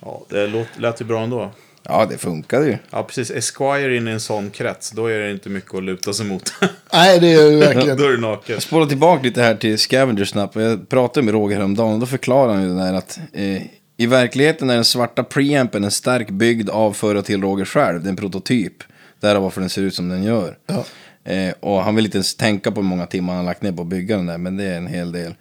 [0.00, 1.52] Ja, det lät ju bra ändå.
[1.82, 2.78] Ja, det funkade ju.
[2.90, 3.30] Ja, precis.
[3.30, 6.52] Esquire in i en sån krets, då är det inte mycket att luta sig mot.
[6.92, 7.96] Nej, det är ju verkligen...
[7.96, 8.62] då är det naket.
[8.62, 10.56] Spola tillbaka lite här till Scavenger Snap.
[10.56, 13.62] Jag pratade med Roger häromdagen och då förklarade han ju det där att eh,
[13.96, 18.02] i verkligheten är den svarta preampen en stark byggd av för och till Roger själv.
[18.02, 18.74] Det är en prototyp.
[19.20, 20.56] Därav varför den ser ut som den gör.
[20.66, 20.84] Ja.
[21.32, 23.72] Eh, och han vill inte ens tänka på hur många timmar han har lagt ner
[23.72, 25.34] på att bygga den där, men det är en hel del.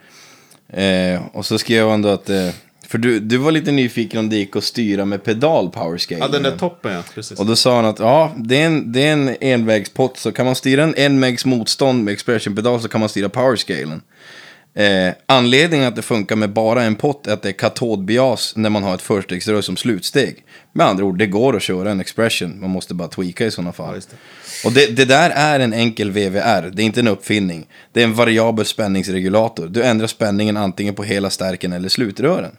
[0.67, 2.49] Eh, och så skrev han då att, eh,
[2.91, 6.21] för du, du var lite nyfiken om det gick att styra med pedal powerscale.
[6.21, 7.39] Ja, den där toppen ja, precis.
[7.39, 10.17] Och då sa han att ja, det är en, det är en envägspott.
[10.17, 14.01] Så kan man styra en envägs motstånd med expression-pedal så kan man styra powerscalen.
[14.73, 18.69] Eh, anledningen att det funkar med bara en pott är att det är katodbias när
[18.69, 20.45] man har ett förstegsrör som slutsteg.
[20.73, 22.59] Med andra ord, det går att köra en expression.
[22.59, 23.95] Man måste bara tweaka i sådana fall.
[23.95, 24.17] just det.
[24.67, 26.71] Och det, det där är en enkel VVR.
[26.73, 27.65] Det är inte en uppfinning.
[27.93, 29.67] Det är en variabel spänningsregulator.
[29.67, 32.51] Du ändrar spänningen antingen på hela stärken eller slutrören.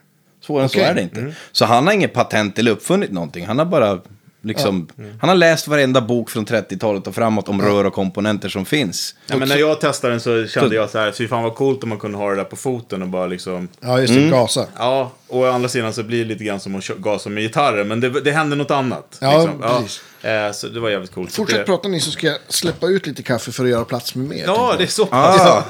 [0.43, 1.35] Svårare än så är det inte.
[1.53, 3.47] Så han har inget patent eller uppfunnit någonting.
[3.47, 3.99] Han har bara
[4.43, 4.89] liksom...
[5.21, 9.15] Han har läst varenda bok från 30-talet och framåt om rör och komponenter som finns.
[9.27, 11.83] Ja, men när jag testade den så kände jag så här, fy fan vad coolt
[11.83, 13.69] om man kunde ha det där på foten och bara liksom...
[13.81, 14.21] Ja, just det.
[14.21, 14.31] Mm.
[14.31, 14.67] Gasa.
[14.79, 17.89] Ja, och å andra sidan så blir det lite grann som att gasa med gitarren,
[17.89, 19.19] men det, det hände något annat.
[19.21, 19.61] Ja, liksom.
[19.61, 20.25] precis.
[20.25, 21.33] Eh, så det var jävligt coolt.
[21.33, 24.15] Fortsätt det, prata ni så ska jag släppa ut lite kaffe för att göra plats
[24.15, 24.45] med mer.
[24.47, 25.41] Ja, det är så pass.
[25.41, 25.65] Ah,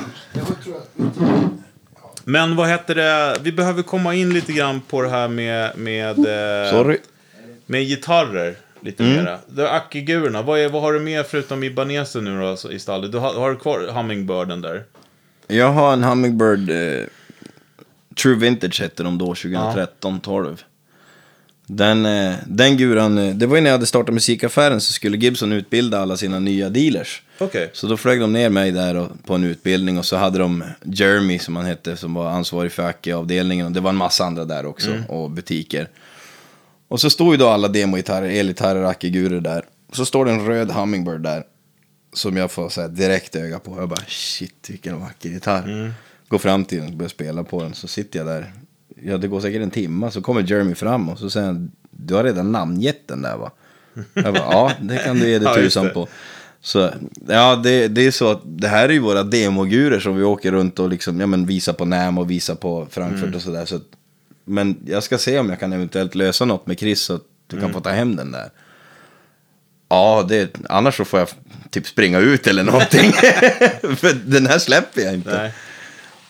[2.25, 6.19] Men vad heter det, vi behöver komma in lite grann på det här med, med,
[6.19, 6.99] eh, sorry.
[7.67, 8.57] med gitarrer.
[8.85, 9.39] Lite mera.
[9.47, 12.79] Det är Akigurerna, vad, är, vad har du med förutom Ibanesen nu då alltså, i
[12.79, 13.13] stallet?
[13.13, 14.85] Du har, har du kvar Hummingbirden där?
[15.47, 17.07] Jag har en Hummingbird eh,
[18.23, 20.63] True Vintage hette de då, 2013, 12.
[21.67, 25.17] Den, eh, den guran, eh, det var ju när jag hade startat musikaffären så skulle
[25.17, 27.23] Gibson utbilda alla sina nya dealers.
[27.45, 27.71] Okej.
[27.73, 30.65] Så då flög de ner mig där och, på en utbildning och så hade de
[30.85, 34.45] Jeremy som han hette som var ansvarig för Aki-avdelningen och det var en massa andra
[34.45, 35.89] där också och butiker.
[36.89, 39.65] Och så stod ju då alla demogitarrer, elgitarrer, Aki-gurer där.
[39.93, 41.45] Så står det en röd Hummingbird där
[42.13, 43.77] som jag får så direkt öga på.
[43.79, 45.95] Jag bara shit vilken vacker gitarr.
[46.29, 48.53] Går fram till den och börjar spela på den så sitter jag där.
[49.03, 52.15] Ja det går säkert en timme så kommer Jeremy fram och så säger han du
[52.15, 53.51] har redan namngett den där va?
[54.15, 56.09] Jag bara ja det kan du ge dig tusan på.
[56.65, 56.91] Så
[57.29, 60.53] ja, det, det är så att det här är ju våra demogurer som vi åker
[60.53, 63.35] runt och liksom, ja men visar på NAM och visar på Frankfurt Mm.
[63.35, 63.65] och sådär.
[63.65, 63.81] Så,
[64.45, 67.57] men jag ska se om jag kan eventuellt lösa något med Chris så att du
[67.57, 67.69] Mm.
[67.69, 68.51] kan få ta hem den där.
[69.89, 71.29] Ja, det, annars så får jag
[71.71, 73.13] typ springa ut eller någonting.
[73.97, 75.37] För den här släpper jag inte.
[75.43, 75.53] Nej.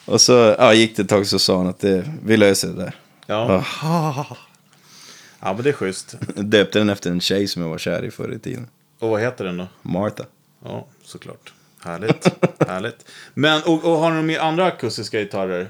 [0.05, 2.73] Och så ja, gick det ett tag så sa han att det, vi löser det
[2.75, 2.95] där.
[3.27, 3.63] Ja.
[3.81, 4.27] Ja.
[5.41, 6.15] ja, men det är schysst.
[6.35, 8.67] Döpte den efter en tjej som jag var kär i förr i tiden.
[9.03, 9.67] Och vad heter den då?
[9.81, 10.23] Martha.
[10.65, 11.53] Ja, såklart.
[11.83, 12.27] Härligt.
[12.67, 13.05] Härligt.
[13.33, 15.67] Men, och, och har ni med andra akustiska gitarrer?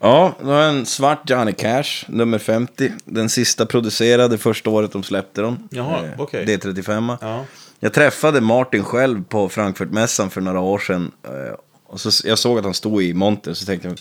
[0.00, 2.92] Ja, det var en svart Johnny Cash, nummer 50.
[3.04, 5.68] Den sista producerade första året de släppte dem.
[5.70, 6.46] Jaha, Eh, okej.
[6.46, 7.16] D35.
[7.20, 7.44] Ja.
[7.80, 11.12] Jag träffade Martin själv på Frankfurtmässan för några år sedan.
[11.22, 11.54] eh,
[11.86, 13.98] Och så, jag såg att han stod i monter, så tänkte jag,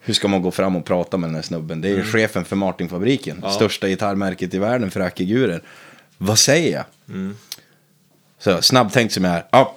[0.00, 1.80] hur ska man gå fram och prata med den här snubben?
[1.80, 2.06] Det är Mm.
[2.06, 5.62] chefen för Martin-fabriken, största gitarrmärket i världen för Akigurer.
[6.22, 6.84] Vad säger jag?
[7.08, 7.36] Mm.
[8.38, 9.76] Så snabbtänkt som jag är, ja,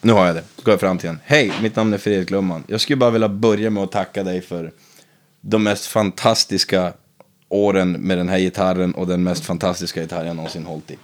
[0.00, 0.44] nu har jag det.
[0.62, 1.22] Går jag fram till honom.
[1.24, 2.64] Hej, mitt namn är Fredrik Lumman.
[2.66, 4.72] Jag skulle bara vilja börja med att tacka dig för
[5.40, 6.92] de mest fantastiska
[7.48, 10.98] åren med den här gitarren och den mest fantastiska gitarr jag någonsin hållit i.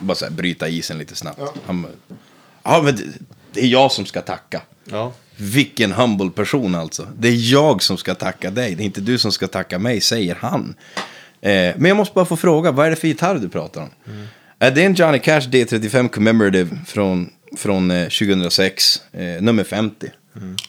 [0.00, 1.40] Bara så här, bryta isen lite snabbt.
[1.66, 1.92] Han bara,
[2.62, 3.04] ja men det,
[3.52, 4.62] det är jag som ska tacka.
[4.84, 5.12] Ja.
[5.36, 7.08] Vilken humble person alltså.
[7.18, 10.00] Det är jag som ska tacka dig, det är inte du som ska tacka mig,
[10.00, 10.74] säger han.
[11.42, 13.90] Eh, men jag måste bara få fråga, vad är det för gitarr du pratar om?
[14.60, 20.10] Eh, det är en Johnny Cash D35 Commemorative från, från eh, 2006, eh, nummer 50.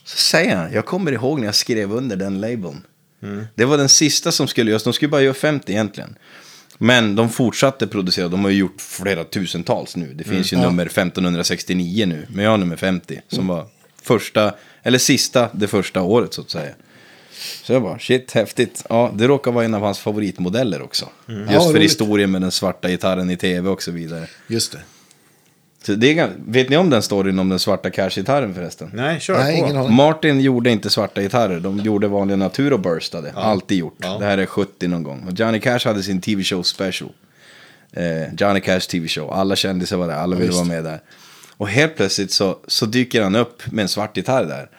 [0.03, 2.81] Så säger han, jag kommer ihåg när jag skrev under den labeln.
[3.55, 6.15] Det var den sista som skulle göras, de skulle bara göra 50 egentligen.
[6.77, 10.13] Men de fortsatte producera, de har ju gjort flera tusentals nu.
[10.13, 13.65] Det finns ju nummer 1569 nu, men jag har nummer 50 som var
[14.01, 14.53] första,
[14.83, 16.73] eller sista, det första året så att säga.
[17.63, 18.85] Så jag bara, shit, häftigt.
[18.89, 21.09] Ja, det råkar vara en av hans favoritmodeller också.
[21.25, 21.83] Ja, Just för roligt.
[21.83, 24.27] historien med den svarta gitarren i tv och så vidare.
[24.47, 24.79] Just det.
[25.83, 28.91] Så det är, vet ni om den storyn om den svarta Cash-gitarren förresten?
[28.93, 29.87] Nej, kör Nej, på.
[29.87, 33.31] Martin gjorde inte svarta gitarrer, de gjorde vanliga natur och burstade.
[33.35, 33.97] Alltid gjort.
[33.97, 34.17] Ja.
[34.19, 35.27] Det här är 70 någon gång.
[35.27, 37.09] Och Johnny Cash hade sin TV-show special.
[37.93, 39.31] Eh, Johnny Cash TV-show.
[39.31, 41.01] Alla kändisar var där, alla ville vara med där.
[41.57, 44.69] Och helt plötsligt så, så dyker han upp med en svart gitarr där.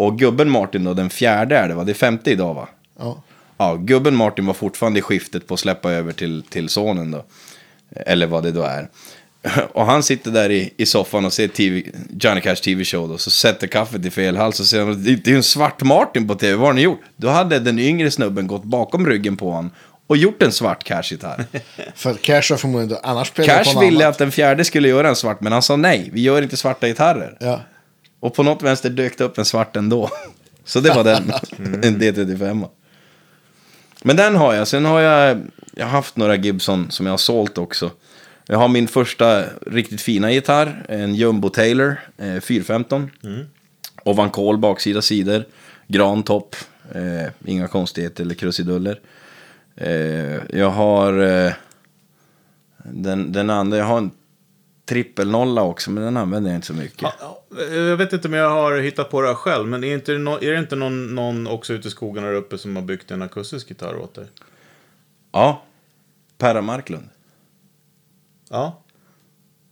[0.00, 1.84] Och gubben Martin då, den fjärde är det va?
[1.84, 2.68] Det är femte idag va?
[2.98, 3.22] Ja.
[3.56, 7.24] Ja, gubben Martin var fortfarande i skiftet på att släppa över till, till sonen då.
[7.96, 8.88] Eller vad det då är.
[9.72, 11.82] Och han sitter där i, i soffan och ser TV,
[12.20, 13.18] Johnny Cash TV-show då.
[13.18, 16.34] Så sätter kaffet i fel hals och säger det är ju en svart Martin på
[16.34, 17.00] TV, vad har ni gjort?
[17.16, 19.70] Då hade den yngre snubben gått bakom ryggen på honom
[20.06, 21.44] och gjort en svart Cash-gitarr.
[21.94, 24.14] För Cash har förmodligen inte annars spelat på Cash något ville annat.
[24.14, 26.86] att den fjärde skulle göra en svart, men han sa nej, vi gör inte svarta
[26.86, 27.36] gitarrer.
[27.40, 27.60] Ja.
[28.20, 30.10] Och på något vänster dök det upp en svart ändå.
[30.64, 32.68] Så det var den, en D35.
[34.02, 34.68] Men den har jag.
[34.68, 35.40] Sen har jag,
[35.74, 37.90] jag har haft några Gibson som jag har sålt också.
[38.46, 43.10] Jag har min första riktigt fina gitarr, en Jumbo Taylor eh, 415.
[44.04, 45.44] Ovankol baksida sidor,
[45.86, 46.56] grantopp,
[46.94, 49.00] eh, inga konstigheter eller krusiduller.
[49.76, 51.52] Eh, jag har eh,
[52.84, 54.10] den, den andra, jag har en
[54.84, 57.02] trippelnolla också, men den använder jag inte så mycket.
[57.02, 59.94] Ja, ja, Jag vet inte om jag har hittat på det här själv, men är,
[59.94, 63.10] inte, är det inte någon, någon också ute i skogen här uppe som har byggt
[63.10, 64.26] en akustisk gitarr åt dig?
[65.32, 65.62] Ja,
[66.38, 67.08] Perra Marklund.
[68.50, 68.82] Ja.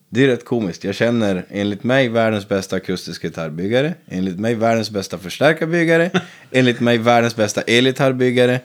[0.08, 0.84] Det är rätt komiskt.
[0.84, 3.94] Jag känner enligt mig världens bästa akustiska gitarrbyggare.
[4.06, 6.10] Enligt mig världens bästa förstärkarbyggare.
[6.50, 8.60] enligt mig världens bästa elgitarrbyggare.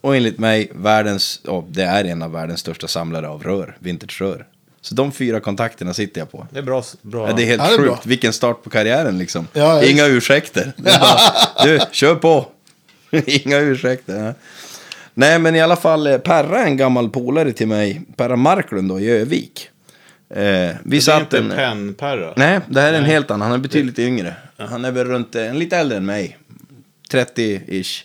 [0.00, 4.46] Och enligt mig världens, ja det är en av världens största samlare av rör, vintage-rör.
[4.80, 6.46] Så de fyra kontakterna sitter jag på.
[6.50, 6.82] Det är bra.
[7.02, 7.28] bra.
[7.28, 7.88] Ja, det är helt Ja, det är sjukt.
[7.88, 8.00] bra.
[8.04, 9.46] Vilken start på karriären liksom.
[9.52, 10.72] Ja, ja, Inga ursäkter.
[10.76, 11.18] Det är bara,
[11.64, 12.46] du, kör på.
[13.26, 14.24] Inga ursäkter.
[14.24, 14.34] Ja.
[15.14, 18.02] Nej, men i alla fall, eh, Perra är en gammal polare till mig.
[18.16, 19.70] Perra Marklund då, i Övik.
[20.30, 21.50] Eh, vi det är satt inte en...
[21.50, 22.32] pennperra.
[22.36, 23.48] Nej, det här är en helt annan.
[23.50, 24.34] Han är betydligt yngre.
[24.56, 26.36] Han är väl runt, eh, en lite äldre än mig.
[27.10, 28.04] 30-ish.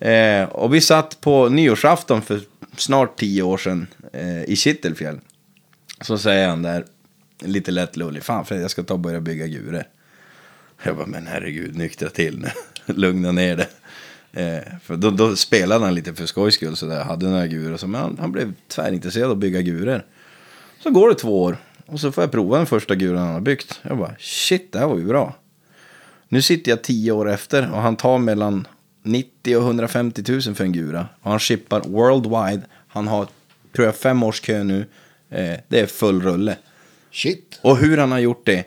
[0.00, 2.40] Eh, och vi satt på nyårsafton för
[2.76, 5.18] snart tio år sedan eh, i Kittelfjäll.
[6.00, 6.84] Så säger han där,
[7.40, 9.88] lite lätt lullig, fan för jag ska ta och börja bygga gurer.
[10.82, 12.48] Jag bara, men herregud, nyktra till nu.
[12.94, 13.68] Lugna ner det.
[14.32, 17.76] Eh, för då, då spelade han lite för skojs skull, sådär, hade några gurer.
[17.76, 20.04] Så, men han, han blev tvärintresserad av att bygga gurer.
[20.82, 21.56] Så går det två år.
[21.86, 23.80] Och så får jag prova den första guren han har byggt.
[23.82, 25.36] Jag bara, shit, det här var ju bra.
[26.28, 28.66] Nu sitter jag tio år efter och han tar mellan
[29.02, 31.08] 90 och 150 000 för en gura.
[31.22, 32.62] Och han shippar worldwide.
[32.88, 33.26] Han har,
[33.74, 34.86] tror jag, fem års kö nu.
[35.30, 36.56] Eh, det är full rulle.
[37.12, 37.58] Shit.
[37.62, 38.64] Och hur han har gjort det.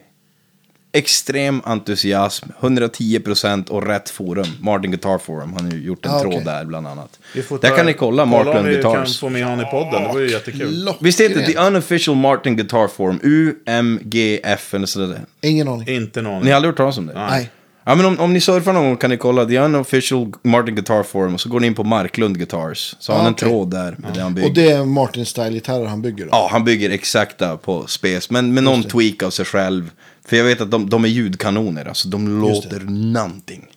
[0.94, 4.46] Extrem entusiasm, 110% och rätt forum.
[4.62, 6.46] Martin Guitar Forum, han har ju gjort en Ah, tråd okej.
[6.46, 7.20] där bland annat.
[7.34, 9.20] Där ta- kan ni kolla Martin om vi kan Guitars.
[9.20, 10.02] få med han i podden.
[10.04, 10.60] Det var ju jättekul.
[10.84, 10.98] Klockrent.
[11.02, 15.20] Visst heter det The Unofficial Martin Guitar Forum, UMGF eller sådär?
[15.42, 15.90] Ingen aning.
[15.96, 16.44] Inte någon.
[16.44, 17.14] Ni har aldrig hört talas om det?
[17.14, 17.50] Nej.
[17.84, 21.04] Ja, men om, om ni surfar någon gång kan ni kolla The Unofficial Martin Guitar
[21.04, 22.96] Forum och så går ni in på Marklund Guitars.
[23.00, 24.50] Så har han Ah, en tråd där med det han bygger.
[24.50, 26.30] Och det är Martin Style-gitarrer han bygger då?
[26.32, 29.92] Ja, han bygger exakta på spes, men med någon tweak av sig själv.
[30.26, 33.68] För jag vet att de, de är ljudkanoner, alltså de låter någonting.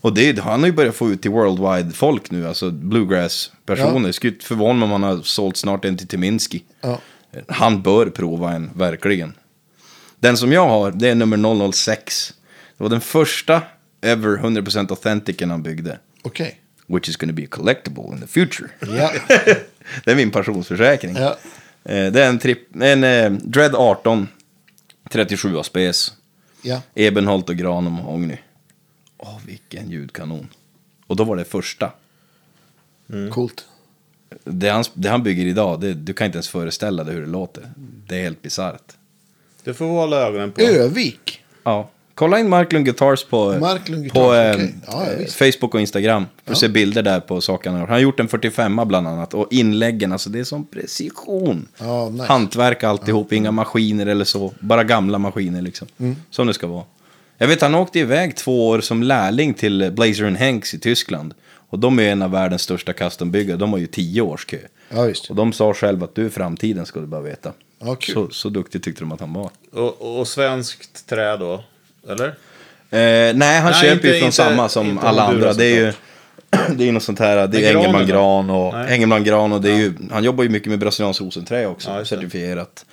[0.00, 4.08] Och det, han har ju börjat få ut till worldwide folk nu, alltså bluegrass-personer.
[4.08, 4.12] Ja.
[4.12, 6.62] Skulle inte förvåna mig om han har sålt snart en till Timinski.
[6.80, 6.98] Ja.
[7.48, 9.34] Han bör prova en, verkligen.
[10.20, 12.32] Den som jag har, det är nummer 006.
[12.76, 13.62] Det var den första
[14.00, 15.98] ever 100% authenticen han byggde.
[16.22, 16.60] Okej.
[16.86, 18.68] Which is gonna be collectible in the future.
[18.80, 19.12] Ja.
[20.04, 21.16] det är min pensionsförsäkring.
[21.16, 21.36] ja.
[21.84, 24.28] Eh, Det är en, trip, en eh, Dread 18,
[25.10, 26.12] 37 spes,
[26.62, 26.82] Ja.
[26.94, 28.36] Ebenholt och Granum och Ogny.
[29.18, 30.48] Åh, vilken ljudkanon.
[31.06, 31.92] Och då var det första.
[33.32, 33.64] Coolt.
[34.44, 37.26] Det han, det han bygger idag, det, du kan inte ens föreställa dig hur det
[37.26, 37.72] låter.
[38.06, 38.92] Det är helt bisarrt.
[39.64, 40.60] Det får vi hålla ögonen på.
[40.60, 41.44] Övik.
[41.64, 41.90] Ja.
[42.16, 44.74] Kolla in Marklund Guitars på, Marklund Guitars, på eh, okej.
[44.86, 45.26] Ja.
[45.28, 46.26] Facebook och Instagram.
[46.44, 47.78] För att se bilder där på sakerna.
[47.78, 47.88] han har gjort.
[47.88, 49.34] Han har gjort en 45 bland annat.
[49.34, 51.68] Och inläggen, alltså det är som precision.
[51.78, 52.24] Ja, nice.
[52.24, 54.52] Hantverk alltihop, inga maskiner eller så.
[54.60, 55.88] Bara gamla maskiner liksom.
[55.98, 56.16] Mm.
[56.30, 56.84] Som det ska vara.
[57.38, 61.34] Jag vet, han åkte iväg två år som lärling till Blazer and Hanks i Tyskland.
[61.68, 63.56] Och de är en av världens största custombyggare.
[63.56, 64.58] De har ju tio års kö.
[64.88, 65.12] Ja.
[65.28, 67.52] Och de sa själva att du är framtiden, ska du bara veta.
[67.78, 69.50] Ja, så, så duktig tyckte de att han var.
[69.72, 71.64] Och, och svenskt trä då?
[72.08, 72.26] Eller?
[72.90, 75.52] Eh, nej, han Nej, köper inte- ju från inte- samma som inte alla andra.
[75.52, 75.92] Det är ju,
[76.76, 78.90] det är ju något sånt här, det är Engelman gran och.
[78.90, 82.04] Engelman gran och det är ju, han jobbar ju mycket med brasiliansk rosenträ också, Ja,
[82.04, 82.86] certifierat.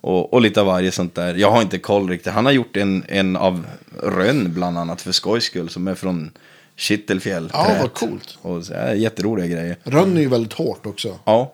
[0.00, 1.34] Och, och lite av varje sånt där.
[1.34, 2.32] Jag har inte koll riktigt.
[2.32, 3.66] Han har gjort en, en av
[4.02, 6.30] Rönn bland annat för skojs skull som är från
[6.76, 7.50] Kittelfjäll.
[7.52, 8.38] Ja, vad coolt.
[8.42, 9.76] Och så, ja, jätteroliga grejer.
[9.84, 11.18] Rönn är ju väldigt hårt också.
[11.24, 11.52] Ja.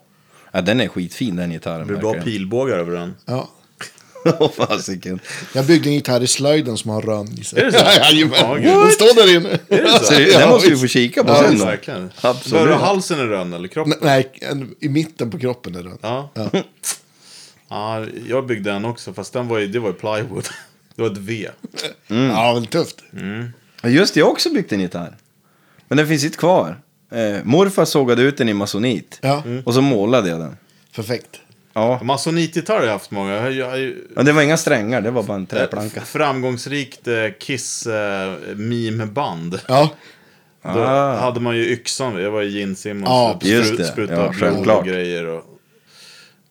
[0.52, 1.78] ja, den är skitfin den gitarren.
[1.80, 3.14] Det blir bra pilbågar över den.
[3.26, 3.48] Ja.
[5.54, 7.60] Jag byggde en gitarr i slöjden som har rönn i sig.
[7.60, 7.78] Är det så?
[8.00, 8.62] Jajamän.
[8.62, 8.80] Ja.
[8.80, 9.58] Den står där inne.
[9.98, 11.58] Så, det- den Ja, måste vi få kika på Ja, sen.
[11.58, 12.10] Verkligen.
[12.20, 12.52] Absolut.
[12.64, 13.94] Bör du halsen är rönn eller kroppen?
[14.02, 15.98] Nej, en, i mitten på kroppen är den.
[16.02, 16.30] Ja.
[17.68, 18.04] ja.
[18.28, 20.48] Jag byggde en också, fast den var ju, det var ju plywood.
[20.94, 21.48] Det var ett V.
[22.08, 23.02] Ja, väldigt tufft.
[23.82, 25.16] Ja, Just det, jag har också byggt en gitarr.
[25.88, 26.80] Men den finns inte kvar.
[27.12, 29.18] Eh, morfar sågade ut den i masonit.
[29.22, 30.56] Ja, Och så målade jag den.
[30.94, 31.40] perfekt.
[31.76, 32.00] Ja.
[32.02, 33.32] Masonitgitarr har jag haft många.
[33.34, 36.00] Jag, jag, jag, Men det var inga strängar, det var bara en träplanka.
[36.00, 37.92] Framgångsrikt eh, Kiss eh.
[39.68, 39.90] Ja,
[40.62, 41.16] Då Ah.
[41.16, 42.22] hade man ju yxan.
[42.22, 43.84] Jag var i jeansim och Ja, det.
[43.84, 45.26] sprutade Ja, blod och grejer.
[45.26, 45.44] Och...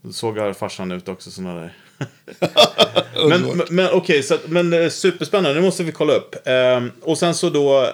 [0.01, 1.73] Då såg farsan ut också, såna där.
[3.29, 5.53] men men, men okej, så att- men eh, superspännande.
[5.59, 6.35] Nu måste vi kolla upp.
[6.47, 7.89] Ehm, och sen så då eh,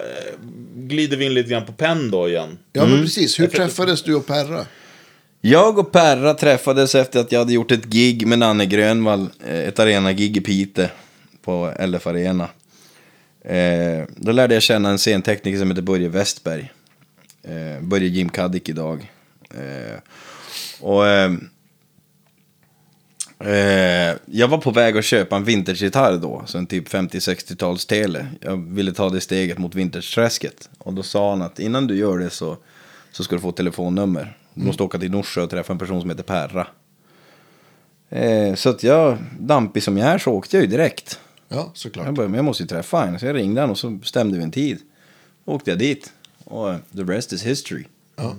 [0.74, 2.58] glider vi in lite grann på penn då igen.
[2.72, 3.40] Ja, men precis.
[3.40, 4.66] Hur träffades du och Perra?
[5.44, 9.68] Jag och Perra träffades efter att jag hade gjort ett gig med Nanne Grönvall, eh,
[9.68, 10.88] ett arenagig i Piteå
[11.44, 12.48] på LF Arena.
[13.44, 16.72] Eh, då lärde jag känna en scentekniker som heter Börje Westberg.
[17.42, 19.12] Eh, Börje Jim Kaddick idag.
[19.50, 19.98] Eh,
[20.80, 21.32] och eh,
[23.38, 28.26] eh, jag var på väg att köpa en vintagegitarr då, så en typ 50-60-tals tele.
[28.40, 30.68] Jag ville ta det steget mot vintageträsket.
[30.78, 32.56] Och då sa han att innan du gör det så,
[33.12, 34.36] så ska du få telefonnummer.
[34.54, 36.66] Du måste åka till Norsjö och träffa en person som heter Perra.
[38.10, 41.20] Eh, så att jag, dampig som jag är, så åkte jag ju direkt.
[41.48, 42.06] Ja, såklart.
[42.06, 43.18] Jag bara, men jag måste ju träffa honom.
[43.18, 44.78] Så jag ringde honom och så bestämde vi en tid.
[45.44, 46.12] Åkte jag dit.
[46.44, 47.84] Och eh, the rest is history.
[48.16, 48.36] Ja.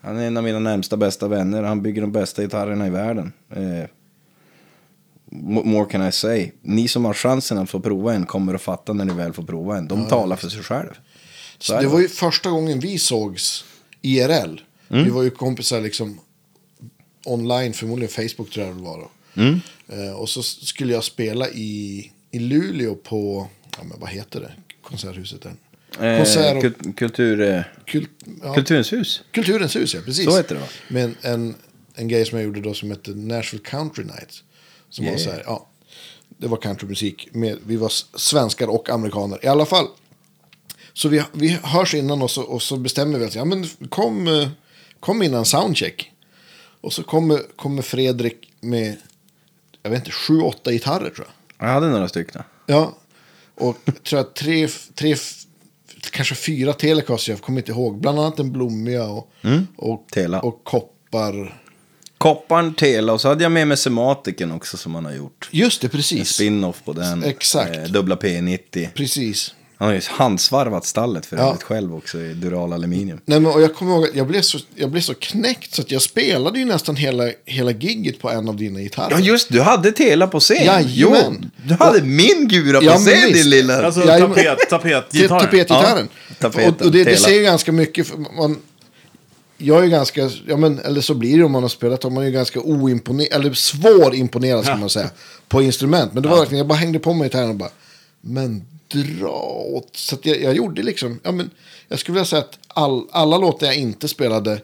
[0.00, 1.62] Han är en av mina närmsta bästa vänner.
[1.62, 3.32] Han bygger de bästa gitarrerna i världen.
[3.50, 3.84] Eh,
[5.64, 6.50] more can I say?
[6.62, 9.42] Ni som har chansen att få prova en kommer att fatta när ni väl får
[9.42, 9.88] prova en.
[9.88, 10.98] De talar för sig själv.
[11.58, 11.86] Så det.
[11.86, 13.64] var ju första gången vi sågs
[14.02, 14.60] IRL.
[14.90, 15.04] Mm.
[15.04, 16.20] Vi var ju kompisar liksom
[17.24, 19.10] online, förmodligen Facebook tror jag det var då.
[19.42, 19.60] Mm.
[19.88, 23.48] Eh, och så skulle jag spela i, i Luleå på,
[23.78, 24.52] ja men vad heter det,
[24.82, 25.54] konserthuset där.
[26.00, 28.10] Eh, Konsert och kul- kultur, eh, kult,
[28.42, 29.22] ja, Kulturens hus.
[29.32, 30.24] Kulturens hus, ja precis.
[30.24, 30.66] Så heter det, va?
[30.88, 31.54] Men en,
[31.94, 34.42] en grej som jag gjorde då som hette Nashville Country Nights.
[34.90, 35.24] Som var Yeah.
[35.24, 35.68] så här, ja.
[36.28, 37.28] Det var countrymusik.
[37.32, 39.44] Med, vi var svenskar och amerikaner.
[39.44, 39.86] I alla fall.
[40.92, 44.28] Så vi, vi hörs innan och så, och så bestämmer vi att ja, men kom,
[44.28, 44.48] eh,
[45.00, 46.10] kom innan soundcheck.
[46.80, 48.96] Och så kommer, kommer Fredrik med,
[49.82, 51.26] jag vet inte, sju, åtta gitarrer tror
[51.58, 51.68] jag.
[51.68, 52.42] Jag hade några stycken.
[52.66, 52.94] Ja,
[53.54, 55.16] och tror jag tre, tre,
[56.10, 58.00] kanske fyra Telecaster, jag kommer inte ihåg.
[58.00, 59.30] Bland annat en blommiga och,
[59.76, 60.40] och, Tela.
[60.40, 61.62] och koppar.
[62.18, 65.48] Kopparn, Tela och så hade jag med mig Sematiken också som han har gjort.
[65.52, 66.28] Just det, En precis.
[66.28, 67.24] spin-off på den.
[67.24, 67.76] Exakt.
[67.76, 68.88] Eh, dubbla P90.
[68.94, 69.54] Precis.
[69.78, 71.42] Han har ju handsvarvat stallet för Ja.
[71.48, 73.20] övrigt själv också i Dural Aluminium.
[73.24, 75.82] Nej, men, och jag kommer ihåg att jag blev, så, jag blev så knäckt så
[75.82, 79.10] att jag spelade ju nästan hela, hela gigget på en av dina gitarrer.
[79.10, 80.56] Ja just du hade Tela på scen.
[80.64, 80.84] Jajamän.
[80.94, 81.16] Jo,
[81.68, 83.34] du hade min gura på Ja, scen visst.
[83.34, 83.82] din lilla.
[83.86, 85.40] Alltså Ja, tapet, tapetgitarren.
[85.40, 86.08] Tapetgitarren.
[86.28, 88.06] Ja, tapeten, och, och det, det säger ganska mycket.
[88.06, 88.58] För man,
[89.58, 92.16] jag är ju ganska, ja men, eller så blir det om man har spelat, man
[92.16, 95.10] är ju ganska oimponerad, eller svårimponerad ska man säga,
[95.48, 96.12] på instrument.
[96.14, 97.70] Men det var verkligen, jag bara hängde på mig gitarren och bara,
[98.20, 99.88] men dra åt.
[99.96, 101.50] Så jag, jag gjorde liksom, ja men,
[101.88, 104.60] jag skulle vilja säga att all, alla låtar jag inte spelade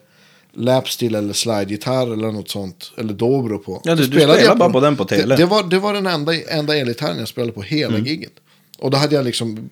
[0.52, 3.80] lapsteel eller slidegitarr eller något sånt, eller dobro på.
[3.84, 5.36] Ja, du- så du spelade spelade jag bara på den på tele.
[5.36, 8.06] Det, det, var, det var den enda, enda elgitarren jag spelade på hela Mm.
[8.06, 8.32] gigget.
[8.78, 9.70] Och då hade jag liksom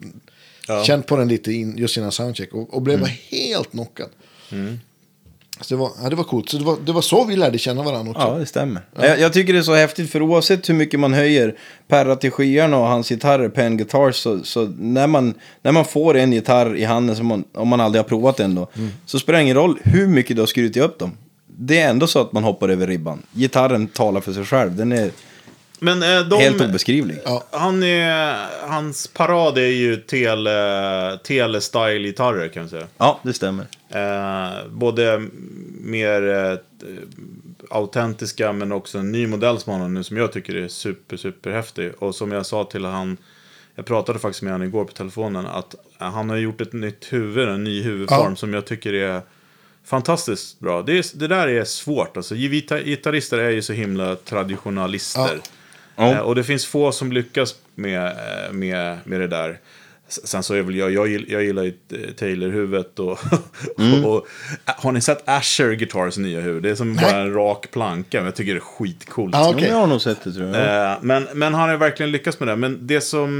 [0.86, 3.10] känt på den lite in, just innan soundcheck och, och blev Mm.
[3.30, 4.08] helt knockad.
[5.60, 6.48] Så det var, ja, det var coolt.
[6.48, 8.26] Så det var, det var så vi lärde känna varandra också.
[8.28, 8.82] Ja, det stämmer.
[8.96, 11.54] Jag, jag tycker det är så häftigt för oavsett hur mycket man höjer
[11.88, 16.16] Perra till skyarna och hans gitarrer, Pen Guitars, så, så när, man, när man får
[16.16, 18.68] en gitarr i handen, som man, om man aldrig har provat den då,
[19.06, 21.12] så spelar det ingen roll hur mycket du har skrutit upp dem.
[21.46, 23.22] Det är ändå så att man hoppar över ribban.
[23.32, 24.76] Gitarren talar för sig själv.
[24.76, 25.10] Den är
[25.82, 26.40] Men eh, de...
[26.40, 27.18] helt obeskrivlig.
[27.24, 27.44] Ja.
[27.50, 32.86] Han är, hans parad är ju tele, tele-style-gitarrer kan man säga.
[32.98, 33.66] Ja, det stämmer.
[33.88, 35.22] Eh, både
[35.80, 36.58] mer eh,
[37.70, 41.16] autentiska men också en ny modell som han har nu som jag tycker är super,
[41.16, 41.92] super häftig.
[41.98, 43.16] Och som jag sa till han,
[43.74, 47.48] jag pratade faktiskt med honom igår på telefonen, att han har gjort ett nytt huvud,
[47.48, 48.36] en ny huvudform Ja.
[48.36, 49.20] som jag tycker är
[49.84, 50.82] fantastiskt bra.
[50.82, 55.20] Det, är, det där är svårt, alltså gitarr- gitarrister är ju så himla traditionalister.
[55.42, 55.48] Ja.
[56.10, 59.58] Eh, och det finns få som lyckas med, eh, med, med det där.
[60.08, 63.18] Sen så är väl jag, jag, jag gillar ju eh, Taylor-huvudet och,
[63.78, 64.04] Mm.
[64.04, 64.26] och,
[64.64, 66.62] Har ni sett Asher Guitars nya huvud?
[66.62, 69.34] Det är som bara en rak planka, men jag tycker det är skitcoolt.
[69.34, 69.68] Ja, Ja, okej.
[69.68, 70.90] Jag har nog sett det tror jag.
[70.92, 72.56] Eh, men, men han har verkligen lyckats med det.
[72.56, 73.30] Men det som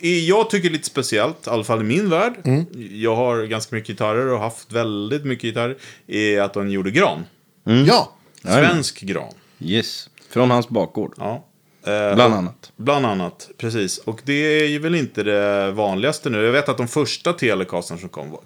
[0.00, 2.64] är, jag tycker är lite speciellt, i alla fall i min värld, Mm.
[2.92, 5.76] jag har ganska mycket gitarrer och haft väldigt mycket gitarrer,
[6.06, 7.24] är att han gjorde gran.
[7.64, 8.12] Ja,
[8.44, 8.70] Jajamän.
[8.70, 9.32] Svensk gran.
[9.60, 10.08] Yes.
[10.30, 11.14] Från hans bakgård.
[11.16, 11.44] Ja.
[11.86, 12.72] Eh, Bland och- annat.
[12.76, 13.98] Bland annat, precis.
[13.98, 14.32] Och det
[14.62, 16.42] är ju väl inte det vanligaste nu.
[16.44, 18.40] Jag vet att de första telecastern som kom var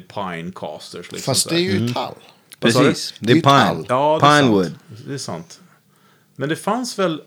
[0.00, 1.12] Pinecasters.
[1.12, 2.14] Liksom fast så det är ju tall.
[2.14, 2.18] Sa
[2.58, 2.72] du?
[2.84, 3.14] Precis.
[3.20, 3.76] Det är Det är ju tall.
[3.76, 3.86] pine.
[3.88, 4.64] Ja, det är Pinewood.
[4.66, 4.78] sant.
[5.06, 5.60] Det är sant.
[6.36, 7.22] Men det fanns väl...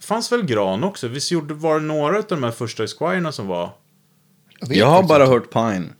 [0.00, 1.08] fanns väl gran också?
[1.08, 3.70] Visst gjorde, var det några av de här första Esquirerna som var...
[4.60, 5.32] vet Jag har bara inte.
[5.34, 5.92] hört pine.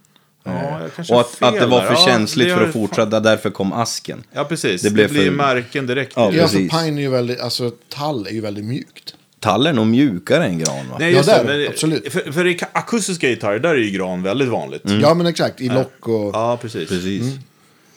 [0.49, 1.87] Ja, Eh, och att, att det var där.
[1.87, 4.23] för Ja, känsligt det för att fortsätta, därför kom asken.
[4.33, 4.83] Ja, precis.
[4.83, 6.13] Det Det, blev blir för- märken direkt.
[6.17, 6.37] Ja, det.
[6.37, 6.71] Ja, för precis.
[6.83, 9.15] pine är ju väldigt, alltså tall är ju väldigt mjukt.
[9.41, 10.97] Taller är nog mjukare än gran va?
[10.99, 12.13] Nej, Ja, just där, det, men, absolut.
[12.13, 14.83] För, för i akustiska gitarrer, där är ju gran väldigt vanligt.
[15.03, 15.61] Ja, men exakt.
[15.61, 16.31] I lock och...
[16.35, 16.89] Ja, precis.
[16.89, 17.23] Precis.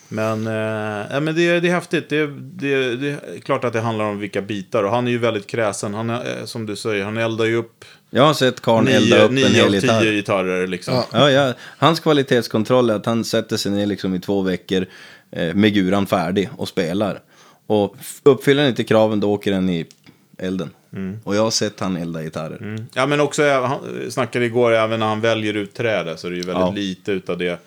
[0.08, 0.54] Men, eh,
[1.12, 2.10] ja, men det, det är häftigt.
[2.10, 4.84] Det, det, det är klart att det handlar om vilka bitar.
[4.84, 5.94] Och han är ju väldigt kräsen.
[5.94, 9.16] Han är, eh, som du säger, han eldar ju upp Jag har sett karln elda
[9.16, 10.02] nio, upp en nio hel av gitarr.
[10.02, 10.68] tio gitarrer.
[10.68, 10.94] Liksom.
[10.94, 11.06] Ja.
[11.12, 14.86] Ja, ja, hans kvalitetskontroll är att han sätter sig ner liksom i två veckor
[15.32, 17.20] eh, med guran färdig och spelar.
[17.68, 19.86] Och uppfyller han inte kraven då åker den i
[20.38, 20.70] elden.
[21.24, 22.58] Och jag har sett han elda gitarrer.
[22.62, 22.86] Mm.
[22.94, 23.80] Ja, men också, eh, han
[24.12, 26.72] snackade igår, även när han väljer ut trädet så är det ju väldigt Ja.
[26.72, 27.60] lite utav det,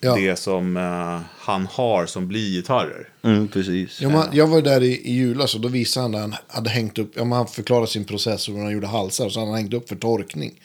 [0.00, 0.14] Ja.
[0.14, 3.08] det som eh, han har som blir gitarrer.
[3.22, 4.00] Mm, precis.
[4.00, 6.70] Ja, man, jag var där i, i julas och då visade han där han hade
[6.70, 9.28] hängt upp, ja, men han förklarade sin process och hur han gjorde halsar.
[9.28, 10.60] Så han hade hängt upp för torkning.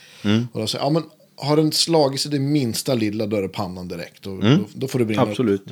[0.52, 1.03] Och då sa jag, ja men
[1.36, 4.28] har den slagit sig det minsta lilla då är det pannan direkt.
[4.28, 5.62] Och, då, då får det brinna Absolut.
[5.62, 5.70] upp.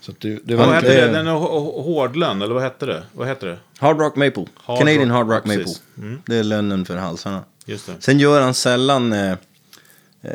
[0.00, 1.12] Så att det, det Vad var hette det-?
[1.12, 3.02] Den hårdlön, eller vad hette det?
[3.12, 3.58] Vad hette det?
[3.78, 4.46] Hard Rock Maple.
[4.54, 5.62] Hard Canadian Rock, Hard Rock Maple.
[5.64, 5.82] precis.
[5.98, 6.20] Mm.
[6.26, 7.44] Det är lönnen för halsarna.
[7.66, 7.92] Just det.
[7.98, 9.12] Sen gör han sällan...
[9.12, 9.36] Eh,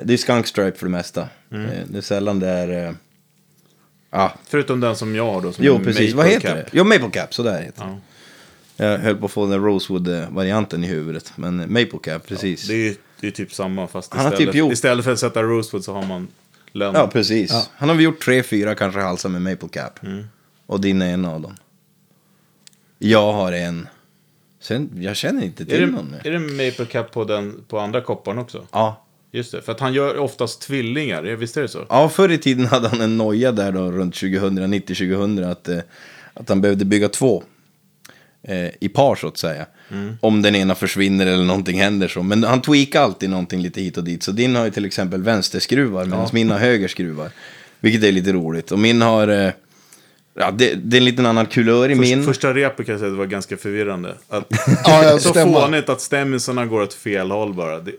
[0.03, 1.27] det är skunk stripe för det mesta.
[1.51, 1.65] Mm.
[1.69, 2.87] Eh, det är sällan det är...
[2.87, 2.93] Eh,
[4.09, 5.51] ah, Förutom den som jag har då.
[5.51, 6.13] Som jo, är precis.
[6.13, 6.55] Vad heter Cap.
[6.57, 6.65] det?
[6.71, 7.33] Jo, Maple Cap.
[7.33, 7.89] Sådär heter det.
[7.89, 7.99] Ja.
[8.91, 11.33] Jag höll på att få den Rosewood-varianten i huvudet.
[11.35, 12.67] Men Maple Cap, precis.
[12.67, 15.43] Det är det är typ samma, fast har istället, typ gjort- istället för att sätta
[15.43, 16.27] rosewood så har man
[16.71, 16.95] lönn.
[16.95, 17.51] Ja, precis.
[17.51, 17.65] Ja.
[17.75, 20.03] Han har väl gjort tre, fyra kanske halsar med Maple Cap.
[20.03, 20.25] Mm.
[20.65, 21.57] Och din är en av dem.
[22.97, 23.87] Jag har en.
[24.59, 26.35] Sen, jag känner inte är, till någon det, mer.
[26.35, 28.67] är det Maple Cap på, den, på andra kopparn också?
[28.71, 29.05] Ja.
[29.31, 31.85] Just det, för att han gör oftast tvillingar, visst är det så?
[31.89, 35.79] ja, förr i tiden hade han en noja där då runt 2000, 90-2000 att, eh,
[36.33, 37.43] att han behövde bygga två.
[38.43, 39.65] Eh, I par så att säga.
[40.21, 42.23] Om den ena försvinner eller någonting händer så.
[42.23, 44.23] Men han tweakar alltid någonting lite hit och dit.
[44.23, 47.29] Så din har ju till exempel vänsterskruvar medan min har högerskruvar.
[47.79, 48.71] Vilket är lite roligt.
[48.71, 49.27] Och min har...
[49.27, 49.51] Eh,
[50.33, 52.23] ja, det, det är en liten annan kulör i Först, min.
[52.23, 54.15] Första repet kan jag säga att det var ganska förvirrande.
[54.29, 54.47] Att,
[54.85, 55.61] Ja, ja, så stämma.
[55.61, 57.79] fånigt att stämmisarna går åt fel håll bara.
[57.79, 57.91] Det,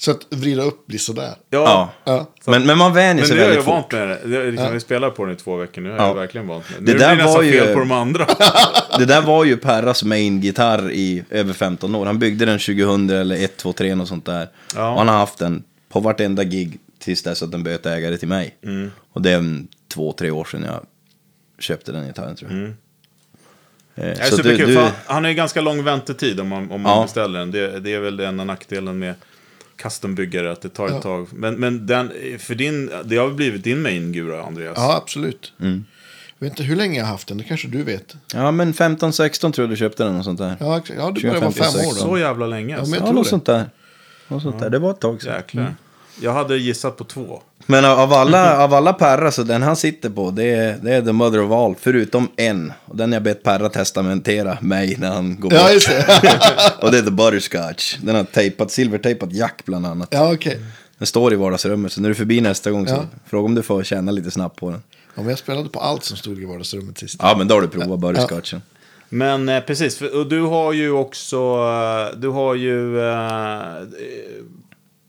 [0.00, 1.34] Så att vrida upp blir sådär.
[1.50, 1.90] Ja.
[2.04, 2.26] Ja.
[2.46, 3.92] Men, men man vänjer Men sig nu är jag väldigt vant fort.
[3.92, 4.50] med det.
[4.50, 6.06] liksom, Vi spelar på den i två veckor, nu är Ja.
[6.06, 6.86] jag verkligen vant med det.
[6.86, 8.26] Det Nu där blir det nästan var ju- fel på de andra.
[8.98, 12.06] Det där var ju Perras main-gitarr i över 15 år.
[12.06, 14.48] Han byggde den 2000 eller 1, 2, 3 och sånt där.
[14.74, 14.90] Ja.
[14.92, 18.28] Och han har haft den på vartenda gig tills dess att den bytte ägare till
[18.28, 18.56] mig.
[18.64, 18.90] Mm.
[19.12, 19.44] Och det är
[19.94, 20.80] två, tre år sedan jag
[21.58, 22.60] köpte den gitarren tror jag.
[22.60, 22.76] Eh, Mm.
[24.16, 26.80] Det är så superkul, du, du, han har ju ganska lång väntetid om man, om
[26.80, 27.02] man Ja.
[27.02, 27.50] beställer den.
[27.50, 29.14] Det, det är väl den enda nackdelen med
[29.82, 31.00] custombyggare, att det tar ett Ja.
[31.02, 31.26] tag.
[31.32, 34.74] Men, men den, för din, det har blivit din main-gura, Andreas?
[34.76, 35.52] Ja, absolut.
[35.60, 35.84] Mm.
[36.38, 38.16] Jag vet inte hur länge jag har haft den, det kanske du vet.
[38.34, 40.56] ja men 15-16 tror jag du köpte den och sånt där.
[40.60, 40.98] Ja, exakt.
[41.00, 42.18] ja det börjar vara 25, fem år Så då.
[42.18, 42.90] jävla länge Ja, alltså.
[42.90, 43.30] men jag Ja, tror något det.
[43.30, 43.70] sånt där.
[44.28, 44.70] Något sånt där.
[44.70, 45.34] Det var ett tag sedan.
[45.34, 45.74] Jäklar.
[46.22, 47.42] Jag hade gissat på två.
[47.66, 51.02] Men av alla, av alla Perra, så den han sitter på, det är, det är
[51.02, 51.74] the mother of all.
[51.80, 52.72] Förutom en.
[52.84, 55.72] Och den jag bett Perra testamentera mig när han går Ja, bort.
[55.72, 56.04] just det.
[56.82, 57.96] Och det är the butterscotch.
[58.02, 60.08] Den har tejpat, silvertejpat jack bland annat.
[60.10, 60.58] ja, okej.
[60.98, 63.04] Den står i vardagsrummet, så när du är förbi nästa gång så Ja.
[63.26, 64.82] fråga om du får känna lite snabbt på den.
[65.14, 67.16] Ja, men jag spelade på allt som stod i vardagsrummet sist.
[67.18, 68.62] Ja, men då har du provat butterscotchen.
[69.08, 73.62] Men eh, precis, för, och du har ju också, eh, du har ju, eh,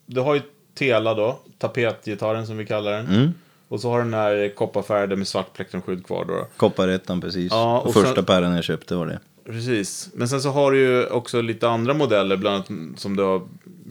[0.06, 0.42] du har ju
[0.82, 3.08] Tela då, tapetgitarren som vi kallar den.
[3.08, 3.34] Mm.
[3.68, 6.48] Och så har den här kopparfärgade med svart plektrumskydd kvar då.
[6.58, 7.52] Kopparettan precis.
[7.52, 9.20] Ja, och och första sen- Perran jag köpte var det.
[9.46, 10.10] Precis.
[10.14, 13.42] Men sen så har du ju också lite andra modeller, bland annat som du har,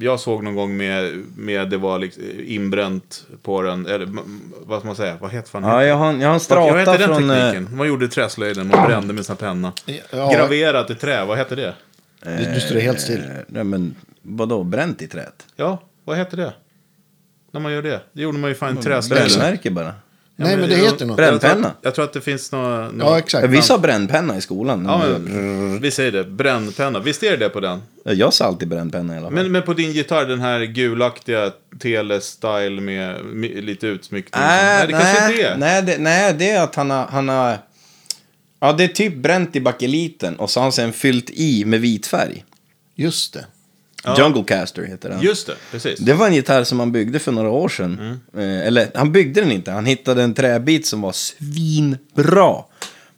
[0.00, 4.08] jag såg någon gång med, med det var liksom inbränt på den, eller
[4.66, 6.42] vad ska man säga, vad heter fan Ja, jag har, jag har en vad, vad
[6.42, 7.30] strata heter den från...
[7.30, 7.76] eh, tekniken?
[7.76, 9.72] Man gjorde träslöjden, man brände med sin penna.
[10.12, 11.74] Ja, Graverat i trä, vad heter det?
[12.22, 13.20] Du, du står helt still.
[13.20, 14.64] eh, Nej, men vadå?
[14.64, 15.46] Bränt i träet?
[15.56, 16.52] Ja, vad heter det?
[17.52, 18.00] När man gör det?
[18.12, 19.28] Det gjorde man ju fan i träslöjden.
[19.28, 19.94] Brännmärke bara.
[20.36, 21.18] Ja, Nej, men det jag- heter något.
[21.18, 21.68] Jag tror, Brännpenna.
[21.68, 22.90] att, jag tror att det finns några...
[22.90, 23.48] några Ja, exakt.
[23.48, 24.84] Vi sa brännpenna i skolan.
[24.88, 26.24] Ja, men, vi säger det.
[26.24, 26.98] Brännpenna.
[26.98, 27.82] Visst är det det på den?
[28.04, 29.34] Jag sa alltid brännpenna i alla fall.
[29.34, 34.42] Men, men på din gitarr, den här gulaktiga Tele-style med mi- lite utsmyckning.
[34.42, 35.56] Äh, nej, det kanske är det.
[35.58, 37.58] Nej det, nej, det är att han har, han har...
[38.60, 41.80] Ja, det är typ bränt i bakeliten och så har han sen fyllt i med
[41.80, 42.44] vit färg.
[42.94, 43.44] Just det.
[44.04, 44.18] Ja.
[44.18, 45.20] Jungle Caster heter den.
[45.20, 45.98] Just det, precis.
[45.98, 48.20] Det var en gitarr som han byggde för några år sedan.
[48.36, 49.70] Eh, eller, han byggde den inte.
[49.70, 52.64] Han hittade en träbit som var svinbra.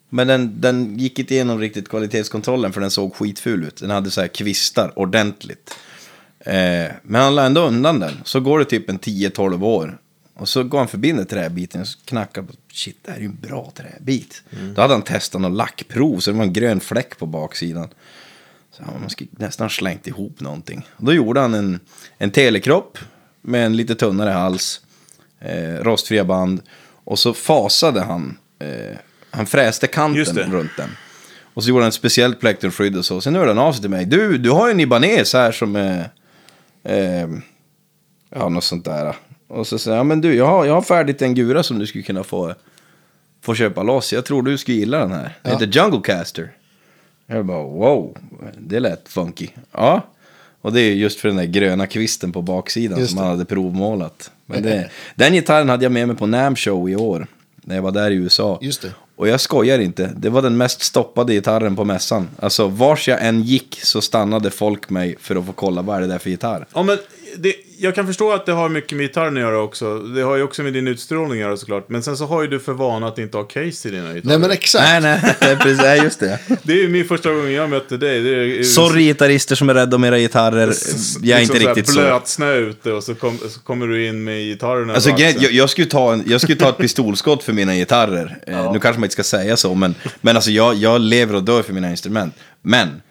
[0.09, 3.77] Men den, den gick inte igenom riktigt kvalitetskontrollen för den såg skitful ut.
[3.77, 5.75] Den hade så här kvistar ordentligt.
[6.41, 8.13] Eh, men han la ändå undan den.
[8.25, 9.99] Så går det typ en 10-12 år.
[10.35, 12.53] Och så går han förbi den träbiten och knackar på.
[12.73, 14.43] Shit, det här är ju en bra träbit.
[14.75, 17.89] Då hade han testat någon lackprov så det var en grön fläck på baksidan.
[18.77, 20.87] Så han skulle nästan slängt ihop någonting.
[20.97, 21.81] Och då gjorde han en,
[22.19, 22.99] en telekropp
[23.41, 24.81] med en lite tunnare hals,
[25.41, 26.63] eh, rostfria band.
[27.05, 28.97] Och så fasade han, eh,
[29.31, 30.91] han fräste kanten runt den.
[31.55, 33.21] Och så gjorde han ett speciellt plektrumskydd och så.
[33.21, 34.05] Sen hörde han av sig till mig.
[34.05, 36.11] Du, du har ju en Ibanez här som är...
[36.85, 37.29] Eh,
[38.31, 39.17] ja, något sånt där.
[39.49, 41.79] Och så säger jag, ja men du, jag har, jag har färdigt en gura som
[41.79, 42.55] du skulle kunna få,
[43.43, 44.13] få köpa loss.
[44.13, 45.39] Jag tror du skulle gilla den här.
[45.43, 46.53] Den heter Jungle Caster.
[47.33, 48.17] Jag bara, wow,
[48.59, 49.49] det lät funky.
[49.73, 50.03] Ja,
[50.61, 53.45] och det är just för den där gröna kvisten på baksidan Just som han hade
[53.45, 54.31] provmålat.
[54.47, 57.27] Men det, den gitarren hade jag med mig på NAM Show i år.
[57.65, 58.59] När jag var där i USA.
[58.63, 58.93] Just det.
[59.17, 62.29] Och jag skojar inte, det var den mest stoppade gitarren på mässan.
[62.41, 66.01] Alltså vars jag än gick så stannade folk mig för att få kolla vad är
[66.01, 66.67] det där för gitarr.
[66.75, 66.99] Ja, men
[67.37, 69.99] det, jag kan förstå att det har mycket med gitarren att göra också.
[69.99, 71.89] Det har ju också med din utstrålning att göra såklart.
[71.89, 74.23] Men sen så har ju du för vana att inte ha case i dina gitarrer.
[74.25, 74.85] Nej men exakt.
[74.85, 76.39] Nej, nej, nej, precis, nej, just det.
[76.63, 78.23] Det är ju min första gång jag mötte dig.
[78.23, 80.75] Det är, Sorry gitarrister som är rädda om era gitarrer,
[81.23, 82.01] jag är inte liksom riktigt så.
[82.01, 82.17] här så.
[82.17, 84.95] Blöt snö ute och så, kom, så kommer du in med gitarrerna.
[84.95, 88.39] Alltså, jag, jag, skulle ta en, jag skulle ta ett pistolskott för mina gitarrer.
[88.47, 91.43] Eh, nu kanske man inte ska säga så, men, men alltså, jag, jag lever och
[91.43, 92.35] dör för mina instrument.
[92.63, 93.03] Men,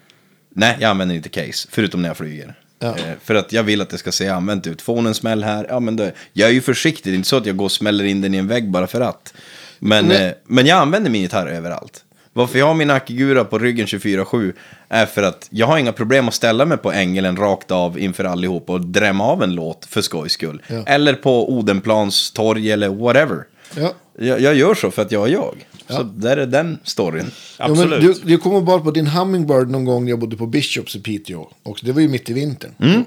[0.54, 2.54] nej, jag använder inte case, förutom när jag flyger.
[2.82, 2.88] Ja.
[2.88, 4.82] Eh, för att jag vill att det ska se använt ut.
[4.82, 7.28] Får hon en smäll här, ja men det, jag är ju försiktig, det är inte
[7.28, 9.34] så att jag går och smäller in den i en vägg bara för att.
[9.78, 12.04] Men, Men- eh, men jag använder min gitarr överallt.
[12.34, 14.52] Varför jag har min Akigura på ryggen 24-7
[14.88, 18.24] är för att jag har inga problem att ställa mig på ängeln rakt av inför
[18.24, 20.62] allihop och drämma av en låt för skojs skull.
[20.66, 20.82] Ja.
[20.86, 23.44] Eller på Odenplans torg eller whatever.
[23.76, 23.92] Ja.
[24.18, 25.66] Jag, jag gör så för att jag är jag.
[25.88, 27.30] Så där är den storyn.
[27.58, 28.00] Ja, men Absolut.
[28.22, 31.00] du, du kommer bara på din Hummingbird någon gång när jag bodde på Bishops i
[31.00, 31.46] Piteå.
[31.62, 32.70] Och det var ju mitt i vintern.
[32.78, 33.04] Mm.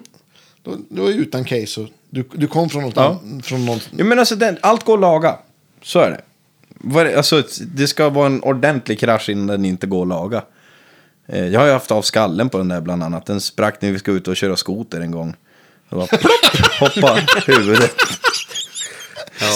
[0.64, 1.82] Då, du var ju utan case.
[1.82, 3.20] Och du, du kom från något Ja.
[3.24, 3.46] annat.
[3.46, 5.38] Från något, Ja, men alltså, den, allt går att laga.
[5.84, 7.18] Så är det.
[7.18, 7.44] Alltså,
[7.76, 10.42] det ska vara en ordentlig krasch innan den inte går att laga.
[11.28, 13.26] Eh, Jag har ju haft av skallen på den där bland annat.
[13.26, 15.34] Den sprack när vi ska ut och köra skoter en gång.
[15.90, 17.92] Det var plopp, hoppa huvudet.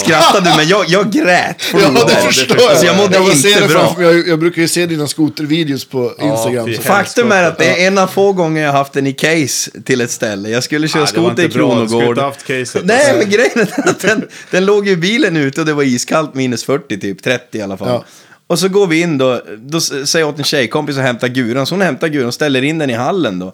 [0.06, 0.56] Skrattade du?
[0.58, 1.64] Men jag, jag grät.
[1.74, 2.70] Ja, det förstår jag.
[2.70, 3.96] Alltså, jag mådde bara inte bra.
[4.00, 6.74] Jag, jag brukar ju se dina skotervideos på Instagram.
[6.76, 9.14] så- Faktum är att det är en av få gånger jag har haft den i
[9.14, 10.50] case till ett ställe.
[10.50, 12.18] Jag skulle köra var skoter i Kronogård.
[12.48, 12.86] caset.
[12.86, 15.84] Nej, men grejen är att den, den låg ju i bilen ute och det var
[15.84, 17.88] iskallt, minus 40 typ, 30 i alla fall.
[17.90, 18.04] Ja.
[18.48, 21.66] Och så går vi in då, då säger jag åt en tjejkompis att hämta guran,
[21.66, 23.52] så hon hämtar guran och ställer in den i hallen då.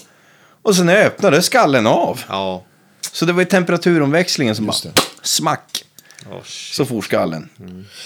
[0.63, 2.19] Och sen när jag öppnar, då är skallen av.
[2.29, 2.63] Ja.
[3.11, 4.91] Så det var ju temperaturomväxlingen som bara, Just det.
[5.21, 5.83] smack,
[6.31, 7.49] Oh, så for skallen.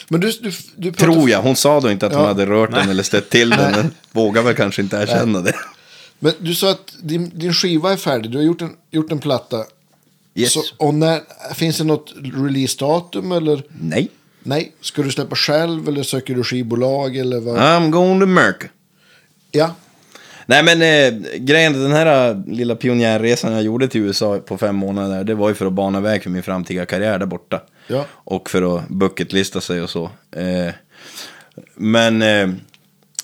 [0.09, 2.27] Men du, du, du pratar- Tror jag, hon sa då inte att hon Ja.
[2.27, 5.55] hade rört den eller stött till den, men vågar väl kanske inte erkänna det.
[6.19, 8.31] Men du sa att din, din skiva är färdig.
[8.31, 9.63] Du har gjort en, gjort en platta.
[10.35, 10.53] Yes.
[10.53, 11.21] Så, och när,
[11.53, 13.63] finns det något releasedatum eller?
[13.69, 14.09] Nej.
[14.43, 14.71] Nej.
[14.81, 17.57] Ska du släppa själv eller söker du skivbolag eller vad?
[17.57, 18.67] I'm going to America.
[19.51, 19.75] Ja.
[20.45, 24.75] Nej men eh, grejen, den här eh, lilla pionjärresan jag gjorde till USA på fem
[24.75, 27.61] månader det var ju för att bana väg för min framtida karriär där borta.
[27.89, 28.05] Ja.
[28.11, 30.03] Och för att bucketlista sig och så.
[30.31, 30.73] Eh,
[31.75, 32.49] men eh,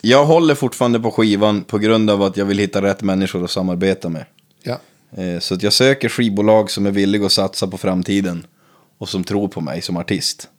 [0.02, 3.52] jag håller fortfarande på skivan på grund av att jag vill hitta rätt människor att
[3.52, 4.26] samarbeta med.
[4.64, 4.80] Ja.
[5.18, 8.46] Eh, så att jag söker skivbolag som är villiga att satsa på framtiden.
[8.98, 10.50] Och som tror på mig som artist.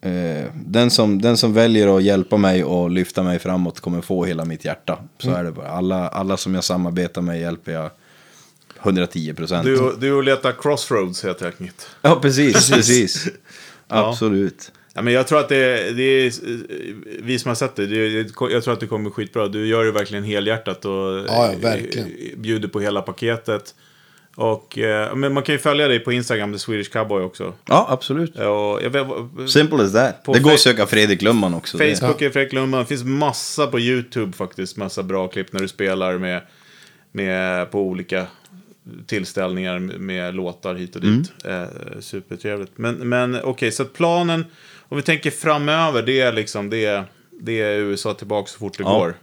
[0.00, 4.24] Eh, den, som, den som väljer att hjälpa mig och lyfta mig framåt kommer få
[4.24, 4.98] hela mitt hjärta.
[5.18, 5.68] Så är det bara.
[5.68, 7.90] Alla, alla som jag samarbetar med hjälper jag
[8.82, 9.64] 110 procent.
[9.64, 11.86] Du, du och letar Crossroads helt enkelt.
[12.02, 12.70] Ja, precis.
[12.70, 13.28] precis.
[13.88, 14.72] Absolut.
[14.94, 16.32] Ja, men jag tror att det, det är,
[17.22, 19.48] vi som har sett det, det, jag tror att det kommer skitbra.
[19.48, 22.06] Du gör det verkligen helhjärtat och Ja, ja, verkligen.
[22.06, 23.74] eh, bjuder på hela paketet.
[24.36, 27.52] Och, eh, men man kan ju följa dig på Instagram, The Swedish Cowboy också.
[27.68, 28.36] Ja, absolut.
[28.36, 29.06] Och jag vet,
[29.50, 30.24] Simple as that.
[30.24, 31.78] Det går att söka Fredrik Lumman också.
[31.78, 32.80] det- Facebook är Fredrik Lundman.
[32.80, 34.76] Det finns massa på YouTube faktiskt.
[34.76, 36.42] Massa bra klipp när du spelar med,
[37.12, 38.26] med på olika
[39.06, 41.32] tillställningar med, låtar hit och dit.
[41.44, 41.62] Mm.
[41.62, 41.68] Eh,
[42.00, 42.72] supertrevligt.
[42.78, 44.44] Men, men okej, så att planen,
[44.88, 47.04] om vi tänker framöver, det är liksom det, är-
[47.40, 48.98] det är USA tillbaka så fort det Ja.
[48.98, 49.14] går.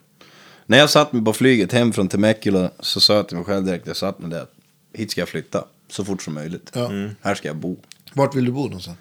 [0.66, 3.66] När jag satt mig på flyget hem från Temecula så sa jag till mig själv
[3.66, 4.52] direkt, jag satt med det att
[4.94, 6.72] hit ska jag flytta så fort som möjligt.
[6.74, 6.86] Ja.
[6.90, 7.16] Mm.
[7.22, 7.78] Här ska jag bo.
[8.14, 8.98] Vart vill du bo någonstans?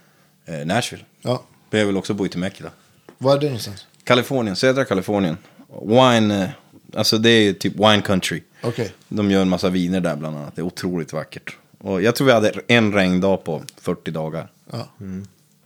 [0.47, 1.05] Eh, Nashville.
[1.23, 1.43] Ja.
[1.71, 2.71] Men jag vill också bo i Temecula.
[3.19, 3.87] Var är det någonstans?
[4.05, 5.37] Kalifornien, södra Kalifornien.
[5.83, 6.49] Wine, eh,
[6.97, 8.43] alltså det är typ wine country.
[8.63, 8.93] Okej.
[9.09, 10.57] De gör en massa viner där bland annat.
[10.57, 11.57] Det är otroligt vackert.
[11.79, 14.51] Och jag tror vi hade en regndag på 40 dagar.
[14.73, 14.89] Ja.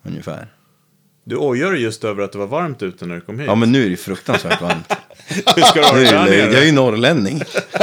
[0.02, 0.48] Ungefär.
[1.24, 3.48] Du ojar just över att det var varmt ute när du kom hit.
[3.48, 4.92] Ja men nu är det fruktansvärt varmt.
[5.56, 6.36] Hur ska du ha det där nere?
[6.36, 7.42] jag är ju norrlänning.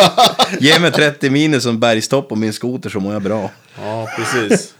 [0.59, 3.51] Ge mig 30 minus som bergstopp på min skoter så mår jag bra.
[3.77, 4.73] Ja, precis.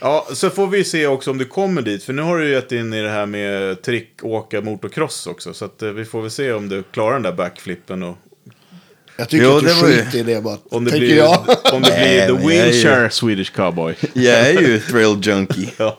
[0.00, 2.02] Ja, så får vi se också om du kommer dit.
[2.04, 5.54] För nu har du ju gett in i det här med trick, åka, motocross också.
[5.54, 8.02] Så att, eh, vi får väl se om du klarar den där backflippen.
[8.02, 8.16] Och
[9.16, 10.58] Jag tycker Jo, att du det var ju- skiter i det bara.
[10.70, 11.38] om det tänker blir, jag.
[11.72, 13.94] om det Nej, blir the är ju- wheelchair Swedish cowboy.
[14.12, 15.70] Jag är ju thrill junkie.
[15.78, 15.98] ja.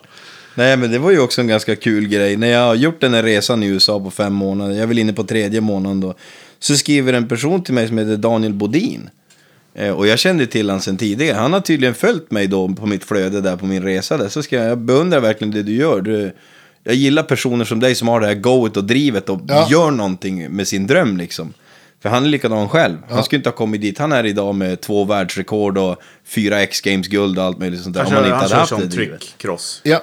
[0.54, 2.36] Nej, men det var ju också en ganska kul grej.
[2.36, 4.98] När jag har gjort den här resan i USA på fem månader, jag är väl
[4.98, 6.14] inne på tredje månaden då,
[6.58, 9.10] så skriver en person till mig som heter Daniel Bodin.
[9.74, 11.36] Eh, och jag kände till honom sedan tidigare.
[11.36, 14.28] Han har tydligen följt mig då på mitt flöde där på min resa där.
[14.28, 16.00] Så ska jag, jag beundrar verkligen det du gör.
[16.00, 16.32] Du,
[16.84, 19.68] jag gillar personer som dig som har det här goet och drivet och Ja.
[19.70, 21.52] gör någonting med sin dröm liksom.
[22.02, 22.96] För han är likadan själv.
[23.10, 27.38] Han skulle inte ha kommit dit han är idag med två världsrekord och fyra X-games-guld
[27.38, 28.02] och allt möjligt sånt där.
[28.04, 29.20] Han om han inte han hade kör haft som det drivet.
[29.20, 29.80] trick-cross.
[29.82, 30.02] Ja,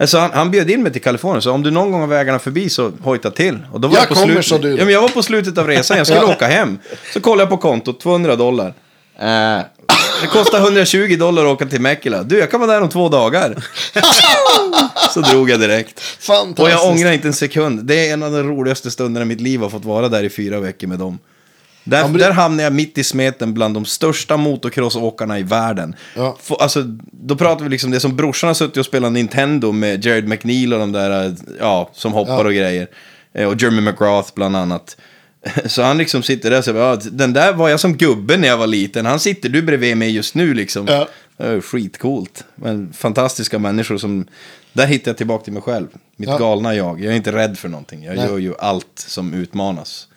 [0.00, 2.38] Alltså han, han bjöd in mig till Kalifornien, så om du någon gång har vägarna
[2.38, 3.58] förbi så hojta till.
[3.72, 4.46] Och då var Jag jag, på kommer, slut...
[4.46, 4.68] sa du.
[4.76, 6.32] Ja, men jag var på slutet av resan, jag skulle Ja.
[6.32, 6.78] åka hem.
[7.12, 8.74] Så kollade jag på kontot, 200 dollar.
[9.18, 9.60] Eh,
[10.22, 12.22] det kostar 120 dollar att åka till Mäckila.
[12.22, 13.64] Du, jag kan vara där om två dagar.
[15.14, 16.00] så drog jag direkt.
[16.00, 16.58] fantastiskt.
[16.60, 17.84] Och jag ångrar inte en sekund.
[17.84, 20.30] Det är en av de roligaste stunderna i mitt liv att fått vara där i
[20.30, 21.18] fyra veckor med dem.
[21.84, 25.94] Där, men det- där hamnade jag mitt i smeten bland de största motocrossåkarna i världen.
[26.16, 26.36] Ja.
[26.42, 26.82] Få- Alltså,
[27.12, 30.72] då pratar vi liksom det som brorsan har suttit och spelat Nintendo med Jared McNeil
[30.72, 32.44] och de där, eh, ja, som hoppar Ja.
[32.46, 32.86] och grejer.
[33.34, 34.96] Eh, Och Jeremy McGrath bland annat.
[35.66, 38.48] Så han liksom sitter där och säger, ja, den där var jag som gubbe när
[38.48, 39.06] jag var liten.
[39.06, 40.86] Han sitter du bredvid mig just nu liksom.
[40.88, 41.08] Ja.
[41.60, 42.44] Skitcoolt.
[42.54, 44.26] Men fantastiska människor som...
[44.72, 45.86] Där hittar jag tillbaka till mig själv.
[46.16, 46.38] Mitt Ja.
[46.38, 47.00] galna jag.
[47.04, 48.04] Jag är inte rädd för någonting.
[48.04, 48.26] Jag Nej.
[48.26, 50.08] gör ju allt som utmanas.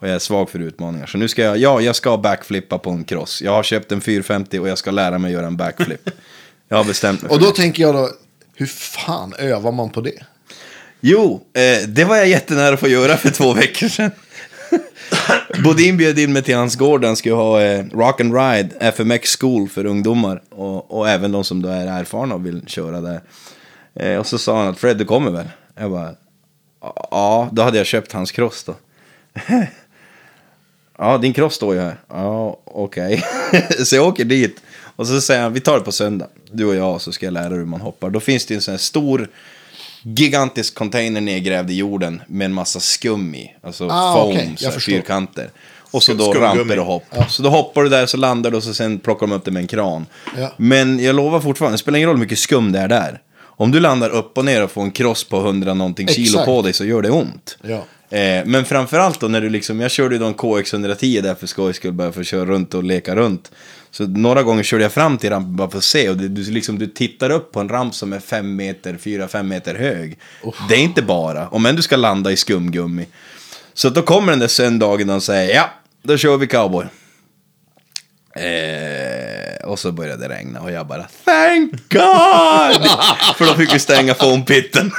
[0.00, 1.06] Och jag är svag för utmaningar.
[1.06, 3.42] Så nu ska jag, ja, jag ska backflippa på en cross.
[3.42, 6.10] Jag har köpt en 450 och jag ska lära mig göra en backflip.
[6.68, 7.52] jag har bestämt mig Och då det.
[7.56, 8.10] tänker jag då,
[8.54, 10.22] hur fan övar man på det?
[11.00, 14.10] Jo, eh, det var jag jättenära att få göra för två veckor sedan.
[15.64, 17.04] Bodin bjöd in mig till hans gård.
[17.04, 20.42] Han skulle ha eh, Rock and Ride, FMX School för ungdomar.
[20.50, 23.20] Och, och även de som då är erfarna och vill köra där.
[23.94, 25.48] Eh, och så sa han att Fred, du kommer väl?
[25.74, 26.14] Jag bara,
[27.10, 28.74] ja, då hade jag köpt hans cross då.
[30.98, 31.96] ja, din cross står ju här.
[32.08, 33.22] Ja, okej.
[33.84, 34.62] så jag åker dit.
[34.96, 36.26] Och så säger han, vi tar det på söndag.
[36.52, 38.10] Du och jag, så ska jag lära dig hur man hoppar.
[38.10, 39.28] Då finns det en sån här stor,
[40.14, 43.54] gigantisk container nedgrävd i jorden med en massa skum i.
[43.62, 44.92] Alltså Ah, foam, så här, förstår.
[44.92, 45.50] fyrkanter.
[45.90, 46.58] Och så då skumgummi.
[46.60, 47.04] ramper och hopp.
[47.28, 49.50] Så då hoppar du där, så landar du och så sen plockar de upp det
[49.50, 50.06] med en kran.
[50.38, 50.52] Ja.
[50.56, 53.20] Men jag lovar fortfarande, det spelar ingen roll hur mycket skum det är där.
[53.40, 56.44] Om du landar upp och ner och får en kross på 100 någonting kilo Exakt.
[56.46, 57.58] på dig så gör det ont.
[57.62, 57.84] Ja.
[58.18, 61.46] Eh, men framförallt då när du liksom, jag körde ju då en KX110 där för
[61.46, 63.50] skojs skull, bara för att köra runt och leka runt.
[63.98, 66.50] Så några gånger körde jag fram till rampen bara för att se och det, du,
[66.50, 70.18] liksom, du tittar upp på en ramp som är 5 meter, 4-5 meter hög.
[70.68, 73.06] Det är inte bara, om än du ska landa i skumgummi.
[73.74, 75.70] Så då kommer den där söndagen och säger ja,
[76.02, 76.86] då kör vi cowboy.
[78.36, 82.88] Eh, och så började det regna och jag bara thank God!
[83.36, 84.90] För då fick vi stänga foampitten.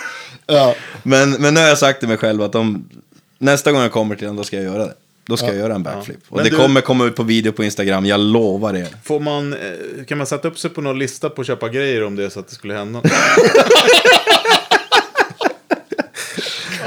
[0.46, 0.76] Ja.
[1.04, 2.90] Men, men nu har jag sagt till mig själv att om,
[3.38, 4.94] nästa gång jag kommer till den, då ska jag göra det.
[5.30, 6.18] Då ska jag göra en backflip.
[6.30, 8.88] Och Men det du- kommer komma ut på video på Instagram, jag lovar er.
[9.04, 9.60] Får man, eh,
[10.08, 12.30] kan man sätta upp sig på någon lista på att köpa grejer om det är
[12.30, 13.02] så att det skulle hända?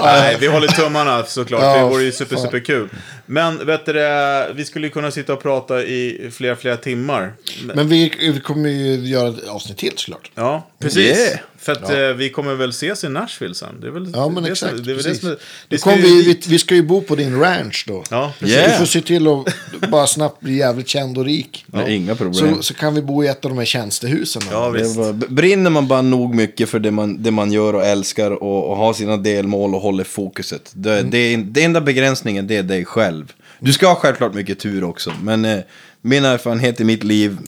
[0.03, 1.63] Nej, vi håller tummarna såklart.
[1.63, 2.89] Ja, det vore ju super, super kul.
[3.27, 7.33] Men vet du det, vi skulle ju kunna sitta och prata i flera, flera timmar.
[7.75, 10.31] Men, vi, vi kommer ju göra ett avsnitt till såklart.
[10.35, 11.19] ja, precis.
[11.19, 11.39] Yeah.
[11.59, 13.81] För att eh, vi kommer väl ses i Nashville sen.
[13.81, 14.85] Det är väl Ja, men det exakt.
[14.85, 15.37] Det det som
[15.69, 16.47] vi ska ju vi, vi, dit.
[16.47, 18.05] vi ska ju bo på din ranch då.
[18.11, 18.57] Ja, precis.
[18.57, 18.71] Yeah.
[18.73, 21.65] Du får se till att bara snabbt bli jävligt känd och rik.
[21.73, 21.89] Ja.
[21.89, 22.57] Inga problem.
[22.57, 24.43] Så, så kan vi bo i ett av de här tjänstehusen.
[24.51, 24.97] Ja, Det visst.
[24.97, 28.71] var, brinner man bara nog mycket för det man, det man gör och älskar och,
[28.71, 30.71] och har sina delmål och håller fokuset.
[30.75, 31.11] Det, Mm.
[31.11, 33.22] det, är- det enda begränsningen det är dig själv.
[33.63, 35.13] Du ska ha självklart mycket tur också.
[35.23, 35.61] Men eh,
[36.01, 37.39] min erfarenhet i mitt liv,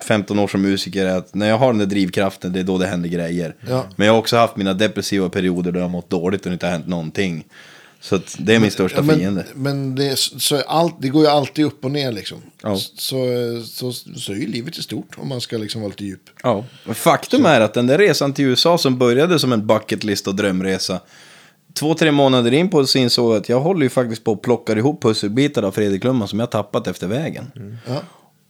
[0.00, 2.78] 15 år som musiker, är att när jag har den där drivkraften, det är då
[2.78, 3.54] det händer grejer.
[3.68, 3.86] Ja.
[3.96, 6.52] Men jag har också haft mina depressiva perioder då jag har mått dåligt och det
[6.52, 7.44] inte har hänt någonting.
[8.02, 9.44] Så att det är min största Ja, men, fiende.
[9.54, 12.38] men det, så allt, det går ju alltid upp och ner liksom.
[12.62, 12.76] Ja.
[12.76, 13.26] Så,
[13.64, 16.30] så, så är ju livet i stort om man ska liksom vara lite djup.
[16.42, 16.64] Ja.
[16.94, 20.34] Faktum är att den där resan till USA som började som en bucket list och
[20.34, 21.00] drömresa.
[21.74, 24.42] Två, tre månader in på så insåg jag att jag håller ju faktiskt på att
[24.42, 27.50] plocka ihop pusselbitar av Fredrik Lumman som jag tappat efter vägen.
[27.86, 28.02] Ja.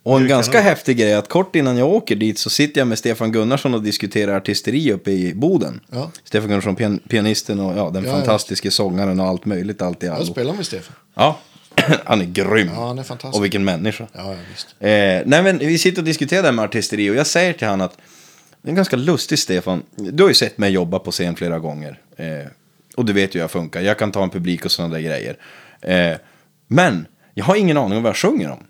[0.03, 0.63] Och en ganska vara.
[0.63, 3.83] häftig grej att kort innan jag åker dit så sitter jag med Stefan Gunnarsson och
[3.83, 5.81] diskuterar artisteri uppe i Boden.
[5.91, 6.11] Ja.
[6.25, 10.07] Stefan Gunnarsson, pian pianisten och ja, den Ja, fantastiska sångaren och allt möjligt, allt i
[10.07, 10.25] Jag allo.
[10.27, 10.95] spelar med Stefan.
[11.15, 11.39] Ja,
[12.05, 12.71] han är grym.
[12.75, 13.39] Ja, han är fantastisk.
[13.39, 14.07] Och vilken människa.
[14.13, 14.67] Ja, ja, visst.
[14.79, 14.89] Eh,
[15.31, 17.81] nej men vi sitter och diskuterar det här med artisteri och jag säger till han
[17.81, 17.99] att
[18.63, 19.83] det är ganska lustig Stefan.
[19.97, 21.99] Du har ju sett mig jobba på scen flera gånger.
[22.17, 22.27] Eh,
[22.97, 23.81] och du vet ju hur jag funkar.
[23.81, 25.37] Jag kan ta en publik och sådana där grejer.
[25.81, 26.19] Eh,
[26.67, 28.67] men jag har ingen aning om vad jag sjunger om.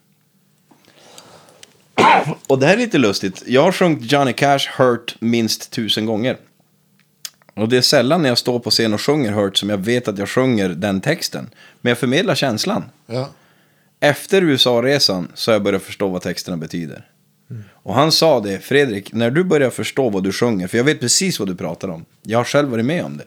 [2.47, 3.43] Och det här är lite lustigt.
[3.47, 6.37] Jag har sjungit Johnny Cash Hurt minst tusen gånger.
[7.55, 10.09] Och det är sällan när jag står på scen och sjunger Hurt som jag vet
[10.09, 11.51] att jag sjunger den texten.
[11.81, 12.85] Men jag förmedlar känslan.
[13.07, 13.29] Ja.
[14.01, 17.07] Efter USA-resan så har jag börjat förstå vad texterna betyder.
[17.73, 21.01] Och han sa det, Fredrik, när du börjar förstå vad du sjunger, för jag vet
[21.01, 22.05] precis vad du pratar om.
[22.23, 23.25] Jag har själv varit med om det.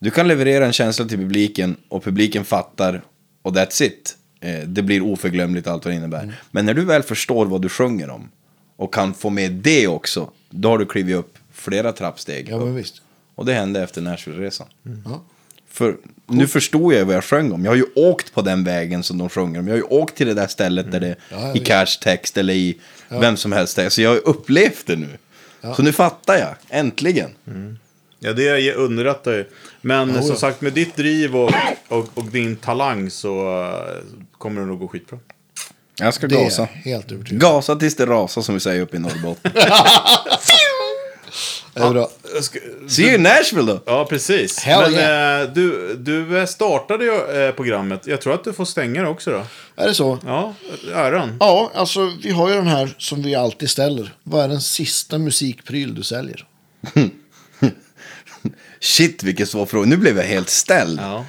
[0.00, 3.02] Du kan leverera en känsla till publiken och publiken fattar
[3.42, 4.16] och that's it.
[4.40, 6.22] Eh, det blir oförglömligt allt vad det innebär.
[6.22, 6.34] Mm.
[6.50, 8.28] Men när du väl förstår vad du sjunger om
[8.76, 12.48] och kan få med det också, då har du klivit upp flera trappsteg.
[12.50, 13.02] Ja, men visst.
[13.34, 14.66] Och det hände efter Nashville-resan.
[15.04, 15.22] Ja.
[15.68, 15.96] För
[16.26, 17.64] nu förstod jag vad jag sjöng om.
[17.64, 19.66] Jag har ju åkt på den vägen som de sjunger om.
[19.66, 21.18] Jag har ju åkt till det där stället där det Mm.
[21.30, 21.58] Ja, ja, i.
[21.58, 23.78] Cash text eller i vem som helst.
[23.88, 25.08] Så jag har upplevt det nu.
[25.76, 27.30] Så nu fattar jag, äntligen.
[28.24, 29.44] Ja, det underlättar ju.
[29.80, 30.36] Men Ja, som ja.
[30.36, 31.50] sagt, med ditt driv och,
[31.88, 34.02] och, och din talang så eh,
[34.38, 35.18] kommer det nog gå skitbra.
[35.98, 36.68] Jag ska Det är gasa.
[36.72, 39.52] helt övertygad Gasa tills det rasar som vi säger uppe i Norrbotten.
[41.74, 42.10] Bra.
[42.34, 43.80] Jag ska- See you in Nashville då!
[43.86, 44.58] Ja, precis.
[44.58, 45.42] Hell Men yeah.
[45.42, 48.06] eh, du, du eh, startade ju eh, programmet.
[48.06, 49.42] Jag tror att du får stänga det också då.
[49.82, 50.18] Är det så?
[50.26, 50.54] Ja,
[50.94, 51.36] äran.
[51.40, 54.14] Ja, alltså vi har ju den här som vi alltid ställer.
[54.22, 56.46] Vad är den sista musikpryl du säljer?
[58.84, 59.86] Shit vilken svår fråga.
[59.86, 61.00] Nu blev jag helt ställd.
[61.00, 61.24] Ja.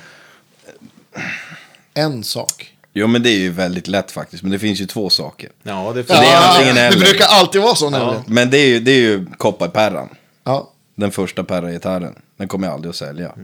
[1.94, 2.74] En sak.
[2.94, 4.44] Jo men det är ju väldigt lätt faktiskt.
[4.44, 5.50] Men det finns ju två saker.
[5.64, 7.00] Ja, det, det är antingen det eller.
[7.00, 8.24] brukar alltid vara så nämligen.
[8.28, 10.10] Men det är ju, det är ju kopparperran.
[10.44, 10.72] Ja.
[10.96, 12.16] Den första perra-gitarren.
[12.38, 13.36] Den kommer jag aldrig att sälja.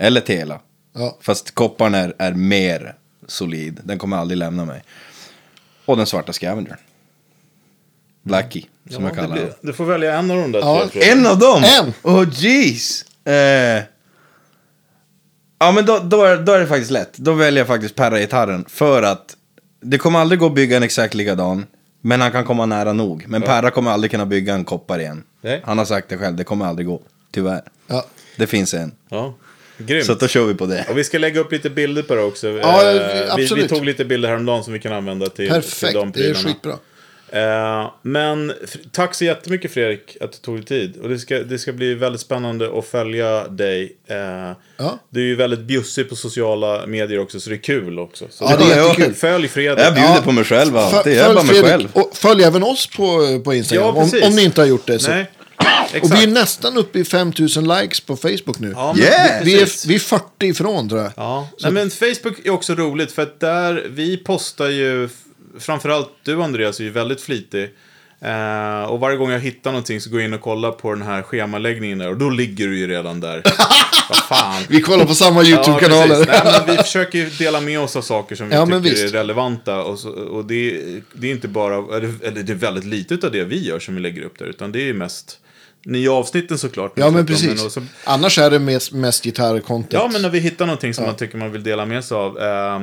[0.00, 0.60] Eller Tela.
[0.94, 1.18] Ja.
[1.20, 2.94] Fast kopparn är, är mer
[3.26, 3.80] solid.
[3.84, 4.82] Den kommer aldrig lämna mig.
[5.84, 6.76] Och den svarta Scavengern.
[8.26, 9.50] Blackie, som ja, jag kallar den.
[9.60, 10.88] du får välja en av de där Ja, tre.
[10.90, 11.12] tror jag.
[11.18, 11.64] En av dem?
[11.64, 11.92] En.
[12.02, 13.04] Oh jeez!
[13.26, 13.82] Eh.
[15.58, 17.18] Ja men då, då, är, då är det faktiskt lätt.
[17.18, 18.64] Då väljer jag faktiskt Perra-gitarren.
[18.68, 19.36] För att
[19.80, 21.66] det kommer aldrig gå att bygga en exakt likadan.
[22.00, 23.24] Men han kan komma nära nog.
[23.28, 25.22] Men Perra kommer aldrig kunna bygga en koppar igen.
[25.40, 25.62] Nej.
[25.64, 27.02] Han har sagt det själv, det kommer aldrig gå.
[27.30, 27.62] Tyvärr.
[27.86, 28.06] Ja.
[28.36, 28.92] Det finns en.
[29.08, 29.34] Ja.
[29.78, 30.06] Grymt.
[30.06, 30.86] Så att då kör vi på det.
[30.90, 32.48] Och vi ska lägga upp lite bilder på det också.
[32.48, 32.98] Ja, Eh, vi,
[33.36, 33.68] vi absolut.
[33.68, 36.48] tog lite bilder häromdagen som vi kan använda till, till Perfekt, de det är prylarna.
[36.48, 36.76] skitbra.
[37.30, 38.52] Eh, men
[38.92, 40.96] tack så jättemycket Fredrik att du tog dig tid.
[41.02, 43.96] Och det ska, det ska bli väldigt spännande att följa dig.
[44.06, 44.16] Eh,
[44.78, 44.98] Ja.
[45.10, 48.24] Du är ju väldigt bjussig på sociala medier också, så det är kul också.
[48.30, 49.14] Så Ja, det är jättekul.
[49.14, 49.84] Följ Fredrik.
[49.86, 50.20] Jag bjuder Ja.
[50.24, 51.12] på mig själv alltid.
[51.16, 51.88] Jag är bara mig Fredrik själv.
[51.92, 53.84] och följ även oss på, på Instagram.
[53.96, 54.98] Ja, om, om ni inte har gjort det.
[54.98, 55.10] Så.
[55.10, 55.30] Nej,
[56.02, 58.72] Och vi är nästan uppe i 5000 likes på Facebook nu.
[58.76, 59.44] Ja, Yeah!
[59.44, 61.12] vi, är, vi är 40 ifrån tror jag.
[61.16, 65.08] Ja, Nej, men Facebook är också roligt för att där, vi postar ju,
[65.58, 67.70] framförallt du Andreas är ju väldigt flitig.
[68.20, 71.02] Eh, och varje gång jag hittar någonting så går jag in och kollar på den
[71.02, 73.42] här schemaläggningen där och då ligger du ju redan där.
[74.08, 74.62] Vad fan.
[74.68, 76.26] Vi kollar på samma Ja, YouTube-kanaler.
[76.26, 78.96] Nej, men vi försöker ju dela med oss av saker som vi Ja, men tycker
[78.96, 79.14] visst.
[79.14, 79.82] är relevanta.
[79.82, 80.80] Och, så, och det,
[81.12, 84.00] det är inte bara, eller det är väldigt lite av det vi gör som vi
[84.00, 84.46] lägger upp där.
[84.46, 85.38] Utan det är ju mest
[85.84, 86.92] nya avsnitten såklart.
[86.96, 87.64] ja, men precis.
[87.64, 89.86] och så, Annars är det mest, mest gitarr-content.
[89.90, 92.38] Ja, men när vi hittar någonting som man tycker man vill dela med sig av.
[92.38, 92.80] eh,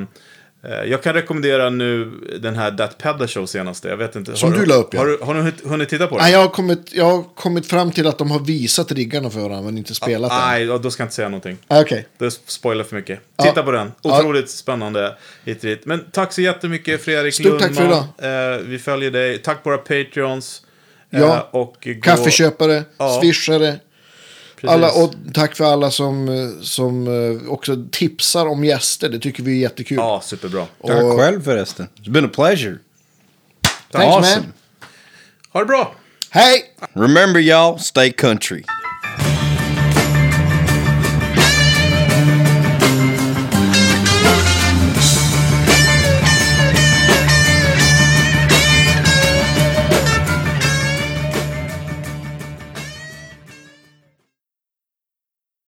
[0.86, 2.10] jag kan rekommendera nu
[2.42, 3.88] den här That Pedda Show senaste.
[3.88, 4.36] Jag vet inte.
[4.36, 5.00] Som har, du la upp, ja.
[5.00, 6.24] Har, du- har du hunnit- titta på den?
[6.24, 9.40] Nej, jag, har kommit, jag har kommit fram till att de har visat riggarna för
[9.40, 10.40] varandra men inte spelat den.
[10.40, 11.58] Nej, då ska jag inte säga någonting.
[11.68, 12.06] Ah, Okej.
[12.18, 13.20] Det spoilar för mycket.
[13.36, 13.44] Ja.
[13.44, 13.92] Titta på den.
[14.02, 15.86] Otroligt spännande hit och dit.
[15.86, 18.54] Men tack så jättemycket Fredrik Stort tack för Lundman.
[18.54, 19.38] Eh, vi följer dig.
[19.38, 20.62] Tack våra Patreons.
[21.12, 21.48] Eh, Ja.
[21.52, 23.20] och gå- Kaffeköpare, Ja.
[23.22, 23.76] swishare.
[24.66, 24.74] Precis.
[24.74, 29.08] Alla, och tack för alla som, eh, som eh, också tipsar om gäster.
[29.08, 29.96] Det tycker vi är jättekul.
[29.96, 30.66] Ja, superbra.
[30.86, 31.88] Tack Och- själv förresten.
[32.02, 32.76] It's been a pleasure.
[33.92, 34.42] Thanks awesome.
[34.42, 34.52] man.
[35.52, 35.94] Ha det bra!
[36.30, 36.64] Hej!
[36.92, 38.62] Remember y'all, stay country.